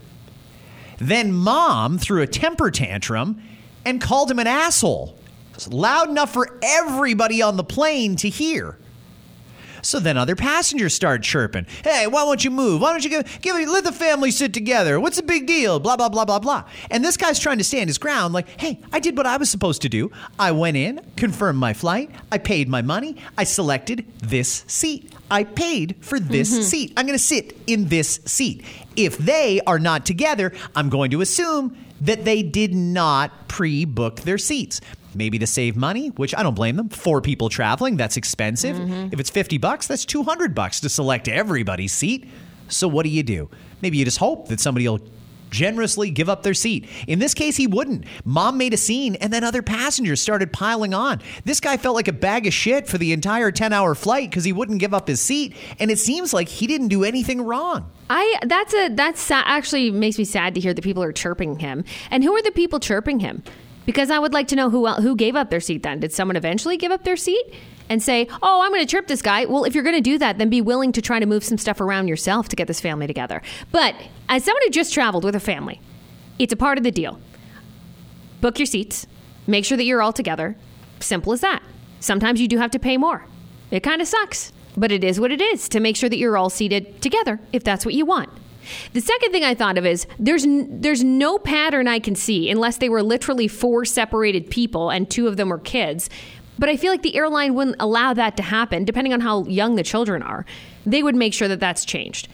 Then 0.98 1.32
mom 1.34 1.98
threw 1.98 2.22
a 2.22 2.28
temper 2.28 2.72
tantrum 2.72 3.42
and 3.86 4.02
called 4.02 4.32
him 4.32 4.40
an 4.40 4.48
asshole. 4.48 5.18
Loud 5.70 6.10
enough 6.10 6.32
for 6.32 6.58
everybody 6.64 7.42
on 7.42 7.58
the 7.58 7.64
plane 7.64 8.16
to 8.18 8.30
hear. 8.30 8.78
So 9.82 10.00
then 10.00 10.18
other 10.18 10.36
passengers 10.36 10.94
start 10.94 11.24
chirping. 11.24 11.66
Hey, 11.84 12.08
why 12.08 12.24
won't 12.24 12.44
you 12.44 12.52
move? 12.52 12.82
Why 12.82 12.92
don't 12.92 13.04
you 13.04 13.10
give, 13.10 13.42
give 13.42 13.56
let 13.56 13.84
the 13.84 13.92
family 13.92 14.32
sit 14.32 14.54
together? 14.54 15.00
What's 15.00 15.18
the 15.18 15.24
big 15.24 15.48
deal? 15.48 15.80
Blah 15.80 15.98
blah 15.98 16.10
blah 16.10 16.26
blah 16.26 16.40
blah. 16.40 16.64
And 16.90 17.04
this 17.04 17.18
guy's 17.18 17.40
trying 17.40 17.58
to 17.58 17.64
stand 17.64 17.90
his 17.90 17.98
ground, 17.98 18.34
like, 18.34 18.48
hey, 18.60 18.80
I 18.92 19.00
did 19.00 19.18
what 19.18 19.26
I 19.26 19.38
was 19.38 19.50
supposed 19.50 19.82
to 19.84 19.90
do. 19.90 20.12
I 20.38 20.52
went 20.52 20.78
in, 20.78 21.02
confirmed 21.16 21.60
my 21.60 21.74
flight, 21.74 22.12
I 22.32 22.38
paid 22.38 22.70
my 22.70 22.82
money, 22.82 23.18
I 23.38 23.44
selected 23.44 24.06
this 24.20 24.64
seat. 24.68 25.14
I 25.32 25.44
paid 25.44 25.98
for 26.02 26.20
this 26.20 26.52
mm-hmm. 26.52 26.64
seat. 26.64 26.94
I'm 26.98 27.06
going 27.06 27.18
to 27.18 27.24
sit 27.24 27.56
in 27.68 27.88
this 27.88 28.20
seat. 28.26 28.66
If 28.96 29.18
they 29.18 29.62
are 29.68 29.78
not 29.78 30.06
together, 30.06 30.52
I'm 30.76 30.90
going 30.90 31.12
to 31.12 31.22
assume 31.22 31.78
that 32.02 32.26
they 32.26 32.42
did 32.42 32.74
not 32.74 33.48
pre-book 33.48 34.22
their 34.22 34.38
seats. 34.38 34.82
Maybe 35.16 35.40
to 35.40 35.48
save 35.48 35.76
money, 35.76 36.10
which 36.10 36.36
I 36.36 36.44
don't 36.44 36.56
blame 36.56 36.76
them. 36.76 36.90
Four 36.90 37.22
people 37.22 37.50
traveling, 37.50 37.98
that's 37.98 38.18
expensive. 38.18 38.78
Mm-hmm. 38.78 39.10
If 39.12 39.20
it's 39.20 39.30
50 39.30 39.58
bucks, 39.58 39.88
that's 39.88 40.06
200 40.06 40.54
bucks 40.54 40.80
to 40.82 40.90
select 40.90 41.28
everybody's 41.28 41.92
seat. 41.94 42.30
So 42.68 42.88
what 42.88 43.04
do 43.04 43.10
you 43.10 43.24
do? 43.24 43.50
Maybe 43.82 43.98
you 43.98 44.06
just 44.06 44.20
hope 44.20 44.50
that 44.50 44.60
somebody 44.60 44.88
will 44.88 45.00
generously 45.50 46.12
give 46.12 46.30
up 46.30 46.44
their 46.44 46.54
seat. 46.54 46.88
In 47.08 47.20
this 47.20 47.34
case, 47.34 47.58
he 47.58 47.68
wouldn't. 47.68 48.06
Mom 48.24 48.58
made 48.58 48.74
a 48.74 48.78
scene, 48.78 49.16
and 49.16 49.34
then 49.34 49.44
other 49.44 49.62
passengers 49.62 50.22
started 50.22 50.54
piling 50.54 50.94
on. 50.94 51.22
This 51.44 51.60
guy 51.60 51.78
felt 51.78 51.96
like 51.96 52.08
a 52.08 52.14
bag 52.14 52.48
of 52.48 52.54
shit 52.54 52.88
for 52.88 52.98
the 52.98 53.14
entire 53.14 53.52
10 53.52 53.74
hour 53.74 53.96
flight 53.96 54.30
because 54.30 54.44
he 54.44 54.54
wouldn't 54.54 54.80
give 54.80 54.94
up 54.94 55.08
his 55.08 55.22
seat, 55.22 55.56
and 55.80 55.92
it 55.92 56.00
seems 56.00 56.34
like 56.34 56.48
he 56.48 56.68
didn't 56.68 56.90
do 56.90 57.04
anything 57.04 57.42
wrong. 57.42 57.92
I 58.12 58.40
that's 58.46 58.74
a 58.74 58.90
that's 58.90 59.22
sa- 59.22 59.44
actually 59.46 59.92
makes 59.92 60.18
me 60.18 60.26
sad 60.26 60.56
to 60.56 60.62
hear 60.62 60.74
that 60.74 60.84
people 60.84 61.04
are 61.04 61.12
chirping 61.12 61.60
him. 61.60 61.84
And 62.10 62.24
who 62.24 62.36
are 62.36 62.42
the 62.42 62.52
people 62.52 62.80
chirping 62.80 63.20
him? 63.20 63.44
Because 63.90 64.12
I 64.12 64.20
would 64.20 64.34
like 64.34 64.48
to 64.50 64.56
know 64.56 64.70
who 64.70 64.86
who 64.86 65.16
gave 65.16 65.36
up 65.36 65.50
their 65.50 65.60
seat. 65.60 65.82
Then 65.82 66.00
did 66.00 66.14
someone 66.14 66.36
eventually 66.36 66.78
give 66.78 66.92
up 66.92 67.06
their 67.06 67.18
seat 67.18 67.44
and 67.90 68.04
say, 68.04 68.28
"Oh, 68.40 68.62
I'm 68.62 68.70
going 68.70 68.86
to 68.86 68.88
trip 68.88 69.08
this 69.08 69.24
guy"? 69.24 69.46
Well, 69.46 69.64
if 69.64 69.74
you're 69.74 69.84
going 69.84 69.96
to 69.96 70.10
do 70.12 70.20
that, 70.20 70.38
then 70.38 70.48
be 70.48 70.62
willing 70.62 70.92
to 70.92 71.02
try 71.02 71.18
to 71.18 71.26
move 71.26 71.44
some 71.44 71.58
stuff 71.58 71.82
around 71.82 72.08
yourself 72.08 72.48
to 72.50 72.56
get 72.56 72.68
this 72.68 72.80
family 72.80 73.08
together. 73.08 73.42
But 73.72 73.96
as 74.30 74.44
someone 74.44 74.62
who 74.64 74.70
just 74.70 74.94
traveled 74.94 75.24
with 75.24 75.36
a 75.36 75.40
family, 75.40 75.82
it's 76.38 76.54
a 76.54 76.56
part 76.56 76.78
of 76.78 76.84
the 76.84 76.92
deal. 76.92 77.20
Book 78.42 78.60
your 78.60 78.68
seats. 78.68 79.08
Make 79.48 79.66
sure 79.66 79.76
that 79.76 79.86
you're 79.86 80.04
all 80.04 80.14
together. 80.14 80.56
Simple 81.00 81.34
as 81.34 81.42
that. 81.42 81.64
Sometimes 82.00 82.40
you 82.40 82.48
do 82.48 82.60
have 82.60 82.70
to 82.70 82.80
pay 82.80 82.96
more. 82.96 83.26
It 83.72 83.80
kind 83.80 84.04
of 84.04 84.08
sucks, 84.08 84.54
but 84.78 84.92
it 84.92 85.04
is 85.04 85.20
what 85.20 85.32
it 85.32 85.42
is 85.42 85.68
to 85.70 85.80
make 85.80 85.96
sure 85.96 86.10
that 86.10 86.18
you're 86.20 86.38
all 86.38 86.52
seated 86.52 87.02
together 87.02 87.40
if 87.52 87.64
that's 87.64 87.86
what 87.86 87.96
you 87.96 88.06
want. 88.06 88.30
The 88.94 89.02
second 89.02 89.32
thing 89.32 89.44
I 89.44 89.54
thought 89.56 89.78
of 89.78 89.86
is 89.86 90.08
there's 90.18 90.46
n- 90.46 90.82
there's 90.82 91.04
no 91.04 91.38
pattern 91.38 91.88
I 91.88 92.00
can 92.00 92.16
see 92.16 92.50
unless 92.50 92.78
they 92.78 92.90
were 92.90 93.04
literally 93.04 93.48
four 93.48 93.86
separated 93.86 94.50
people 94.50 94.90
and 94.90 95.10
two 95.10 95.28
of 95.28 95.38
them 95.38 95.50
were 95.50 95.60
kids. 95.60 96.10
But 96.58 96.70
I 96.70 96.76
feel 96.78 96.92
like 96.92 97.04
the 97.04 97.16
airline 97.16 97.56
wouldn't 97.56 97.78
allow 97.80 98.14
that 98.14 98.36
to 98.38 98.44
happen 98.44 98.84
depending 98.86 99.14
on 99.14 99.22
how 99.22 99.46
young 99.46 99.76
the 99.76 99.84
children 99.84 100.22
are. 100.22 100.46
They 100.86 101.04
would 101.04 101.16
make 101.16 101.34
sure 101.34 101.48
that 101.48 101.60
that's 101.60 101.86
changed. 101.86 102.28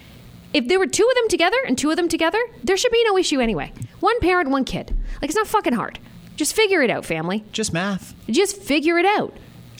If 0.53 0.67
there 0.67 0.79
were 0.79 0.87
two 0.87 1.07
of 1.07 1.15
them 1.15 1.27
together 1.27 1.57
and 1.67 1.77
two 1.77 1.89
of 1.91 1.97
them 1.97 2.07
together, 2.07 2.39
there 2.63 2.77
should 2.77 2.91
be 2.91 3.03
no 3.05 3.17
issue 3.17 3.39
anyway. 3.39 3.71
One 3.99 4.19
parent, 4.21 4.49
one 4.49 4.63
kid. 4.63 4.95
Like 5.21 5.29
it's 5.29 5.35
not 5.35 5.47
fucking 5.47 5.73
hard. 5.73 5.99
Just 6.37 6.55
figure 6.55 6.81
it 6.81 6.89
out, 6.89 7.05
family. 7.05 7.43
Just 7.51 7.71
math. 7.73 8.13
Just 8.29 8.57
figure 8.57 8.97
it 8.97 9.05
out. 9.05 9.33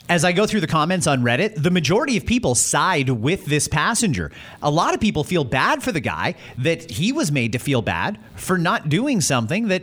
As 0.08 0.24
I 0.24 0.34
go 0.34 0.46
through 0.46 0.60
the 0.62 0.68
comments 0.68 1.08
on 1.08 1.24
Reddit, 1.24 1.56
the 1.64 1.72
majority 1.72 2.16
of 2.16 2.28
people 2.28 2.54
side 2.54 3.10
with 3.10 3.46
this 3.48 3.68
passenger. 3.68 4.32
A 4.62 4.70
lot 4.70 4.94
of 4.94 5.00
people 5.00 5.24
feel 5.24 5.44
bad 5.44 5.82
for 5.82 5.92
the 5.92 6.00
guy 6.00 6.36
that 6.60 6.92
he 6.92 7.12
was 7.12 7.32
made 7.32 7.54
to 7.54 7.58
feel 7.58 7.82
bad 7.82 8.20
for 8.36 8.56
not 8.60 8.88
doing 8.88 9.20
something 9.20 9.68
that 9.70 9.82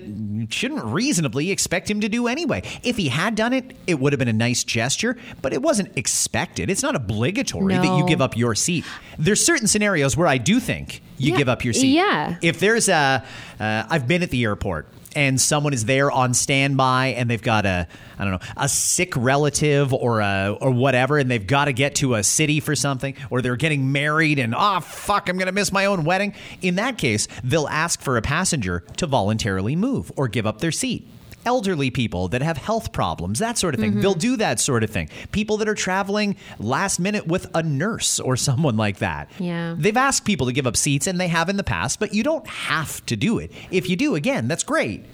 shouldn't 0.49 0.85
reasonably 0.85 1.51
expect 1.51 1.91
him 1.91 2.01
to 2.03 2.09
do 2.09 2.29
anyway. 2.29 2.63
If 2.85 2.99
he 2.99 3.09
had 3.09 3.35
done 3.35 3.53
it, 3.53 3.77
it 3.89 3.99
would 3.99 4.13
have 4.13 4.21
been 4.21 4.29
a 4.29 4.33
nice 4.33 4.63
gesture, 4.63 5.17
but 5.41 5.53
it 5.53 5.61
wasn't 5.61 5.99
expected. 5.99 6.71
It's 6.71 6.85
not 6.85 6.95
obligatory 6.95 7.75
that 7.75 7.99
you 7.99 8.07
give 8.07 8.23
up 8.23 8.37
your 8.37 8.55
seat. 8.55 8.85
There's 9.19 9.45
certain 9.45 9.67
scenarios 9.67 10.17
where 10.17 10.29
I 10.29 10.39
do 10.39 10.61
think 10.61 11.03
you 11.19 11.33
Yeah. 11.33 11.39
give 11.39 11.49
up 11.49 11.65
your 11.65 11.75
seat. 11.75 11.95
Yeah. 11.97 12.37
If 12.43 12.61
there's 12.61 12.89
a, 12.89 13.25
uh, 13.59 13.83
I've 13.91 14.07
been 14.07 14.23
at 14.23 14.31
the 14.31 14.45
airport 14.45 14.87
and 15.15 15.41
someone 15.41 15.73
is 15.73 15.85
there 15.85 16.11
on 16.11 16.35
standby 16.35 17.09
and 17.09 17.31
they've 17.31 17.43
got 17.43 17.67
a, 17.67 17.87
I 18.19 18.25
don't 18.25 18.33
know, 18.33 18.49
a 18.57 18.69
sick 18.69 19.15
relative 19.17 19.93
or 19.93 20.21
a, 20.21 20.57
or 20.61 20.71
whatever, 20.71 21.19
and 21.19 21.31
they've 21.31 21.47
got 21.47 21.67
to 21.67 21.73
get 21.73 21.97
to 21.97 22.15
a 22.15 22.23
city 22.23 22.61
for 22.61 22.75
something, 22.75 23.15
or 23.31 23.43
they're 23.43 23.57
getting 23.57 23.93
married 23.93 24.39
and 24.39 24.55
oh 24.57 24.81
fuck, 24.81 25.29
I'm 25.29 25.39
gonna 25.39 25.53
miss 25.53 25.73
my 25.73 25.87
own 25.87 26.05
wedding. 26.05 26.35
In 26.61 26.77
that 26.77 26.99
case, 26.99 27.29
they'll 27.45 27.69
ask 27.69 28.01
for 28.01 28.17
a 28.17 28.23
passenger 28.23 28.85
to 28.97 29.07
voluntarily 29.07 29.77
move 29.77 30.13
or 30.17 30.29
give 30.29 30.47
up 30.47 30.61
their 30.61 30.73
seat. 30.73 31.07
Elderly 31.45 31.91
people 31.91 32.29
that 32.29 32.41
have 32.43 32.57
health 32.57 32.93
problems, 32.93 33.41
that 33.41 33.59
sort 33.59 33.75
of 33.75 33.81
thing. 33.81 34.01
They'll 34.01 34.15
do 34.15 34.37
that 34.37 34.61
sort 34.61 34.85
of 34.85 34.91
thing. 34.91 35.09
People 35.33 35.57
that 35.57 35.69
are 35.69 35.75
traveling 35.75 36.37
last 36.59 37.01
minute 37.01 37.27
with 37.27 37.51
a 37.55 37.63
nurse 37.63 38.21
or 38.21 38.37
someone 38.49 38.77
like 38.77 38.99
that. 38.99 39.31
Yeah. 39.39 39.75
They've 39.77 39.97
asked 39.97 40.25
people 40.25 40.47
to 40.47 40.53
give 40.53 40.67
up 40.67 40.77
seats, 40.77 41.07
and 41.07 41.21
they 41.21 41.29
have 41.29 41.49
in 41.49 41.57
the 41.57 41.65
past, 41.65 41.99
but 41.99 42.15
you 42.15 42.23
don't 42.23 42.47
have 42.47 43.05
to 43.07 43.17
do 43.17 43.39
it. 43.39 43.51
If 43.71 43.89
you 43.91 43.97
do, 43.97 44.15
again, 44.15 44.47
that's 44.49 44.63
great. 44.63 45.05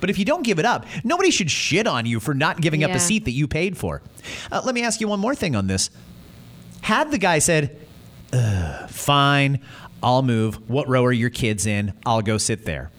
But 0.00 0.10
if 0.10 0.18
you 0.18 0.24
don't 0.24 0.42
give 0.42 0.58
it 0.58 0.64
up, 0.66 0.84
nobody 1.04 1.30
should 1.30 1.50
shit 1.50 1.86
on 1.86 2.04
you 2.04 2.20
for 2.20 2.34
not 2.34 2.60
giving 2.60 2.84
up 2.84 2.90
a 2.90 3.00
seat 3.00 3.24
that 3.24 3.30
you 3.30 3.46
paid 3.48 3.78
for. 3.78 4.02
Uh, 4.52 4.60
let 4.64 4.74
me 4.74 4.82
ask 4.82 5.00
you 5.00 5.08
one 5.08 5.20
more 5.20 5.34
thing 5.34 5.56
on 5.56 5.68
this. 5.68 5.88
Had 6.82 7.10
the 7.10 7.18
guy 7.18 7.38
said, 7.38 7.78
"Ugh, 8.32 8.90
fine, 8.90 9.60
I'll 10.02 10.22
move. 10.22 10.68
What 10.68 10.88
row 10.88 11.04
are 11.04 11.12
your 11.12 11.30
kids 11.30 11.66
in? 11.66 11.94
I'll 12.04 12.22
go 12.22 12.38
sit 12.38 12.64
there. 12.64 12.90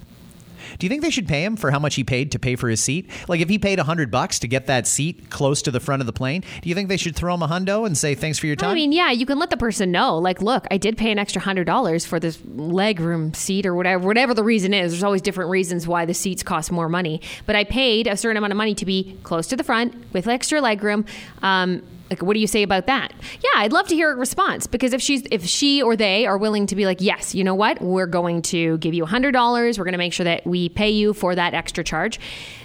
Do 0.80 0.86
you 0.86 0.90
think 0.90 1.02
they 1.02 1.10
should 1.10 1.28
pay 1.28 1.44
him 1.44 1.56
for 1.56 1.72
how 1.72 1.80
much 1.80 1.96
he 1.96 2.04
paid 2.04 2.32
to 2.34 2.40
pay 2.40 2.56
for 2.56 2.70
his 2.70 2.80
seat? 2.80 3.10
Like 3.28 3.42
if 3.42 3.50
he 3.50 3.58
paid 3.58 3.80
a 3.80 3.84
hundred 3.84 4.12
bucks 4.12 4.40
to 4.40 4.48
get 4.48 4.68
that 4.68 4.88
seat 4.88 5.30
close 5.30 5.62
to 5.64 5.72
the 5.72 5.80
front 5.80 6.02
of 6.02 6.06
the 6.06 6.14
plane, 6.14 6.44
do 6.62 6.70
you 6.70 6.76
think 6.76 6.90
they 6.90 6.98
should 6.98 7.16
throw 7.16 7.34
him 7.34 7.42
a 7.42 7.48
hundo 7.48 7.86
and 7.86 7.98
say 7.98 8.16
thanks 8.16 8.38
for 8.38 8.48
your 8.48 8.56
time? 8.56 8.70
I 8.70 8.74
mean, 8.74 8.92
yeah, 8.92 9.12
you 9.12 9.26
can 9.26 9.40
let 9.40 9.50
the 9.50 9.58
person 9.58 9.92
know, 9.92 10.18
like, 10.18 10.42
look, 10.42 10.66
I 10.72 10.78
did 10.78 10.98
pay 10.98 11.12
an 11.12 11.20
extra 11.20 11.42
hundred 11.42 11.66
dollars 11.66 12.06
for 12.06 12.20
this 12.20 12.38
legroom 12.38 13.36
seat 13.36 13.66
or 13.66 13.76
whatever, 13.76 14.06
whatever 14.06 14.34
the 14.34 14.44
reason 14.44 14.74
is. 14.74 14.92
There's 14.92 15.04
always 15.04 15.22
different 15.22 15.50
reasons 15.50 15.88
why 15.88 16.06
the 16.06 16.14
seats 16.14 16.44
cost 16.44 16.72
more 16.72 16.90
money, 16.90 17.22
but 17.46 17.56
I 17.56 17.64
paid 17.64 18.08
a 18.08 18.18
certain 18.18 18.38
amount 18.38 18.52
of 18.52 18.58
money 18.58 18.76
to 18.76 18.86
be 18.86 19.18
close 19.24 19.48
to 19.48 19.56
the 19.56 19.64
front 19.64 19.94
with 20.14 20.28
extra 20.28 20.62
legroom. 20.62 21.08
Um, 21.42 21.84
Like, 22.10 22.22
what 22.22 22.34
do 22.34 22.40
you 22.40 22.48
say 22.48 22.64
about 22.64 22.88
that? 22.88 23.14
Yeah, 23.42 23.50
I'd 23.56 23.74
love 23.74 23.88
to 23.88 23.96
hear 23.96 24.12
a 24.12 24.16
response 24.16 24.68
because 24.68 24.94
if 24.94 25.02
she's 25.02 25.24
if 25.32 25.46
she 25.46 25.82
or 25.82 25.96
they 25.96 26.26
are 26.26 26.38
willing 26.38 26.66
to 26.68 26.76
be 26.76 26.86
like, 26.86 27.02
yes, 27.02 27.36
you 27.36 27.44
know 27.44 27.56
what, 27.56 27.82
we're 27.82 28.08
going 28.08 28.42
to 28.44 28.78
give 28.78 28.94
you 28.94 29.06
hundred 29.06 29.32
dollars, 29.32 29.78
we're 29.78 29.86
going 29.86 29.94
to 29.94 29.98
make 29.98 30.14
sure 30.14 30.24
that 30.24 30.46
we 30.46 30.70
pay 30.70 30.90
you 30.90 31.14
for 31.14 31.36
that 31.36 31.54
extra 31.54 31.84
charge, 31.84 32.20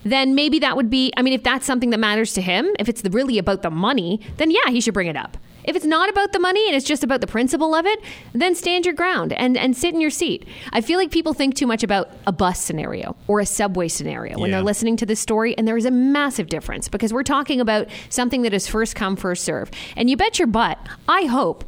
then 0.05 0.35
maybe 0.35 0.59
that 0.61 0.77
would 0.77 0.91
be. 0.91 1.13
I 1.17 1.23
mean, 1.23 1.33
if 1.33 1.43
that's 1.43 1.67
something 1.67 1.91
that 1.91 1.99
matters 1.99 2.35
to 2.35 2.41
him, 2.41 2.69
if 2.79 2.89
it's 2.89 3.03
really 3.05 3.39
about 3.39 3.63
the 3.63 3.71
money, 3.71 4.21
then 4.37 4.51
yeah, 4.51 4.69
he 4.69 4.81
should 4.81 4.95
bring 4.95 5.09
it 5.09 5.17
up. 5.17 5.37
If 5.65 5.77
it's 5.77 5.85
not 5.85 6.09
about 6.11 6.33
the 6.33 6.39
money 6.39 6.67
and 6.67 6.75
it's 6.77 6.87
just 6.87 7.05
about 7.05 7.21
the 7.21 7.27
principle 7.27 7.75
of 7.75 7.87
it, 7.87 8.01
then 8.33 8.55
stand 8.55 8.85
your 8.85 8.95
ground 8.95 9.33
and, 9.33 9.57
and 9.57 9.77
sit 9.77 9.95
in 9.95 10.01
your 10.01 10.11
seat. 10.11 10.47
I 10.73 10.81
feel 10.81 10.99
like 10.99 11.11
people 11.11 11.35
think 11.35 11.55
too 11.55 11.67
much 11.67 11.83
about 11.83 12.11
a 12.27 12.33
bus 12.33 12.61
scenario 12.61 13.17
or 13.29 13.41
a 13.41 13.47
subway 13.47 13.89
scenario 13.89 14.39
when 14.39 14.51
Yeah. 14.51 14.57
they're 14.59 14.65
listening 14.65 14.97
to 14.99 15.07
this 15.07 15.21
story, 15.21 15.57
and 15.57 15.67
there 15.69 15.77
is 15.77 15.85
a 15.85 15.91
massive 15.91 16.49
difference 16.49 16.89
because 16.89 17.13
we're 17.13 17.23
talking 17.23 17.61
about 17.61 17.89
something 18.09 18.43
that 18.43 18.53
is 18.53 18.67
first 18.67 18.95
come, 18.97 19.17
first 19.17 19.45
serve. 19.45 19.71
And 19.97 20.11
you 20.11 20.17
bet 20.17 20.39
your 20.39 20.49
butt, 20.49 20.79
I 21.09 21.27
hope 21.27 21.65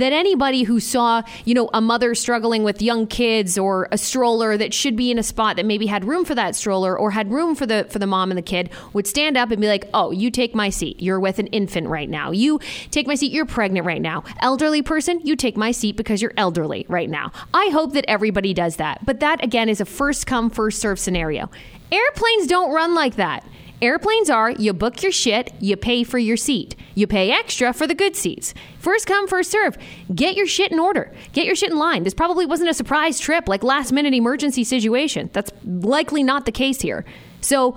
that 0.00 0.12
anybody 0.12 0.62
who 0.64 0.80
saw, 0.80 1.22
you 1.44 1.54
know, 1.54 1.70
a 1.72 1.80
mother 1.80 2.14
struggling 2.14 2.62
with 2.62 2.82
young 2.82 3.06
kids 3.06 3.58
or 3.58 3.88
a 3.90 3.98
stroller 3.98 4.56
that 4.56 4.72
should 4.72 4.96
be 4.96 5.10
in 5.10 5.18
a 5.18 5.22
spot 5.22 5.56
that 5.56 5.66
maybe 5.66 5.86
had 5.86 6.04
room 6.04 6.24
for 6.24 6.34
that 6.34 6.54
stroller 6.54 6.98
or 6.98 7.10
had 7.10 7.30
room 7.30 7.54
for 7.54 7.66
the 7.66 7.86
for 7.90 7.98
the 7.98 8.06
mom 8.06 8.30
and 8.30 8.38
the 8.38 8.42
kid 8.42 8.70
would 8.92 9.06
stand 9.06 9.36
up 9.36 9.50
and 9.50 9.60
be 9.60 9.68
like, 9.68 9.88
"Oh, 9.94 10.10
you 10.10 10.30
take 10.30 10.54
my 10.54 10.70
seat. 10.70 11.00
You're 11.00 11.20
with 11.20 11.38
an 11.38 11.46
infant 11.48 11.88
right 11.88 12.08
now. 12.08 12.30
You 12.30 12.60
take 12.90 13.06
my 13.06 13.14
seat. 13.14 13.32
You're 13.32 13.46
pregnant 13.46 13.86
right 13.86 14.02
now. 14.02 14.24
Elderly 14.40 14.82
person, 14.82 15.20
you 15.24 15.36
take 15.36 15.56
my 15.56 15.70
seat 15.70 15.96
because 15.96 16.22
you're 16.22 16.34
elderly 16.36 16.86
right 16.88 17.10
now." 17.10 17.32
I 17.54 17.70
hope 17.72 17.92
that 17.94 18.04
everybody 18.08 18.54
does 18.54 18.76
that. 18.76 19.04
But 19.04 19.20
that 19.20 19.42
again 19.42 19.68
is 19.68 19.80
a 19.80 19.84
first 19.84 20.26
come 20.26 20.50
first 20.50 20.78
serve 20.80 20.98
scenario. 20.98 21.50
Airplanes 21.92 22.46
don't 22.46 22.72
run 22.72 22.94
like 22.94 23.16
that. 23.16 23.44
Airplanes 23.82 24.30
are 24.30 24.50
you 24.50 24.72
book 24.72 25.02
your 25.02 25.12
shit, 25.12 25.52
you 25.60 25.76
pay 25.76 26.02
for 26.02 26.18
your 26.18 26.38
seat. 26.38 26.74
You 26.94 27.06
pay 27.06 27.30
extra 27.30 27.74
for 27.74 27.86
the 27.86 27.94
good 27.94 28.16
seats. 28.16 28.54
First 28.78 29.06
come, 29.06 29.28
first 29.28 29.50
serve. 29.50 29.76
Get 30.14 30.34
your 30.34 30.46
shit 30.46 30.72
in 30.72 30.78
order. 30.78 31.12
Get 31.34 31.44
your 31.44 31.54
shit 31.54 31.70
in 31.70 31.78
line. 31.78 32.02
This 32.02 32.14
probably 32.14 32.46
wasn't 32.46 32.70
a 32.70 32.74
surprise 32.74 33.20
trip 33.20 33.48
like 33.48 33.62
last 33.62 33.92
minute 33.92 34.14
emergency 34.14 34.64
situation. 34.64 35.28
That's 35.34 35.50
likely 35.62 36.22
not 36.22 36.46
the 36.46 36.52
case 36.52 36.80
here. 36.80 37.04
So 37.42 37.76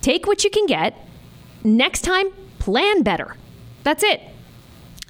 take 0.00 0.28
what 0.28 0.44
you 0.44 0.50
can 0.50 0.66
get. 0.66 0.96
Next 1.64 2.02
time, 2.02 2.26
plan 2.60 3.02
better. 3.02 3.36
That's 3.82 4.04
it. 4.04 4.20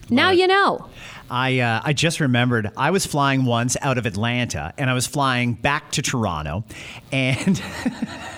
Now 0.09 0.31
you 0.31 0.47
know. 0.47 0.89
I 1.31 1.61
uh, 1.61 1.81
I 1.85 1.93
just 1.93 2.21
remembered 2.21 2.71
I 2.77 2.91
was 2.91 3.07
flying 3.07 3.45
once 3.45 3.77
out 3.83 3.99
of 3.99 4.07
Atlanta 4.07 4.73
and 4.79 4.89
I 4.89 4.95
was 4.95 5.07
flying 5.07 5.55
back 5.55 5.93
to 5.93 6.03
Toronto, 6.03 6.65
and 7.13 7.61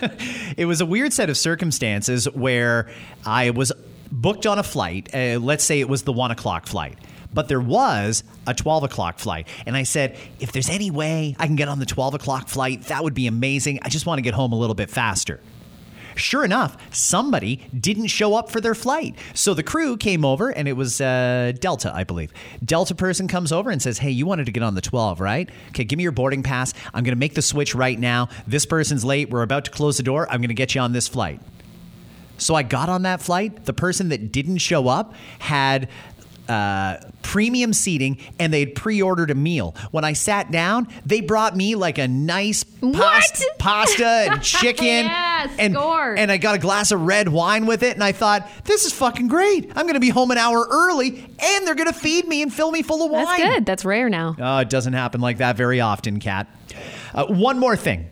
it 0.57 0.67
was 0.67 0.81
a 0.81 0.87
weird 0.87 1.13
set 1.13 1.31
of 1.31 1.37
circumstances 1.37 2.27
where 2.31 2.89
I 3.27 3.51
was 3.51 3.73
booked 4.11 4.47
on 4.47 4.59
a 4.59 4.63
flight. 4.63 5.15
Uh, 5.15 5.39
let's 5.41 5.65
say 5.65 5.81
it 5.81 5.89
was 5.89 6.03
the 6.03 6.13
one 6.13 6.31
o'clock 6.31 6.67
flight. 6.67 6.99
But 7.33 7.49
there 7.49 7.61
was 7.61 8.25
a 8.47 8.55
12 8.55 8.85
o'clock 8.85 9.19
flight. 9.19 9.47
And 9.67 9.77
I 9.77 9.83
said, 9.83 10.17
if 10.41 10.51
there's 10.53 10.71
any 10.71 10.91
way 10.91 11.37
I 11.39 11.47
can 11.47 11.57
get 11.57 11.69
on 11.69 11.79
the 11.79 11.85
12 11.85 12.15
o'clock 12.15 12.49
flight, 12.49 12.85
that 12.85 13.05
would 13.05 13.13
be 13.13 13.27
amazing. 13.27 13.81
I 13.83 13.91
just 13.91 14.07
want 14.07 14.17
to 14.17 14.23
get 14.23 14.33
home 14.33 14.53
a 14.53 14.57
little 14.57 14.75
bit 14.75 14.89
faster. 14.89 15.39
Sure 16.19 16.45
enough, 16.45 16.77
somebody 16.95 17.69
didn't 17.79 18.09
show 18.09 18.35
up 18.35 18.51
for 18.51 18.61
their 18.61 18.75
flight. 18.75 19.17
So 19.35 19.55
the 19.55 19.63
crew 19.63 19.97
came 19.97 20.25
over, 20.25 20.51
and 20.51 20.67
it 20.67 20.73
was 20.73 21.01
uh, 21.01 21.53
Delta, 21.61 21.95
I 21.95 22.05
believe. 22.05 22.33
Delta 22.65 22.95
person 22.95 23.29
comes 23.29 23.53
over 23.53 23.71
and 23.71 23.81
says, 23.81 23.99
Hey, 23.99 24.11
you 24.11 24.27
wanted 24.27 24.47
to 24.47 24.53
get 24.53 24.63
on 24.63 24.75
the 24.75 24.81
12, 24.81 25.21
right? 25.21 25.49
Okay, 25.69 25.85
give 25.85 25.97
me 25.97 26.03
your 26.03 26.13
boarding 26.13 26.43
pass. 26.43 26.75
I'm 26.93 27.05
going 27.05 27.15
to 27.15 27.19
make 27.19 27.35
the 27.35 27.43
switch 27.43 27.75
right 27.75 27.99
now. 27.99 28.29
This 28.47 28.67
person's 28.67 29.05
late. 29.05 29.31
We're 29.31 29.43
about 29.43 29.65
to 29.67 29.71
close 29.71 29.97
the 29.97 30.03
door. 30.03 30.27
I'm 30.31 30.41
going 30.41 30.49
to 30.49 30.55
get 30.55 30.75
you 30.75 30.81
on 30.81 30.93
this 30.93 31.09
flight. 31.09 31.41
So 32.39 32.55
I 32.55 32.63
got 32.63 32.89
on 32.89 33.03
that 33.03 33.21
flight. 33.21 33.65
The 33.65 33.73
person 33.73 34.11
that 34.11 34.33
didn't 34.33 34.59
show 34.59 34.89
up 34.89 35.15
had 35.41 35.89
uh, 36.49 36.99
premium 37.23 37.73
seating 37.73 38.19
and 38.39 38.53
they'd 38.53 38.75
pre-ordered 38.75 39.31
a 39.31 39.35
meal. 39.35 39.75
When 39.91 40.05
I 40.05 40.15
sat 40.15 40.51
down, 40.51 40.89
they 41.05 41.21
brought 41.21 41.57
me 41.57 41.75
like 41.75 41.99
a 41.99 42.09
nice 42.09 42.65
pasta, 42.65 43.45
pasta 43.59 44.07
and 44.07 44.43
chicken, 44.43 44.85
Yes, 44.85 45.51
and 45.59 45.77
and 45.77 46.33
I 46.33 46.37
got 46.39 46.55
a 46.55 46.59
glass 46.59 46.91
of 46.91 47.03
red 47.03 47.29
wine 47.29 47.67
with 47.67 47.83
it. 47.83 47.95
And 47.95 48.03
I 48.03 48.13
thought, 48.13 48.49
this 48.65 48.85
is 48.85 48.93
fucking 48.93 49.29
great. 49.29 49.67
I'm 49.77 49.85
going 49.85 49.95
to 49.95 50.01
be 50.01 50.09
home 50.11 50.31
an 50.31 50.39
hour 50.39 50.67
early, 50.71 51.19
and 51.39 51.67
they're 51.67 51.75
going 51.75 51.93
to 51.93 51.99
feed 51.99 52.27
me 52.27 52.43
and 52.43 52.53
fill 52.53 52.71
me 52.71 52.83
full 52.83 53.05
of 53.05 53.11
wine. 53.11 53.25
That's 53.25 53.43
good. 53.43 53.67
That's 53.67 53.85
rare 53.85 54.09
now. 54.09 54.35
Oh, 54.39 54.59
it 54.59 54.71
doesn't 54.71 54.95
happen 54.95 55.21
like 55.21 55.39
that 55.39 55.57
very 55.57 55.81
often, 55.81 56.19
Kat. 56.21 56.47
Uh, 57.15 57.27
one 57.27 57.59
more 57.59 57.77
thing. 57.77 58.09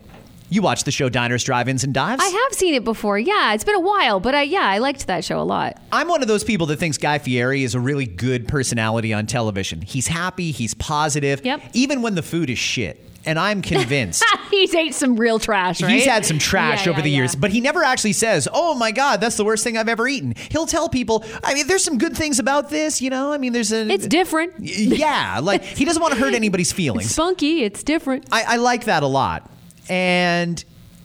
You 0.49 0.61
watch 0.61 0.85
the 0.85 0.91
show 0.91 1.09
Diners, 1.09 1.43
Drive-Ins, 1.43 1.83
and 1.83 1.93
Dives? 1.93 2.23
I 2.23 2.27
have 2.29 2.53
seen 2.53 2.73
it 2.73 2.85
before. 2.85 3.19
Yeah, 3.19 3.53
it's 3.53 3.65
been 3.65 3.75
a 3.75 3.79
while, 3.81 4.19
but 4.21 4.33
I, 4.33 4.43
yeah, 4.43 4.61
I 4.65 4.77
liked 4.77 5.07
that 5.07 5.25
show 5.25 5.41
a 5.41 5.43
lot. 5.43 5.77
I'm 5.91 6.07
one 6.07 6.21
of 6.21 6.29
those 6.29 6.43
people 6.45 6.67
that 6.67 6.77
thinks 6.77 6.97
Guy 6.97 7.17
Fieri 7.19 7.63
is 7.63 7.75
a 7.75 7.79
really 7.81 8.05
good 8.05 8.47
personality 8.47 9.13
on 9.13 9.25
television. 9.25 9.81
He's 9.81 10.07
happy, 10.07 10.51
he's 10.51 10.73
positive, 10.73 11.43
Yep. 11.43 11.61
even 11.73 12.01
when 12.01 12.15
the 12.15 12.21
food 12.23 12.49
is 12.49 12.57
shit. 12.57 13.03
And 13.25 13.37
I'm 13.37 13.61
convinced. 13.61 14.23
He's 14.51 14.73
ate 14.73 14.93
some 14.93 15.17
real 15.17 15.37
trash, 15.37 15.81
right? 15.81 15.91
He's 15.91 16.05
had 16.05 16.25
some 16.25 16.39
trash 16.39 16.85
Yeah, 16.85 16.91
over 16.91 16.99
yeah, 16.99 17.03
the 17.03 17.09
years, 17.11 17.35
but 17.35 17.51
he 17.51 17.59
never 17.59 17.83
actually 17.83 18.13
says, 18.13 18.47
"Oh 18.53 18.73
my 18.73 18.91
God, 18.91 19.19
that's 19.19 19.35
the 19.35 19.43
worst 19.43 19.65
thing 19.65 19.75
I've 19.77 19.89
ever 19.89 20.07
eaten." 20.07 20.33
He'll 20.49 20.65
tell 20.65 20.87
people, 20.87 21.25
"I 21.43 21.53
mean, 21.53 21.67
there's 21.67 21.83
some 21.83 21.97
good 21.97 22.15
things 22.15 22.39
about 22.39 22.69
this, 22.69 23.01
you 23.01 23.09
know. 23.09 23.33
I 23.33 23.37
mean, 23.37 23.51
there's 23.51 23.73
a 23.73 23.85
It's 23.91 24.07
different. 24.07 24.53
yeah, 24.61 25.41
like 25.43 25.61
he 25.65 25.83
doesn't 25.83 26.01
want 26.01 26.13
to 26.13 26.19
hurt 26.21 26.35
anybody's 26.35 26.71
feelings. 26.81 27.07
It's 27.07 27.15
funky. 27.17 27.63
It's 27.65 27.83
different. 27.83 28.27
I, 28.31 28.43
I 28.43 28.55
like 28.55 28.85
that 28.85 29.03
a 29.03 29.07
lot. 29.07 29.51
And 29.89 30.63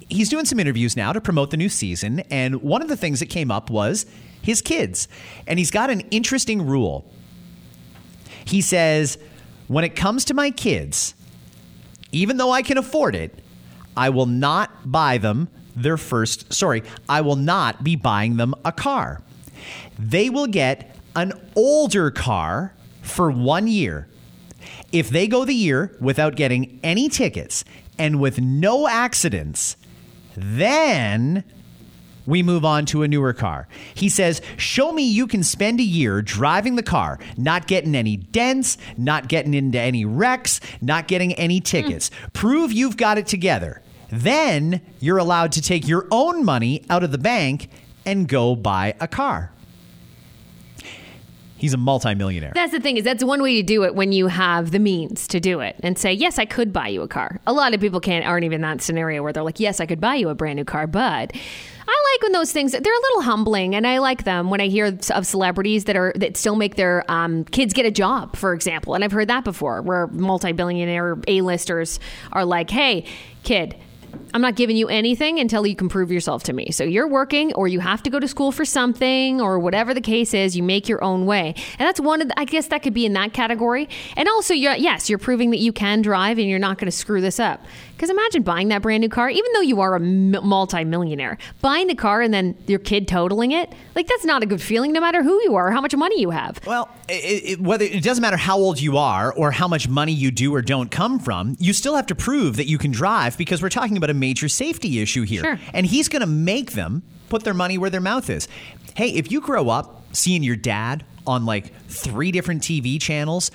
he's 0.08 0.28
doing 0.28 0.44
some 0.44 0.60
interviews 0.60 0.96
now 0.96 1.12
to 1.12 1.20
promote 1.20 1.50
the 1.50 1.56
new 1.56 1.68
season. 1.68 2.20
And 2.30 2.62
one 2.62 2.82
of 2.82 2.88
the 2.88 2.96
things 2.96 3.20
that 3.20 3.26
came 3.26 3.50
up 3.50 3.70
was 3.70 4.06
his 4.42 4.60
kids. 4.60 5.08
And 5.46 5.58
he's 5.58 5.70
got 5.70 5.90
an 5.90 6.00
interesting 6.10 6.66
rule. 6.66 7.04
He 8.44 8.60
says, 8.60 9.18
when 9.68 9.84
it 9.84 9.94
comes 9.96 10.24
to 10.26 10.34
my 10.34 10.50
kids, 10.50 11.14
even 12.10 12.36
though 12.36 12.50
I 12.50 12.62
can 12.62 12.76
afford 12.76 13.14
it, 13.14 13.38
I 13.96 14.10
will 14.10 14.26
not 14.26 14.90
buy 14.90 15.18
them 15.18 15.48
their 15.74 15.96
first, 15.96 16.52
sorry, 16.52 16.82
I 17.08 17.22
will 17.22 17.36
not 17.36 17.82
be 17.82 17.96
buying 17.96 18.36
them 18.36 18.54
a 18.64 18.72
car. 18.72 19.22
They 19.98 20.28
will 20.28 20.46
get 20.46 20.96
an 21.16 21.32
older 21.56 22.10
car 22.10 22.74
for 23.00 23.30
one 23.30 23.68
year. 23.68 24.08
If 24.92 25.08
they 25.08 25.26
go 25.26 25.44
the 25.44 25.54
year 25.54 25.96
without 26.00 26.36
getting 26.36 26.78
any 26.82 27.08
tickets 27.08 27.64
and 28.02 28.18
with 28.18 28.40
no 28.40 28.88
accidents, 28.88 29.76
then 30.36 31.44
we 32.26 32.42
move 32.42 32.64
on 32.64 32.84
to 32.86 33.04
a 33.04 33.08
newer 33.08 33.32
car. 33.32 33.68
He 33.94 34.08
says, 34.08 34.42
Show 34.56 34.90
me 34.92 35.04
you 35.04 35.28
can 35.28 35.44
spend 35.44 35.78
a 35.78 35.84
year 35.84 36.20
driving 36.20 36.74
the 36.74 36.82
car, 36.82 37.20
not 37.36 37.68
getting 37.68 37.94
any 37.94 38.16
dents, 38.16 38.76
not 38.96 39.28
getting 39.28 39.54
into 39.54 39.78
any 39.78 40.04
wrecks, 40.04 40.60
not 40.80 41.06
getting 41.06 41.32
any 41.34 41.60
tickets. 41.60 42.10
Prove 42.32 42.72
you've 42.72 42.96
got 42.96 43.18
it 43.18 43.28
together. 43.28 43.80
Then 44.10 44.80
you're 44.98 45.18
allowed 45.18 45.52
to 45.52 45.62
take 45.62 45.86
your 45.86 46.08
own 46.10 46.44
money 46.44 46.84
out 46.90 47.04
of 47.04 47.12
the 47.12 47.18
bank 47.18 47.70
and 48.04 48.26
go 48.26 48.56
buy 48.56 48.96
a 48.98 49.06
car. 49.06 49.52
He's 51.62 51.74
a 51.74 51.76
multimillionaire. 51.76 52.50
That's 52.56 52.72
the 52.72 52.80
thing 52.80 52.96
is 52.96 53.04
that's 53.04 53.22
one 53.22 53.40
way 53.40 53.54
to 53.54 53.62
do 53.62 53.84
it 53.84 53.94
when 53.94 54.10
you 54.10 54.26
have 54.26 54.72
the 54.72 54.80
means 54.80 55.28
to 55.28 55.38
do 55.38 55.60
it 55.60 55.76
and 55.84 55.96
say 55.96 56.12
yes 56.12 56.36
I 56.40 56.44
could 56.44 56.72
buy 56.72 56.88
you 56.88 57.02
a 57.02 57.08
car. 57.08 57.38
A 57.46 57.52
lot 57.52 57.72
of 57.72 57.80
people 57.80 58.00
can't 58.00 58.26
aren't 58.26 58.44
even 58.44 58.56
in 58.56 58.62
that 58.62 58.82
scenario 58.82 59.22
where 59.22 59.32
they're 59.32 59.44
like 59.44 59.60
yes 59.60 59.78
I 59.78 59.86
could 59.86 60.00
buy 60.00 60.16
you 60.16 60.28
a 60.28 60.34
brand 60.34 60.56
new 60.56 60.64
car, 60.64 60.88
but 60.88 61.32
I 61.86 62.14
like 62.14 62.22
when 62.22 62.32
those 62.32 62.50
things 62.50 62.72
they're 62.72 62.80
a 62.80 63.02
little 63.02 63.22
humbling 63.22 63.76
and 63.76 63.86
I 63.86 63.98
like 63.98 64.24
them 64.24 64.50
when 64.50 64.60
I 64.60 64.66
hear 64.66 64.98
of 65.10 65.24
celebrities 65.24 65.84
that 65.84 65.94
are 65.94 66.12
that 66.16 66.36
still 66.36 66.56
make 66.56 66.74
their 66.74 67.04
um, 67.08 67.44
kids 67.44 67.72
get 67.72 67.86
a 67.86 67.92
job, 67.92 68.34
for 68.34 68.54
example. 68.54 68.94
And 68.94 69.04
I've 69.04 69.12
heard 69.12 69.28
that 69.28 69.44
before 69.44 69.82
where 69.82 70.08
multi-billionaire 70.08 71.18
A-listers 71.28 72.00
are 72.32 72.44
like, 72.44 72.70
"Hey, 72.70 73.04
kid, 73.44 73.76
I'm 74.34 74.40
not 74.40 74.56
giving 74.56 74.76
you 74.76 74.88
anything 74.88 75.38
until 75.38 75.66
you 75.66 75.76
can 75.76 75.88
prove 75.88 76.10
yourself 76.10 76.42
to 76.44 76.52
me. 76.52 76.70
So 76.70 76.84
you're 76.84 77.08
working, 77.08 77.52
or 77.54 77.68
you 77.68 77.80
have 77.80 78.02
to 78.04 78.10
go 78.10 78.18
to 78.18 78.28
school 78.28 78.52
for 78.52 78.64
something, 78.64 79.40
or 79.40 79.58
whatever 79.58 79.92
the 79.92 80.00
case 80.00 80.34
is. 80.34 80.56
You 80.56 80.62
make 80.62 80.88
your 80.88 81.02
own 81.04 81.26
way, 81.26 81.54
and 81.78 81.86
that's 81.86 82.00
one 82.00 82.22
of. 82.22 82.28
The, 82.28 82.38
I 82.38 82.44
guess 82.44 82.68
that 82.68 82.82
could 82.82 82.94
be 82.94 83.06
in 83.06 83.12
that 83.14 83.32
category. 83.32 83.88
And 84.16 84.28
also, 84.28 84.54
you're, 84.54 84.74
yes, 84.74 85.10
you're 85.10 85.18
proving 85.18 85.50
that 85.50 85.58
you 85.58 85.72
can 85.72 86.02
drive, 86.02 86.38
and 86.38 86.48
you're 86.48 86.58
not 86.58 86.78
going 86.78 86.90
to 86.90 86.96
screw 86.96 87.20
this 87.20 87.38
up. 87.38 87.64
Because 88.02 88.10
imagine 88.10 88.42
buying 88.42 88.66
that 88.68 88.82
brand 88.82 89.02
new 89.02 89.08
car, 89.08 89.30
even 89.30 89.52
though 89.54 89.60
you 89.60 89.80
are 89.80 89.94
a 89.94 90.00
multi-millionaire, 90.00 91.38
buying 91.60 91.86
the 91.86 91.94
car 91.94 92.20
and 92.20 92.34
then 92.34 92.56
your 92.66 92.80
kid 92.80 93.06
totaling 93.06 93.52
it. 93.52 93.72
Like 93.94 94.08
that's 94.08 94.24
not 94.24 94.42
a 94.42 94.46
good 94.46 94.60
feeling, 94.60 94.92
no 94.92 95.00
matter 95.00 95.22
who 95.22 95.40
you 95.44 95.54
are 95.54 95.68
or 95.68 95.70
how 95.70 95.80
much 95.80 95.94
money 95.94 96.20
you 96.20 96.30
have. 96.30 96.58
Well, 96.66 96.90
it, 97.08 97.44
it, 97.44 97.60
whether 97.60 97.84
it 97.84 98.02
doesn't 98.02 98.20
matter 98.20 98.36
how 98.36 98.58
old 98.58 98.80
you 98.80 98.96
are 98.96 99.32
or 99.32 99.52
how 99.52 99.68
much 99.68 99.88
money 99.88 100.10
you 100.10 100.32
do 100.32 100.52
or 100.52 100.62
don't 100.62 100.90
come 100.90 101.20
from, 101.20 101.56
you 101.60 101.72
still 101.72 101.94
have 101.94 102.06
to 102.06 102.16
prove 102.16 102.56
that 102.56 102.66
you 102.66 102.76
can 102.76 102.90
drive 102.90 103.38
because 103.38 103.62
we're 103.62 103.68
talking 103.68 103.96
about 103.96 104.01
a 104.10 104.14
major 104.14 104.48
safety 104.48 105.00
issue 105.00 105.22
here. 105.22 105.42
Sure. 105.42 105.60
And 105.72 105.86
he's 105.86 106.08
going 106.08 106.20
to 106.20 106.26
make 106.26 106.72
them 106.72 107.02
put 107.28 107.44
their 107.44 107.54
money 107.54 107.78
where 107.78 107.90
their 107.90 108.00
mouth 108.00 108.28
is. 108.30 108.48
Hey, 108.94 109.08
if 109.10 109.30
you 109.32 109.40
grow 109.40 109.68
up 109.68 110.04
seeing 110.12 110.42
your 110.42 110.56
dad 110.56 111.04
on 111.26 111.46
like 111.46 111.74
three 111.88 112.30
different 112.30 112.62
TV 112.62 113.00
channels, 113.00 113.50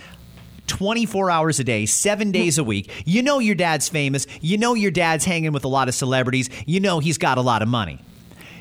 24 0.67 1.31
hours 1.31 1.59
a 1.59 1.63
day, 1.63 1.85
seven 1.85 2.31
days 2.31 2.57
a 2.57 2.63
week. 2.63 2.91
You 3.05 3.23
know 3.23 3.39
your 3.39 3.55
dad's 3.55 3.87
famous. 3.87 4.27
You 4.41 4.57
know 4.57 4.73
your 4.73 4.91
dad's 4.91 5.23
hanging 5.25 5.53
with 5.53 5.63
a 5.63 5.69
lot 5.69 5.87
of 5.87 5.95
celebrities. 5.95 6.49
You 6.65 6.79
know 6.79 6.99
he's 6.99 7.17
got 7.17 7.37
a 7.37 7.41
lot 7.41 7.61
of 7.61 7.67
money. 7.69 7.99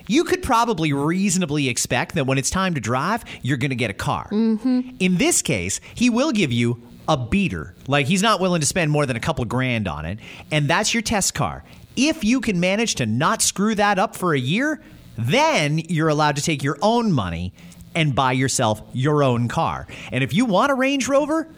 you 0.08 0.22
could 0.22 0.42
probably 0.42 0.92
reasonably 0.92 1.68
expect 1.68 2.14
that 2.14 2.26
when 2.26 2.38
it's 2.38 2.50
time 2.50 2.74
to 2.74 2.80
drive, 2.80 3.24
you're 3.42 3.56
going 3.56 3.70
to 3.70 3.76
get 3.76 3.90
a 3.90 3.94
car. 3.94 4.28
Mm-hmm. 4.30 4.90
In 5.00 5.16
this 5.16 5.42
case, 5.42 5.80
he 5.94 6.10
will 6.10 6.30
give 6.30 6.52
you 6.52 6.80
a 7.08 7.16
beater. 7.16 7.74
Like 7.86 8.06
he's 8.06 8.22
not 8.22 8.40
willing 8.40 8.60
to 8.60 8.66
spend 8.66 8.90
more 8.90 9.06
than 9.06 9.16
a 9.16 9.20
couple 9.20 9.44
grand 9.44 9.88
on 9.88 10.04
it, 10.04 10.18
and 10.50 10.68
that's 10.68 10.94
your 10.94 11.02
test 11.02 11.34
car. 11.34 11.64
If 11.96 12.24
you 12.24 12.40
can 12.40 12.60
manage 12.60 12.96
to 12.96 13.06
not 13.06 13.42
screw 13.42 13.74
that 13.74 13.98
up 13.98 14.16
for 14.16 14.34
a 14.34 14.38
year, 14.38 14.82
then 15.16 15.78
you're 15.78 16.08
allowed 16.08 16.36
to 16.36 16.42
take 16.42 16.62
your 16.62 16.78
own 16.82 17.12
money 17.12 17.52
and 17.94 18.14
buy 18.14 18.32
yourself 18.32 18.82
your 18.92 19.22
own 19.22 19.48
car. 19.48 19.86
And 20.12 20.22
if 20.22 20.34
you 20.34 20.44
want 20.44 20.70
a 20.70 20.74
Range 20.74 21.08
Rover, 21.08 21.48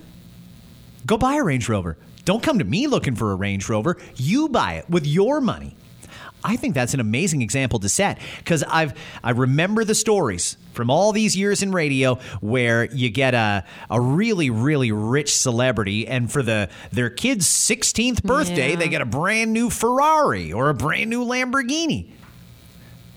go 1.04 1.18
buy 1.18 1.34
a 1.36 1.42
Range 1.42 1.68
Rover. 1.68 1.98
Don't 2.24 2.42
come 2.42 2.58
to 2.60 2.64
me 2.64 2.86
looking 2.86 3.16
for 3.16 3.32
a 3.32 3.34
Range 3.34 3.68
Rover. 3.68 3.96
You 4.16 4.48
buy 4.48 4.74
it 4.74 4.88
with 4.88 5.06
your 5.06 5.40
money. 5.40 5.76
I 6.44 6.56
think 6.56 6.74
that's 6.74 6.94
an 6.94 7.00
amazing 7.00 7.42
example 7.42 7.78
to 7.80 7.88
set 7.88 8.18
because 8.38 8.62
I've 8.62 8.94
I 9.24 9.30
remember 9.30 9.84
the 9.84 9.94
stories 9.94 10.56
from 10.72 10.88
all 10.90 11.10
these 11.12 11.36
years 11.36 11.62
in 11.62 11.72
radio 11.72 12.14
where 12.40 12.84
you 12.84 13.10
get 13.10 13.34
a 13.34 13.64
a 13.90 14.00
really 14.00 14.48
really 14.48 14.92
rich 14.92 15.36
celebrity 15.36 16.06
and 16.06 16.30
for 16.30 16.42
the 16.42 16.68
their 16.92 17.10
kid's 17.10 17.46
16th 17.46 18.22
birthday 18.22 18.70
Yeah. 18.70 18.76
they 18.76 18.88
get 18.88 19.02
a 19.02 19.06
brand 19.06 19.52
new 19.52 19.68
Ferrari 19.68 20.52
or 20.52 20.68
a 20.70 20.74
brand 20.74 21.10
new 21.10 21.24
Lamborghini. 21.24 22.12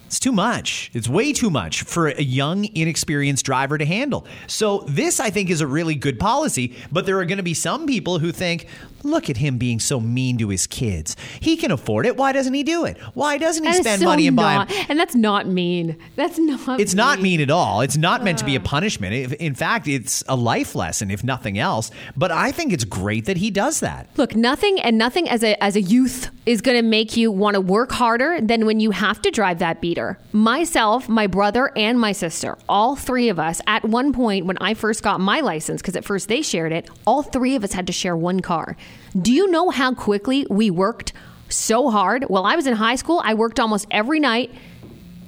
It's 0.08 0.20
too 0.20 0.34
much. 0.34 0.92
It's 0.94 1.08
way 1.08 1.32
too 1.32 1.50
much 1.50 1.84
for 1.84 2.08
a 2.10 2.22
young, 2.22 2.68
inexperienced 2.76 3.46
driver 3.46 3.78
to 3.78 3.86
handle. 3.86 4.28
So, 4.46 4.84
this, 4.86 5.22
I 5.22 5.30
think, 5.30 5.50
is 5.50 5.62
a 5.62 5.68
really 5.68 5.96
good 5.96 6.20
policy. 6.20 6.76
But 6.92 7.06
there 7.06 7.18
are 7.20 7.26
going 7.26 7.38
to 7.38 7.44
be 7.44 7.54
some 7.54 7.88
people 7.88 8.20
who 8.20 8.34
think, 8.34 8.68
look 9.04 9.30
at 9.30 9.38
him 9.38 9.58
being 9.58 9.80
so 9.80 10.00
mean 10.00 10.38
to 10.38 10.50
his 10.50 10.68
kids. 10.68 11.16
He 11.40 11.58
can 11.58 11.72
afford 11.72 12.06
it. 12.06 12.18
Why 12.18 12.32
doesn't 12.32 12.54
he 12.54 12.64
do 12.64 12.86
it? 12.86 12.98
Why 13.14 13.38
doesn't 13.38 13.64
he 13.64 13.72
That 13.72 13.82
spend 13.82 14.02
so 14.02 14.06
money 14.06 14.28
and 14.28 14.36
buy 14.36 14.56
not, 14.56 14.72
and 14.90 15.00
that's 15.00 15.16
not 15.16 15.48
mean. 15.48 15.98
That's 16.16 16.38
not. 16.38 16.80
it's 16.80 16.94
not 16.94 17.22
mean 17.22 17.42
at 17.42 17.50
all. 17.50 17.82
It's 17.82 17.98
not 17.98 18.24
meant 18.24 18.40
to 18.40 18.46
be 18.46 18.56
a 18.56 18.60
punishment. 18.60 19.34
In 19.34 19.56
fact, 19.56 19.88
it's 19.88 20.24
a 20.28 20.36
life 20.36 20.76
lesson, 20.76 21.12
if 21.12 21.24
nothing 21.24 21.58
else. 21.58 21.92
But 22.16 22.32
I 22.32 22.52
think 22.52 22.74
it's 22.74 22.84
great 22.84 23.26
that 23.26 23.38
he 23.38 23.52
does 23.52 23.80
that. 23.82 24.10
Look, 24.18 24.36
nothing 24.36 24.80
and 24.82 24.98
nothing 24.98 25.30
as 25.30 25.44
a 25.44 25.62
as 25.64 25.76
a 25.76 25.82
youth 25.82 26.30
is 26.46 26.62
going 26.62 26.78
to 26.78 26.82
make 26.82 27.16
you 27.16 27.32
want 27.32 27.54
to 27.54 27.62
work 27.62 27.92
harder 27.92 28.42
than 28.42 28.66
when 28.66 28.80
you 28.80 28.90
have 28.92 29.22
to 29.22 29.30
drive 29.30 29.60
that 29.60 29.80
beater. 29.80 30.18
Myself, 30.32 31.08
my 31.08 31.28
brother, 31.28 31.72
and 31.76 32.00
my 32.00 32.12
sister, 32.12 32.58
all 32.68 32.96
three 32.96 33.30
of 33.30 33.38
us, 33.38 33.62
at 33.68 33.86
one 33.86 34.12
point 34.12 34.48
when 34.48 34.58
I 34.60 34.74
first 34.74 35.04
got 35.04 35.20
my 35.20 35.42
license, 35.42 35.82
because 35.82 35.96
at 35.96 36.04
first 36.04 36.28
they 36.30 36.42
shared 36.42 36.72
it, 36.72 36.90
all 37.06 37.22
three 37.22 37.56
of 37.56 37.64
us 37.64 37.74
had 37.74 37.86
to 37.88 37.94
share 37.94 38.18
one 38.18 38.40
car. 38.40 38.76
Do 39.20 39.34
you 39.34 39.52
know 39.52 39.70
how 39.70 39.94
quickly 39.94 40.48
we 40.50 40.70
worked 40.70 41.12
so 41.50 41.90
hard? 41.90 42.24
While 42.24 42.46
I 42.46 42.56
was 42.56 42.66
in 42.66 42.74
high 42.76 42.96
school, 42.96 43.22
I 43.24 43.34
worked 43.34 43.60
almost 43.60 43.86
every 43.92 44.20
night 44.20 44.52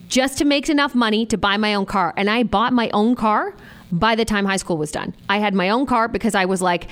just 0.08 0.38
to 0.38 0.46
make 0.46 0.70
enough 0.70 0.96
money 0.96 1.26
to 1.26 1.38
buy 1.38 1.58
my 1.58 1.74
own 1.74 1.86
car. 1.86 2.14
And 2.16 2.30
I 2.30 2.44
bought 2.44 2.72
my 2.72 2.90
own 2.92 3.16
car 3.16 3.54
by 3.92 4.16
the 4.16 4.24
time 4.24 4.46
high 4.46 4.58
school 4.58 4.78
was 4.78 4.92
done. 4.92 5.14
I 5.28 5.40
had 5.40 5.54
my 5.54 5.70
own 5.70 5.86
car 5.86 6.08
because 6.08 6.34
I 6.34 6.46
was 6.46 6.62
like, 6.62 6.88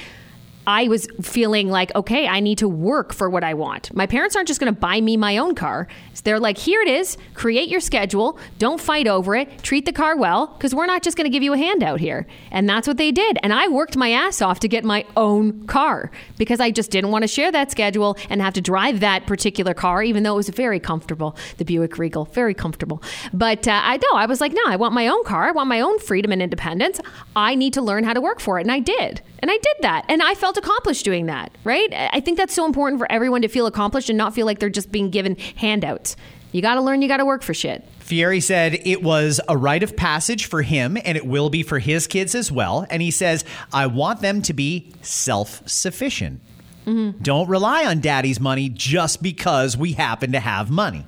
I 0.68 0.88
was 0.88 1.07
feeling 1.22 1.70
like, 1.70 1.93
okay, 1.95 2.28
I 2.28 2.39
need 2.39 2.59
to 2.59 2.70
work 2.70 3.14
for 3.14 3.30
what 3.30 3.43
I 3.43 3.53
want. 3.53 3.93
My 3.95 4.05
parents 4.05 4.36
aren't 4.36 4.47
just 4.47 4.59
going 4.59 4.74
to 4.74 4.80
buy 4.80 5.01
me 5.01 5.18
my 5.18 5.38
own 5.38 5.55
car. 5.55 5.88
They're 6.24 6.39
like, 6.39 6.57
here 6.57 6.82
it 6.82 6.88
is, 6.88 7.18
create 7.34 7.68
your 7.68 7.80
schedule, 7.80 8.38
don't 8.59 8.80
fight 8.80 9.07
over 9.07 9.36
it, 9.36 9.64
treat 9.64 9.86
the 9.86 9.91
car 9.91 10.16
well, 10.16 10.47
because 10.47 10.76
we're 10.76 10.86
not 10.86 11.01
just 11.01 11.18
going 11.18 11.26
to 11.26 11.32
give 11.32 11.41
you 11.41 11.53
a 11.53 11.57
handout 11.57 11.99
here. 11.99 12.28
And 12.51 12.70
that's 12.70 12.88
what 12.88 12.97
they 12.97 13.12
did. 13.12 13.39
And 13.41 13.51
I 13.51 13.68
worked 13.70 13.97
my 13.97 14.12
ass 14.12 14.39
off 14.39 14.59
to 14.59 14.68
get 14.68 14.84
my 14.84 15.03
own 15.18 15.66
car 15.66 16.12
because 16.38 16.59
I 16.59 16.70
just 16.70 16.91
didn't 16.91 17.09
want 17.09 17.24
to 17.24 17.28
share 17.28 17.51
that 17.51 17.72
schedule 17.72 18.18
and 18.30 18.39
have 18.39 18.53
to 18.53 18.62
drive 18.62 18.99
that 18.99 19.26
particular 19.26 19.74
car, 19.74 20.03
even 20.03 20.22
though 20.22 20.34
it 20.34 20.38
was 20.38 20.49
very 20.49 20.80
comfortable, 20.80 21.36
the 21.57 21.66
Buick 21.66 21.97
Regal, 21.97 22.26
very 22.26 22.53
comfortable. 22.53 23.01
But 23.34 23.68
uh, 23.68 23.82
I 23.84 23.97
know, 23.97 24.14
I 24.14 24.28
was 24.28 24.41
like, 24.41 24.53
no, 24.53 24.62
I 24.68 24.76
want 24.76 24.93
my 24.93 25.07
own 25.07 25.24
car, 25.24 25.45
I 25.45 25.51
want 25.51 25.70
my 25.70 25.82
own 25.82 25.97
freedom 25.97 26.32
and 26.32 26.41
independence. 26.41 26.99
I 27.36 27.55
need 27.55 27.74
to 27.74 27.82
learn 27.82 28.03
how 28.03 28.14
to 28.14 28.22
work 28.22 28.39
for 28.39 28.59
it. 28.59 28.62
And 28.62 28.72
I 28.72 28.80
did. 28.80 29.22
And 29.39 29.49
I 29.49 29.57
did 29.57 29.78
that. 29.82 30.05
And 30.07 30.22
I 30.22 30.36
felt 30.36 30.51
accomplished 30.58 31.06
doing 31.06 31.26
that, 31.28 31.52
right? 31.64 31.91
I 31.93 32.20
think 32.20 32.38
that's 32.38 32.54
so 32.54 32.66
important 32.66 32.99
for 32.99 33.12
everyone 33.12 33.41
to 33.41 33.47
feel 33.47 33.66
accomplished 33.66 34.10
and 34.10 34.18
not 34.18 34.34
feel 34.34 34.45
like 34.45 34.60
they're 34.60 34.70
just 34.70 34.91
being 34.91 35.10
given 35.10 35.36
handouts. 35.56 36.16
You 36.52 36.62
got 36.62 36.76
to 36.76 36.82
learn, 36.82 37.02
you 37.02 37.08
got 37.08 37.18
to 37.18 37.26
work 37.26 37.43
for 37.43 37.54
shit. 37.54 37.88
Fieri 37.99 38.41
said 38.41 38.80
it 38.84 39.02
was 39.02 39.39
a 39.47 39.56
rite 39.56 39.84
of 39.84 39.95
passage 39.95 40.45
for 40.45 40.62
him 40.62 40.97
and 40.97 41.18
it 41.18 41.26
will 41.26 41.49
be 41.49 41.64
for 41.64 41.80
his 41.80 42.08
kids 42.08 42.36
as 42.36 42.52
well. 42.52 42.86
And 42.89 43.02
he 43.02 43.12
says, 43.12 43.45
I 43.72 43.88
want 43.88 44.22
them 44.22 44.41
to 44.43 44.54
be 44.54 44.93
self 45.02 45.68
sufficient. 45.68 46.41
Mm-hmm. 46.86 47.24
Don't 47.24 47.47
rely 47.47 47.86
on 47.86 47.99
daddy's 48.02 48.39
money 48.39 48.68
just 48.68 49.22
because 49.24 49.78
we 49.78 49.93
happen 49.93 50.34
to 50.34 50.39
have 50.39 50.70
money. 50.70 51.06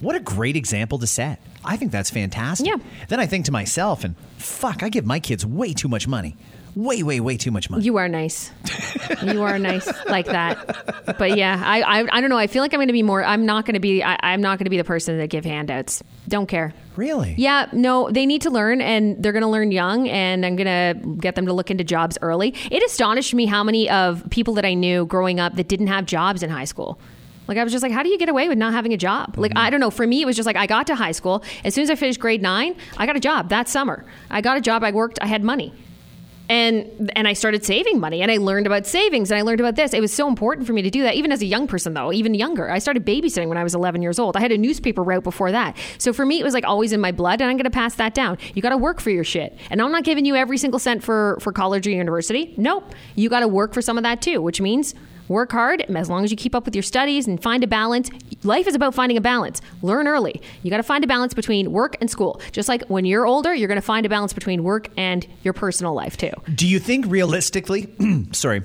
What 0.00 0.14
a 0.14 0.20
great 0.20 0.56
example 0.56 0.98
to 0.98 1.06
set. 1.06 1.40
I 1.64 1.76
think 1.76 1.90
that's 1.90 2.10
fantastic. 2.10 2.66
Yeah. 2.66 2.76
Then 3.08 3.18
I 3.18 3.26
think 3.26 3.44
to 3.46 3.52
myself, 3.52 4.04
and 4.04 4.16
fuck, 4.38 4.82
I 4.82 4.88
give 4.88 5.04
my 5.04 5.20
kids 5.20 5.44
way 5.44 5.72
too 5.72 5.88
much 5.88 6.06
money. 6.06 6.36
Way, 6.76 7.02
way, 7.02 7.20
way 7.20 7.38
too 7.38 7.50
much 7.50 7.70
money. 7.70 7.84
You 7.84 7.96
are 7.96 8.06
nice. 8.06 8.50
you 9.22 9.42
are 9.42 9.58
nice 9.58 9.88
like 10.06 10.26
that. 10.26 11.16
But 11.18 11.36
yeah, 11.36 11.60
I, 11.64 11.80
I, 11.80 12.18
I 12.18 12.20
don't 12.20 12.28
know. 12.28 12.36
I 12.36 12.48
feel 12.48 12.62
like 12.62 12.74
I'm 12.74 12.78
going 12.78 12.88
to 12.88 12.92
be 12.92 13.02
more. 13.02 13.24
I'm 13.24 13.46
not 13.46 13.64
going 13.64 13.74
to 13.74 13.80
be. 13.80 14.02
I, 14.02 14.18
I'm 14.22 14.42
not 14.42 14.58
going 14.58 14.66
to 14.66 14.70
be 14.70 14.76
the 14.76 14.84
person 14.84 15.16
that 15.16 15.30
give 15.30 15.46
handouts. 15.46 16.02
Don't 16.28 16.46
care. 16.46 16.74
really? 16.96 17.34
Yeah, 17.38 17.68
no, 17.72 18.10
they 18.10 18.26
need 18.26 18.42
to 18.42 18.50
learn 18.50 18.80
and 18.80 19.22
they're 19.22 19.32
going 19.32 19.42
to 19.42 19.48
learn 19.48 19.72
young 19.72 20.08
and 20.08 20.44
I'm 20.44 20.56
going 20.56 20.66
to 20.66 21.16
get 21.16 21.34
them 21.34 21.46
to 21.46 21.52
look 21.52 21.70
into 21.70 21.82
jobs 21.84 22.18
early. 22.20 22.54
It 22.70 22.82
astonished 22.82 23.32
me 23.34 23.46
how 23.46 23.64
many 23.64 23.88
of 23.88 24.24
people 24.30 24.54
that 24.54 24.64
I 24.64 24.74
knew 24.74 25.06
growing 25.06 25.40
up 25.40 25.54
that 25.56 25.68
didn't 25.68 25.86
have 25.86 26.04
jobs 26.04 26.42
in 26.42 26.50
high 26.50 26.64
school. 26.64 26.98
Like 27.48 27.58
I 27.58 27.64
was 27.64 27.72
just 27.72 27.82
like, 27.82 27.92
how 27.92 28.02
do 28.02 28.08
you 28.08 28.18
get 28.18 28.28
away 28.28 28.48
with 28.48 28.58
not 28.58 28.72
having 28.72 28.92
a 28.92 28.96
job? 28.96 29.38
Like 29.38 29.52
mm-hmm. 29.52 29.58
I 29.58 29.70
don't 29.70 29.80
know. 29.80 29.90
For 29.90 30.06
me, 30.06 30.20
it 30.20 30.26
was 30.26 30.36
just 30.36 30.46
like 30.46 30.56
I 30.56 30.66
got 30.66 30.88
to 30.88 30.94
high 30.94 31.12
school. 31.12 31.44
As 31.64 31.74
soon 31.74 31.82
as 31.84 31.90
I 31.90 31.94
finished 31.94 32.18
grade 32.20 32.42
nine, 32.42 32.76
I 32.96 33.06
got 33.06 33.16
a 33.16 33.20
job 33.20 33.50
that 33.50 33.68
summer. 33.68 34.04
I 34.30 34.40
got 34.40 34.58
a 34.58 34.60
job. 34.60 34.82
I 34.82 34.90
worked. 34.90 35.18
I 35.22 35.26
had 35.26 35.44
money, 35.44 35.72
and 36.48 37.10
and 37.16 37.26
I 37.26 37.32
started 37.32 37.64
saving 37.64 38.00
money. 38.00 38.22
And 38.22 38.30
I 38.30 38.36
learned 38.36 38.66
about 38.66 38.86
savings. 38.86 39.30
And 39.30 39.38
I 39.38 39.42
learned 39.42 39.60
about 39.60 39.76
this. 39.76 39.92
It 39.92 40.00
was 40.00 40.12
so 40.12 40.28
important 40.28 40.66
for 40.66 40.72
me 40.72 40.82
to 40.82 40.90
do 40.90 41.02
that, 41.02 41.14
even 41.14 41.32
as 41.32 41.42
a 41.42 41.46
young 41.46 41.66
person, 41.66 41.94
though. 41.94 42.12
Even 42.12 42.34
younger, 42.34 42.70
I 42.70 42.78
started 42.78 43.04
babysitting 43.04 43.48
when 43.48 43.58
I 43.58 43.64
was 43.64 43.74
11 43.74 44.02
years 44.02 44.18
old. 44.18 44.36
I 44.36 44.40
had 44.40 44.52
a 44.52 44.58
newspaper 44.58 45.02
route 45.02 45.24
before 45.24 45.52
that. 45.52 45.76
So 45.98 46.12
for 46.12 46.24
me, 46.24 46.40
it 46.40 46.44
was 46.44 46.54
like 46.54 46.64
always 46.64 46.92
in 46.92 47.00
my 47.00 47.12
blood, 47.12 47.40
and 47.40 47.50
I'm 47.50 47.56
going 47.56 47.64
to 47.64 47.70
pass 47.70 47.94
that 47.96 48.14
down. 48.14 48.38
You 48.54 48.62
got 48.62 48.70
to 48.70 48.76
work 48.76 49.00
for 49.00 49.10
your 49.10 49.24
shit, 49.24 49.58
and 49.70 49.80
I'm 49.80 49.92
not 49.92 50.04
giving 50.04 50.24
you 50.24 50.36
every 50.36 50.58
single 50.58 50.78
cent 50.78 51.02
for 51.02 51.38
for 51.40 51.52
college 51.52 51.86
or 51.86 51.90
university. 51.90 52.54
Nope, 52.56 52.94
you 53.14 53.28
got 53.28 53.40
to 53.40 53.48
work 53.48 53.74
for 53.74 53.82
some 53.82 53.96
of 53.96 54.04
that 54.04 54.22
too, 54.22 54.40
which 54.40 54.60
means 54.60 54.94
work 55.28 55.52
hard 55.52 55.82
as 55.82 56.08
long 56.08 56.24
as 56.24 56.30
you 56.30 56.36
keep 56.36 56.54
up 56.54 56.64
with 56.64 56.74
your 56.74 56.82
studies 56.82 57.26
and 57.26 57.42
find 57.42 57.64
a 57.64 57.66
balance. 57.66 58.10
Life 58.42 58.66
is 58.66 58.74
about 58.74 58.94
finding 58.94 59.16
a 59.16 59.20
balance. 59.20 59.60
Learn 59.82 60.06
early. 60.06 60.40
You 60.62 60.70
got 60.70 60.76
to 60.76 60.82
find 60.82 61.02
a 61.02 61.06
balance 61.06 61.34
between 61.34 61.72
work 61.72 61.96
and 62.00 62.10
school. 62.10 62.40
Just 62.52 62.68
like 62.68 62.84
when 62.88 63.04
you're 63.04 63.26
older 63.26 63.54
you're 63.54 63.68
going 63.68 63.76
to 63.76 63.82
find 63.82 64.06
a 64.06 64.08
balance 64.08 64.32
between 64.32 64.62
work 64.62 64.88
and 64.96 65.26
your 65.42 65.54
personal 65.54 65.94
life 65.94 66.16
too. 66.16 66.32
Do 66.54 66.66
you 66.66 66.78
think 66.78 67.06
realistically, 67.08 67.88
sorry, 68.32 68.62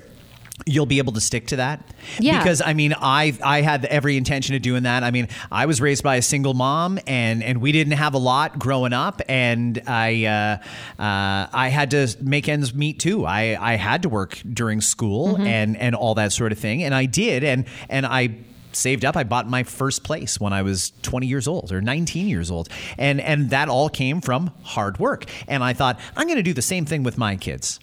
you'll 0.66 0.86
be 0.86 0.98
able 0.98 1.12
to 1.12 1.20
stick 1.20 1.46
to 1.48 1.56
that? 1.56 1.82
Yeah. 2.18 2.38
Because 2.38 2.62
I 2.62 2.74
mean, 2.74 2.94
I 2.98 3.36
I 3.44 3.60
had 3.60 3.84
every 3.86 4.16
intention 4.16 4.54
of 4.54 4.62
doing 4.62 4.84
that. 4.84 5.02
I 5.02 5.10
mean, 5.10 5.28
I 5.50 5.66
was 5.66 5.80
raised 5.80 6.02
by 6.02 6.16
a 6.16 6.22
single 6.22 6.54
mom, 6.54 6.98
and 7.06 7.42
and 7.42 7.60
we 7.60 7.72
didn't 7.72 7.94
have 7.94 8.14
a 8.14 8.18
lot 8.18 8.58
growing 8.58 8.92
up, 8.92 9.22
and 9.28 9.82
I 9.86 10.24
uh, 10.24 11.02
uh, 11.02 11.48
I 11.52 11.68
had 11.68 11.90
to 11.92 12.08
make 12.20 12.48
ends 12.48 12.74
meet 12.74 12.98
too. 12.98 13.26
I 13.26 13.56
I 13.60 13.76
had 13.76 14.02
to 14.02 14.08
work 14.08 14.40
during 14.50 14.80
school 14.80 15.36
and 15.36 15.76
and 15.76 15.94
all 15.94 16.14
that 16.16 16.32
sort 16.32 16.52
of 16.52 16.58
thing, 16.58 16.82
and 16.82 16.94
I 16.94 17.06
did, 17.06 17.44
and 17.44 17.64
and 17.88 18.06
I 18.06 18.36
saved 18.74 19.04
up 19.04 19.16
i 19.18 19.22
bought 19.22 19.46
my 19.46 19.62
first 19.62 20.02
place 20.02 20.40
when 20.40 20.54
i 20.54 20.62
was 20.62 20.92
20 21.02 21.26
years 21.26 21.46
old 21.46 21.70
or 21.72 21.82
19 21.82 22.26
years 22.26 22.50
old 22.50 22.70
and 22.96 23.20
and 23.20 23.50
that 23.50 23.68
all 23.68 23.90
came 23.90 24.20
from 24.22 24.50
hard 24.62 24.98
work 24.98 25.26
and 25.46 25.62
i 25.62 25.74
thought 25.74 26.00
i'm 26.16 26.26
going 26.26 26.38
to 26.38 26.42
do 26.42 26.54
the 26.54 26.62
same 26.62 26.86
thing 26.86 27.02
with 27.02 27.18
my 27.18 27.36
kids 27.36 27.78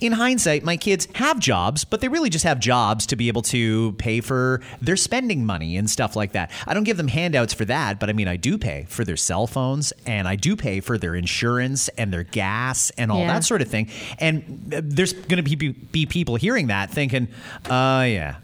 in 0.00 0.12
hindsight, 0.12 0.64
my 0.64 0.76
kids 0.76 1.08
have 1.14 1.38
jobs, 1.38 1.84
but 1.84 2.00
they 2.00 2.08
really 2.08 2.30
just 2.30 2.44
have 2.44 2.60
jobs 2.60 3.06
to 3.06 3.16
be 3.16 3.28
able 3.28 3.42
to 3.42 3.92
pay 3.92 4.20
for 4.20 4.60
their 4.80 4.96
spending 4.96 5.44
money 5.46 5.76
and 5.76 5.88
stuff 5.88 6.16
like 6.16 6.32
that. 6.32 6.50
I 6.66 6.74
don't 6.74 6.84
give 6.84 6.96
them 6.96 7.08
handouts 7.08 7.54
for 7.54 7.64
that, 7.66 7.98
but 8.00 8.08
I 8.10 8.12
mean, 8.12 8.28
I 8.28 8.36
do 8.36 8.58
pay 8.58 8.86
for 8.88 9.04
their 9.04 9.16
cell 9.16 9.46
phones 9.46 9.92
and 10.06 10.26
I 10.28 10.36
do 10.36 10.56
pay 10.56 10.80
for 10.80 10.98
their 10.98 11.14
insurance 11.14 11.88
and 11.98 12.12
their 12.12 12.24
gas 12.24 12.90
and 12.98 13.10
all 13.10 13.20
Yeah. 13.20 13.28
that 13.34 13.44
sort 13.44 13.62
of 13.62 13.68
thing. 13.68 13.88
And 14.18 14.72
uh, 14.74 14.80
there's 14.84 15.12
going 15.12 15.42
to 15.44 15.56
be, 15.56 15.68
be 15.72 16.06
people 16.06 16.36
hearing 16.36 16.66
that 16.68 16.90
thinking, 16.90 17.28
oh, 17.70 18.02
yeah, 18.02 18.36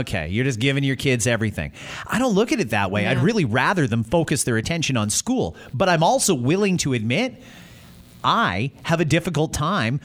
okay, 0.00 0.28
you're 0.28 0.44
just 0.44 0.60
giving 0.60 0.84
your 0.84 0.96
kids 0.96 1.26
everything. 1.26 1.72
I 2.06 2.18
don't 2.18 2.34
look 2.34 2.52
at 2.52 2.60
it 2.60 2.70
that 2.70 2.90
way. 2.90 3.06
I'd 3.06 3.18
really 3.18 3.44
rather 3.44 3.86
them 3.86 4.04
focus 4.04 4.44
their 4.44 4.56
attention 4.56 4.96
on 4.96 5.10
school, 5.10 5.56
but 5.72 5.88
I'm 5.88 6.02
also 6.02 6.34
willing 6.34 6.76
to 6.78 6.92
admit 6.92 7.42
I 8.24 8.72
have 8.82 9.00
a 9.00 9.04
difficult 9.04 9.52
time 9.52 10.00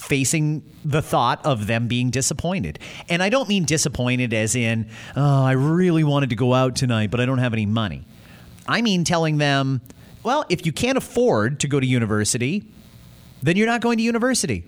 facing 0.00 0.62
the 0.84 1.02
thought 1.02 1.44
of 1.44 1.66
them 1.66 1.86
being 1.86 2.10
disappointed. 2.10 2.78
And 3.08 3.22
I 3.22 3.28
don't 3.28 3.48
mean 3.48 3.64
disappointed 3.64 4.32
as 4.32 4.54
in, 4.56 4.88
oh, 5.16 5.44
I 5.44 5.52
really 5.52 6.04
wanted 6.04 6.30
to 6.30 6.36
go 6.36 6.54
out 6.54 6.74
tonight, 6.76 7.10
but 7.10 7.20
I 7.20 7.26
don't 7.26 7.38
have 7.38 7.52
any 7.52 7.66
money. 7.66 8.06
I 8.66 8.82
mean 8.82 9.04
telling 9.04 9.38
them, 9.38 9.80
well, 10.22 10.44
if 10.48 10.66
you 10.66 10.72
can't 10.72 10.98
afford 10.98 11.60
to 11.60 11.68
go 11.68 11.80
to 11.80 11.86
university, 11.86 12.64
then 13.42 13.56
you're 13.56 13.66
not 13.66 13.80
going 13.80 13.98
to 13.98 14.02
university 14.02 14.64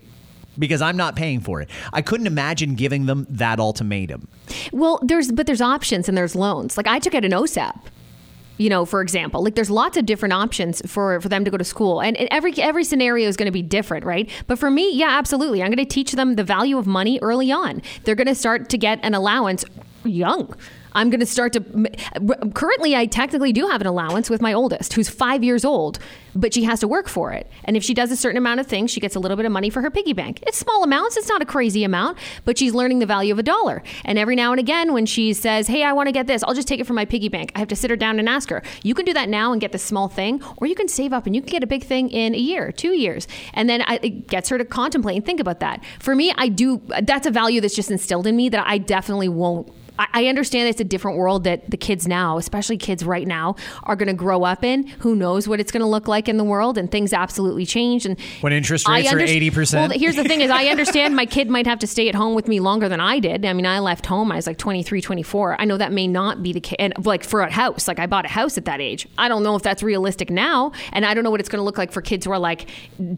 because 0.59 0.83
I'm 0.83 0.97
not 0.97 1.17
paying 1.17 1.41
for 1.41 1.61
it. 1.61 1.71
I 1.93 2.03
couldn't 2.03 2.27
imagine 2.27 2.75
giving 2.75 3.07
them 3.07 3.27
that 3.31 3.59
ultimatum. 3.59 4.29
well 4.73 5.01
there's 5.03 5.33
but 5.33 5.47
there's 5.47 5.61
options 5.63 6.09
and 6.09 6.17
there's 6.19 6.35
loans 6.37 6.77
like 6.77 6.87
i 6.87 6.99
took 6.99 7.15
out 7.15 7.25
an 7.25 7.33
osap 7.33 7.81
you 8.59 8.69
know, 8.69 8.85
for 8.85 9.01
example, 9.01 9.43
like 9.43 9.55
there's 9.55 9.71
lots 9.71 9.97
of 9.97 10.07
different 10.07 10.33
options 10.33 10.83
for 10.87 11.21
for 11.21 11.29
them 11.29 11.45
to 11.45 11.51
go 11.51 11.57
to 11.57 11.65
school, 11.65 12.01
and, 12.01 12.17
every 12.31 12.53
every 12.59 12.85
scenario 12.85 13.29
is 13.29 13.37
going 13.37 13.47
to 13.47 13.53
be 13.53 13.63
different, 13.63 14.05
right? 14.05 14.31
But 14.47 14.59
for 14.59 14.71
me, 14.71 14.95
yeah, 14.95 15.19
absolutely, 15.19 15.63
I'm 15.63 15.69
going 15.69 15.79
to 15.79 15.85
teach 15.85 16.13
them 16.13 16.37
the 16.37 16.45
value 16.45 16.79
of 16.79 16.87
money 16.87 17.19
early 17.23 17.51
on. 17.51 17.83
They're 18.05 18.15
going 18.15 18.29
to 18.29 18.35
start 18.35 18.69
to 18.71 18.79
get 18.79 19.01
an 19.03 19.15
allowance 19.15 19.65
young. 20.05 20.55
I'm 20.95 21.11
going 21.11 21.21
to 21.21 21.27
start 21.27 21.53
to. 21.55 21.61
Currently, 22.55 22.97
I 22.97 23.07
technically 23.07 23.53
do 23.53 23.69
have 23.69 23.81
an 23.81 23.87
allowance 23.87 24.31
with 24.31 24.41
my 24.41 24.53
oldest, 24.53 24.93
who's 24.93 25.09
five 25.09 25.43
years 25.43 25.65
old, 25.65 25.99
but 26.35 26.55
she 26.55 26.65
has 26.65 26.81
to 26.81 26.89
work 26.89 27.09
for 27.09 27.33
it. 27.33 27.51
And 27.65 27.77
if 27.77 27.85
she 27.85 27.95
does 27.95 28.11
a 28.11 28.17
certain 28.17 28.39
amount 28.39 28.61
of 28.61 28.67
things, 28.67 28.91
she 28.91 29.01
gets 29.01 29.17
a 29.17 29.21
little 29.21 29.37
bit 29.37 29.47
of 29.47 29.53
money 29.53 29.71
for 29.71 29.83
her 29.83 29.91
piggy 29.91 30.13
bank. 30.13 30.43
It's 30.47 30.59
small 30.59 30.83
amounts, 30.83 31.17
it's 31.17 31.29
not 31.29 31.43
a 31.43 31.47
crazy 31.47 31.85
amount, 31.85 32.19
but 32.45 32.59
she's 32.59 32.75
learning 32.75 32.99
the 32.99 33.07
value 33.07 33.33
of 33.33 33.39
a 33.39 33.43
dollar. 33.43 33.83
And 34.05 34.19
every 34.19 34.37
now 34.37 34.53
and 34.53 34.61
again, 34.61 34.93
when 34.93 35.07
she 35.07 35.33
says, 35.33 35.67
Hey, 35.67 35.83
I 35.83 35.93
want 35.93 36.09
to 36.09 36.13
get 36.13 36.27
this, 36.27 36.43
I'll 36.43 36.55
just 36.55 36.69
take 36.69 36.81
it 36.81 36.87
from 36.87 36.97
my 36.97 37.05
piggy 37.05 37.29
bank. 37.29 37.53
I 37.55 37.59
have 37.59 37.69
to 37.69 37.77
sit 37.77 37.91
her 37.91 37.97
down 37.97 38.19
and 38.19 38.29
ask 38.29 38.51
her. 38.51 38.63
You 38.83 38.95
can 38.95 39.05
do 39.05 39.13
that 39.15 39.29
now 39.29 39.53
and 39.53 39.61
get 39.61 39.73
the 39.73 39.79
small 39.79 40.09
thing, 40.09 40.43
or 40.57 40.67
you 40.67 40.75
can 40.75 40.89
save 40.89 41.13
up 41.13 41.27
and 41.27 41.35
you 41.35 41.43
can 41.43 41.51
get 41.51 41.63
a 41.63 41.67
big 41.67 41.85
thing 41.85 42.11
in 42.11 42.35
a 42.35 42.39
year, 42.39 42.73
two 42.73 42.93
years. 42.93 43.29
And 43.55 43.69
then 43.69 43.83
I, 43.83 43.99
it 44.03 44.29
gets 44.29 44.49
her 44.49 44.59
to 44.59 44.65
contemplate 44.65 45.17
and 45.17 45.25
think 45.25 45.41
about 45.41 45.61
that. 45.61 45.85
For 46.01 46.15
me, 46.15 46.33
I 46.37 46.49
do, 46.49 46.83
that's 47.03 47.27
a 47.27 47.31
value 47.31 47.61
that's 47.61 47.75
just 47.75 47.91
instilled 47.91 48.27
in 48.27 48.37
me 48.37 48.49
that 48.49 48.67
I 48.67 48.79
definitely 48.79 49.29
won't 49.29 49.73
I 49.99 50.27
understand 50.27 50.69
it's 50.69 50.81
a 50.81 50.85
different 50.85 51.19
world 51.19 51.45
that 51.45 51.71
the 51.71 51.77
kids 51.77 52.09
now, 52.09 52.39
especially 52.39 52.77
kids 52.79 53.05
right 53.05 53.27
now, 53.27 53.57
are 53.85 53.95
going 53.97 54.09
to 54.09 54.15
grow 54.15 54.45
up 54.45 54.65
in. 54.65 54.87
Who 55.01 55.15
knows 55.15 55.47
what 55.47 55.61
it's 55.61 55.71
going 55.71 55.83
to 55.83 55.87
look 55.87 56.09
like 56.09 56.29
in 56.29 56.39
the 56.39 56.45
world, 56.45 56.79
and 56.79 56.91
things 56.91 57.13
absolutely 57.13 57.67
change. 57.67 58.07
And 58.07 58.19
when 58.41 58.53
interest 58.53 58.89
rates 58.89 59.13
are 59.13 59.21
eighty 59.21 59.51
percent. 59.51 59.91
Well, 59.91 59.99
here's 59.99 60.17
the 60.17 60.25
thing: 60.25 60.41
is 60.41 60.51
I 60.51 60.67
understand 60.69 61.15
my 61.15 61.27
kid 61.27 61.49
might 61.49 61.67
have 61.67 61.79
to 61.81 61.87
stay 61.87 62.09
at 62.09 62.15
home 62.15 62.35
with 62.35 62.49
me 62.49 62.61
longer 62.61 62.89
than 62.89 63.01
I 63.01 63.19
did. 63.19 63.45
I 63.45 63.53
mean, 63.53 63.67
I 63.67 63.81
left 63.81 64.07
home. 64.07 64.33
I 64.33 64.37
was 64.37 64.47
like 64.47 64.59
23, 64.59 65.01
24. 65.01 65.61
I 65.61 65.65
know 65.65 65.77
that 65.77 65.93
may 65.93 66.07
not 66.07 66.43
be 66.43 66.53
the 66.53 66.61
case. 66.61 66.77
And 66.79 66.95
like 67.05 67.25
for 67.25 67.43
a 67.43 67.51
house, 67.51 67.87
like 67.87 67.99
I 67.99 68.07
bought 68.07 68.25
a 68.25 68.29
house 68.29 68.57
at 68.57 68.65
that 68.65 68.81
age. 68.81 69.07
I 69.19 69.29
don't 69.29 69.43
know 69.43 69.57
if 69.57 69.63
that's 69.63 69.83
realistic 69.83 70.31
now, 70.31 70.73
and 70.93 71.05
I 71.05 71.15
don't 71.15 71.25
know 71.25 71.31
what 71.31 71.41
it's 71.41 71.49
going 71.49 71.61
to 71.61 71.65
look 71.65 71.79
like 71.79 71.93
for 71.93 72.01
kids 72.01 72.25
who 72.25 72.33
are 72.33 72.39
like 72.39 72.69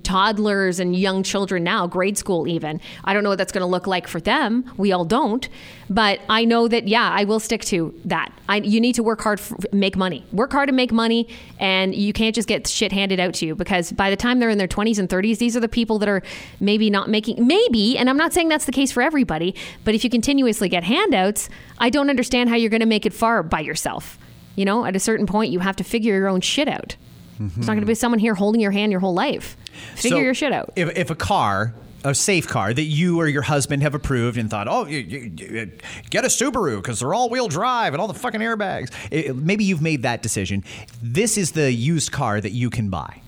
toddlers 0.03 0.81
and 0.81 0.97
young 0.97 1.23
children 1.23 1.63
now, 1.63 1.87
grade 1.87 2.19
school 2.19 2.49
even. 2.49 2.81
I 3.05 3.15
don't 3.15 3.23
know 3.23 3.31
what 3.31 3.39
that's 3.39 3.53
going 3.53 3.63
to 3.63 3.67
look 3.67 3.87
like 3.87 4.09
for 4.09 4.21
them. 4.21 4.71
We 4.77 4.93
all 4.93 5.05
don't, 5.05 5.49
but 5.89 6.21
I 6.29 6.45
know 6.45 6.64
that 6.69 6.89
yeah, 6.89 7.11
I 7.11 7.25
will 7.25 7.41
stick 7.41 7.63
to 7.67 7.95
that. 8.05 8.33
I, 8.49 8.57
you 8.57 8.81
need 8.81 8.95
to 8.95 9.03
work 9.03 9.21
hard, 9.21 9.41
for, 9.41 9.57
make 9.73 9.97
money, 9.97 10.25
work 10.33 10.53
hard 10.53 10.69
and 10.69 10.77
make 10.77 10.93
money, 10.93 11.29
and 11.59 11.95
you 11.95 12.13
can't 12.13 12.35
just 12.35 12.49
get 12.49 12.67
shit 12.67 12.93
handed 12.93 13.21
out 13.21 13.35
to 13.35 13.47
you 13.47 13.55
because 13.55 13.93
by 13.93 14.11
the 14.11 14.17
time 14.17 14.39
they're 14.39 14.51
in 14.51 14.59
their 14.59 14.69
20s 14.69 14.99
and 14.99 15.09
30s, 15.09 15.39
these 15.39 15.57
are 15.57 15.61
the 15.61 15.69
people 15.69 15.99
that 15.99 16.09
are 16.09 16.23
maybe 16.61 16.91
not 16.91 17.09
making 17.09 17.47
maybe, 17.47 17.97
and 17.99 18.11
I'm 18.11 18.17
not 18.17 18.33
saying 18.33 18.49
that's 18.49 18.67
the 18.67 18.73
case 18.73 18.93
for 18.93 19.03
everybody, 19.03 19.55
but 19.85 19.95
if 19.95 20.05
you 20.05 20.11
continuously 20.11 20.69
get 20.69 20.85
handouts, 20.85 21.49
I 21.79 21.91
don't 21.91 22.11
understand 22.11 22.51
how 22.51 22.57
you're 22.57 22.71
going 22.71 22.81
to 22.81 22.87
make 22.87 23.07
it 23.07 23.13
far 23.13 23.43
by 23.43 23.61
yourself. 23.61 24.19
You 24.57 24.65
know, 24.65 24.85
at 24.85 24.95
a 24.95 25.01
certain 25.01 25.27
point, 25.27 25.51
you 25.51 25.59
have 25.59 25.77
to 25.77 25.85
figure 25.85 26.15
your 26.15 26.29
own 26.29 26.41
shit 26.41 26.69
out. 26.69 26.97
Mm-hmm. 27.35 27.49
There's 27.49 27.67
not 27.67 27.75
going 27.75 27.81
to 27.81 27.87
be 27.87 27.95
someone 27.95 28.21
here 28.21 28.35
holding 28.35 28.61
your 28.61 28.71
hand 28.71 28.93
your 28.93 29.01
whole 29.01 29.15
life. 29.15 29.57
Figure 29.97 30.19
so 30.19 30.23
your 30.23 30.35
shit 30.35 30.53
out. 30.53 30.73
If, 30.77 30.97
if 30.97 31.11
a 31.11 31.17
car 31.17 31.75
a 32.05 32.15
safe 32.15 32.47
car 32.47 32.73
that 32.73 32.85
you 32.85 33.19
or 33.19 33.27
your 33.27 33.43
husband 33.43 33.83
have 33.83 33.95
approved 33.95 34.37
and 34.37 34.51
thought, 34.51 34.69
oh, 34.69 34.87
you, 34.87 34.99
you, 34.99 35.73
get 36.11 36.25
a 36.25 36.29
Subaru 36.29 36.77
because 36.77 37.01
they're 37.01 37.15
all 37.15 37.31
wheel 37.31 37.49
drive 37.49 37.95
and 37.95 38.01
all 38.01 38.07
the 38.07 38.15
fucking 38.15 38.43
airbags. 38.43 38.91
It, 39.11 39.35
maybe 39.35 39.65
you've 39.65 39.83
made 39.83 40.03
that 40.03 40.23
decision. 40.23 40.63
This 41.03 41.39
is 41.39 41.53
the 41.53 41.73
used 41.73 42.13
car 42.13 42.41
that 42.41 42.51
you 42.51 42.69
can 42.69 42.91
buy, 42.91 43.23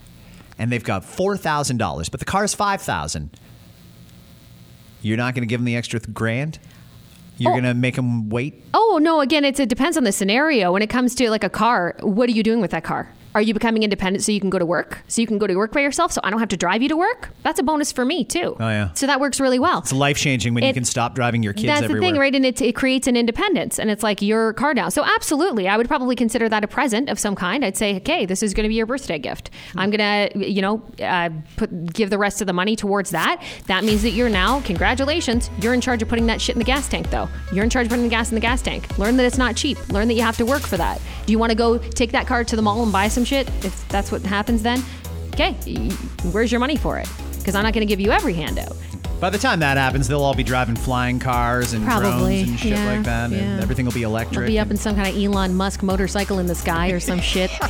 and 0.58 0.70
they've 0.70 0.84
got 0.84 1.04
four 1.04 1.36
thousand 1.36 1.78
dollars, 1.78 2.10
but 2.10 2.20
the 2.20 2.26
car 2.26 2.44
is 2.44 2.54
five 2.54 2.82
thousand. 2.82 3.30
You're 5.00 5.16
not 5.16 5.34
going 5.34 5.42
to 5.42 5.46
give 5.46 5.60
them 5.60 5.66
the 5.66 5.76
extra 5.76 6.00
grand. 6.00 6.58
You're 7.38 7.52
oh. 7.52 7.54
going 7.54 7.64
to 7.64 7.74
make 7.74 7.96
them 7.96 8.28
wait. 8.28 8.62
Oh 8.74 8.98
no! 9.00 9.20
Again, 9.20 9.44
it's 9.44 9.58
it 9.58 9.68
depends 9.68 9.96
on 9.96 10.04
the 10.04 10.12
scenario. 10.12 10.72
When 10.72 10.82
it 10.82 10.90
comes 10.90 11.14
to 11.16 11.30
like 11.30 11.44
a 11.44 11.50
car, 11.50 11.96
what 12.00 12.28
are 12.28 12.32
you 12.32 12.42
doing 12.42 12.60
with 12.60 12.72
that 12.72 12.84
car? 12.84 13.08
Are 13.36 13.42
you 13.42 13.52
becoming 13.52 13.82
independent 13.82 14.24
so 14.24 14.32
you 14.32 14.40
can 14.40 14.48
go 14.48 14.58
to 14.58 14.64
work? 14.64 15.02
So 15.08 15.20
you 15.20 15.26
can 15.26 15.36
go 15.36 15.46
to 15.46 15.54
work 15.56 15.70
by 15.70 15.82
yourself 15.82 16.10
so 16.10 16.22
I 16.24 16.30
don't 16.30 16.40
have 16.40 16.48
to 16.48 16.56
drive 16.56 16.80
you 16.80 16.88
to 16.88 16.96
work? 16.96 17.28
That's 17.42 17.60
a 17.60 17.62
bonus 17.62 17.92
for 17.92 18.02
me 18.02 18.24
too. 18.24 18.56
Oh 18.58 18.66
yeah. 18.66 18.94
So 18.94 19.06
that 19.06 19.20
works 19.20 19.40
really 19.40 19.58
well. 19.58 19.80
It's 19.80 19.92
life 19.92 20.16
changing 20.16 20.54
when 20.54 20.64
it, 20.64 20.68
you 20.68 20.72
can 20.72 20.86
stop 20.86 21.14
driving 21.14 21.42
your 21.42 21.52
kids 21.52 21.66
That's 21.66 21.82
everywhere. 21.82 22.00
the 22.00 22.06
thing, 22.06 22.18
right? 22.18 22.34
And 22.34 22.46
it, 22.46 22.62
it 22.62 22.74
creates 22.74 23.06
an 23.06 23.14
independence 23.14 23.78
and 23.78 23.90
it's 23.90 24.02
like 24.02 24.22
your 24.22 24.54
car 24.54 24.72
now. 24.72 24.88
So 24.88 25.04
absolutely, 25.04 25.68
I 25.68 25.76
would 25.76 25.86
probably 25.86 26.16
consider 26.16 26.48
that 26.48 26.64
a 26.64 26.66
present 26.66 27.10
of 27.10 27.18
some 27.18 27.36
kind. 27.36 27.62
I'd 27.62 27.76
say, 27.76 27.96
okay, 27.96 28.24
this 28.24 28.42
is 28.42 28.54
going 28.54 28.64
to 28.64 28.70
be 28.70 28.74
your 28.74 28.86
birthday 28.86 29.18
gift. 29.18 29.50
I'm 29.76 29.90
going 29.90 30.32
to, 30.32 30.50
you 30.50 30.62
know, 30.62 30.82
uh, 31.02 31.28
put 31.58 31.92
give 31.92 32.08
the 32.08 32.16
rest 32.16 32.40
of 32.40 32.46
the 32.46 32.54
money 32.54 32.74
towards 32.74 33.10
that. 33.10 33.42
That 33.66 33.84
means 33.84 34.02
that 34.02 34.12
you're 34.12 34.30
now, 34.30 34.62
congratulations, 34.62 35.50
you're 35.60 35.74
in 35.74 35.82
charge 35.82 36.00
of 36.00 36.08
putting 36.08 36.24
that 36.28 36.40
shit 36.40 36.54
in 36.54 36.58
the 36.58 36.64
gas 36.64 36.88
tank 36.88 37.10
though. 37.10 37.28
You're 37.52 37.64
in 37.64 37.70
charge 37.70 37.84
of 37.84 37.90
putting 37.90 38.04
the 38.04 38.10
gas 38.10 38.30
in 38.30 38.34
the 38.34 38.40
gas 38.40 38.62
tank. 38.62 38.98
Learn 38.98 39.18
that 39.18 39.26
it's 39.26 39.36
not 39.36 39.56
cheap. 39.56 39.76
Learn 39.90 40.08
that 40.08 40.14
you 40.14 40.22
have 40.22 40.38
to 40.38 40.46
work 40.46 40.62
for 40.62 40.78
that. 40.78 41.02
Do 41.26 41.32
you 41.32 41.38
want 41.38 41.50
to 41.50 41.56
go 41.56 41.76
take 41.76 42.12
that 42.12 42.26
car 42.26 42.42
to 42.44 42.56
the 42.56 42.62
mall 42.62 42.82
and 42.82 42.90
buy 42.90 43.08
some 43.08 43.25
shit? 43.26 43.48
If 43.48 43.62
that's 43.62 43.82
that's 43.84 44.12
what 44.12 44.22
happens 44.22 44.62
then, 44.62 44.82
okay, 45.34 45.52
where's 46.32 46.50
your 46.50 46.60
money 46.60 46.76
for 46.76 46.98
it? 46.98 47.08
Because 47.38 47.54
I'm 47.54 47.62
not 47.62 47.74
going 47.74 47.86
to 47.86 47.90
give 47.90 48.00
you 48.00 48.10
every 48.10 48.34
handout. 48.34 48.76
By 49.20 49.30
the 49.30 49.38
time 49.38 49.60
that 49.60 49.78
happens, 49.78 50.08
they'll 50.08 50.22
all 50.22 50.34
be 50.34 50.42
driving 50.42 50.76
flying 50.76 51.18
cars 51.18 51.72
and 51.72 51.86
Probably. 51.86 52.42
drones 52.42 52.50
and 52.50 52.60
shit 52.60 52.72
yeah, 52.72 52.84
like 52.84 53.04
that, 53.04 53.30
yeah. 53.30 53.38
and 53.38 53.62
everything 53.62 53.86
will 53.86 53.92
be 53.92 54.02
electric. 54.02 54.40
They'll 54.40 54.48
be 54.48 54.58
up 54.58 54.70
in 54.70 54.76
some 54.76 54.94
kind 54.94 55.08
of 55.08 55.16
Elon 55.16 55.54
Musk 55.54 55.82
motorcycle 55.82 56.38
in 56.38 56.46
the 56.46 56.54
sky 56.54 56.90
or 56.90 57.00
some 57.00 57.20
shit. 57.20 57.50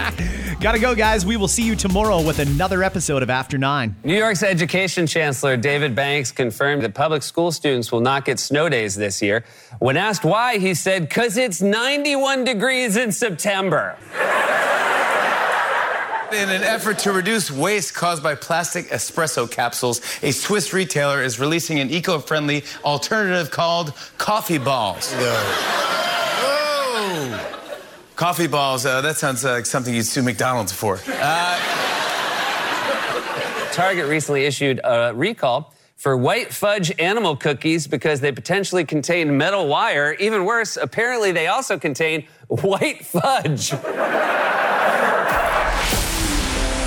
Gotta 0.60 0.78
go, 0.78 0.94
guys. 0.94 1.24
We 1.24 1.36
will 1.36 1.48
see 1.48 1.64
you 1.64 1.74
tomorrow 1.74 2.22
with 2.22 2.38
another 2.38 2.82
episode 2.82 3.22
of 3.22 3.30
After 3.30 3.58
Nine. 3.58 3.96
New 4.04 4.16
York's 4.16 4.42
Education 4.42 5.06
Chancellor 5.06 5.56
David 5.56 5.94
Banks 5.94 6.32
confirmed 6.32 6.82
that 6.82 6.94
public 6.94 7.22
school 7.22 7.52
students 7.52 7.90
will 7.90 8.00
not 8.00 8.24
get 8.24 8.38
snow 8.38 8.68
days 8.68 8.94
this 8.94 9.22
year. 9.22 9.44
When 9.78 9.96
asked 9.96 10.24
why, 10.24 10.58
he 10.58 10.74
said, 10.74 11.10
"Cause 11.10 11.36
it's 11.36 11.62
91 11.62 12.44
degrees 12.44 12.96
in 12.96 13.12
September." 13.12 13.96
In 16.32 16.48
an 16.48 16.62
effort 16.62 16.98
to 17.00 17.12
reduce 17.12 17.50
waste 17.50 17.94
caused 17.94 18.22
by 18.22 18.36
plastic 18.36 18.88
espresso 18.90 19.50
capsules, 19.50 20.00
a 20.22 20.30
Swiss 20.30 20.72
retailer 20.72 21.22
is 21.22 21.40
releasing 21.40 21.80
an 21.80 21.90
eco 21.90 22.20
friendly 22.20 22.62
alternative 22.84 23.50
called 23.50 23.92
coffee 24.16 24.58
balls. 24.58 25.12
Oh. 27.02 27.59
Coffee 28.20 28.48
balls, 28.48 28.84
uh, 28.84 29.00
that 29.00 29.16
sounds 29.16 29.42
like 29.44 29.64
something 29.64 29.94
you'd 29.94 30.04
sue 30.04 30.20
McDonald's 30.20 30.72
for. 30.72 31.00
Uh, 31.08 31.58
Target 33.72 34.08
recently 34.08 34.44
issued 34.44 34.78
a 34.84 35.14
recall 35.14 35.72
for 35.96 36.18
white 36.18 36.52
fudge 36.52 36.92
animal 36.98 37.34
cookies 37.34 37.86
because 37.86 38.20
they 38.20 38.30
potentially 38.30 38.84
contain 38.84 39.38
metal 39.38 39.68
wire. 39.68 40.12
Even 40.20 40.44
worse, 40.44 40.76
apparently 40.76 41.32
they 41.32 41.46
also 41.46 41.78
contain 41.78 42.26
white 42.48 43.06
fudge. 43.06 43.70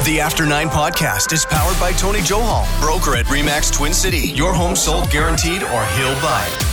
The 0.03 0.19
After 0.21 0.45
Nine 0.45 0.69
podcast 0.69 1.33
is 1.33 1.47
powered 1.47 1.79
by 1.79 1.93
Tony 1.93 2.19
Johal, 2.19 2.67
broker 2.79 3.15
at 3.15 3.25
Remax 3.25 3.73
Twin 3.73 3.95
City. 3.95 4.19
Your 4.19 4.53
home 4.53 4.75
sold 4.75 5.09
guaranteed 5.09 5.63
or 5.63 5.83
he'll 5.83 6.13
buy 6.21 6.72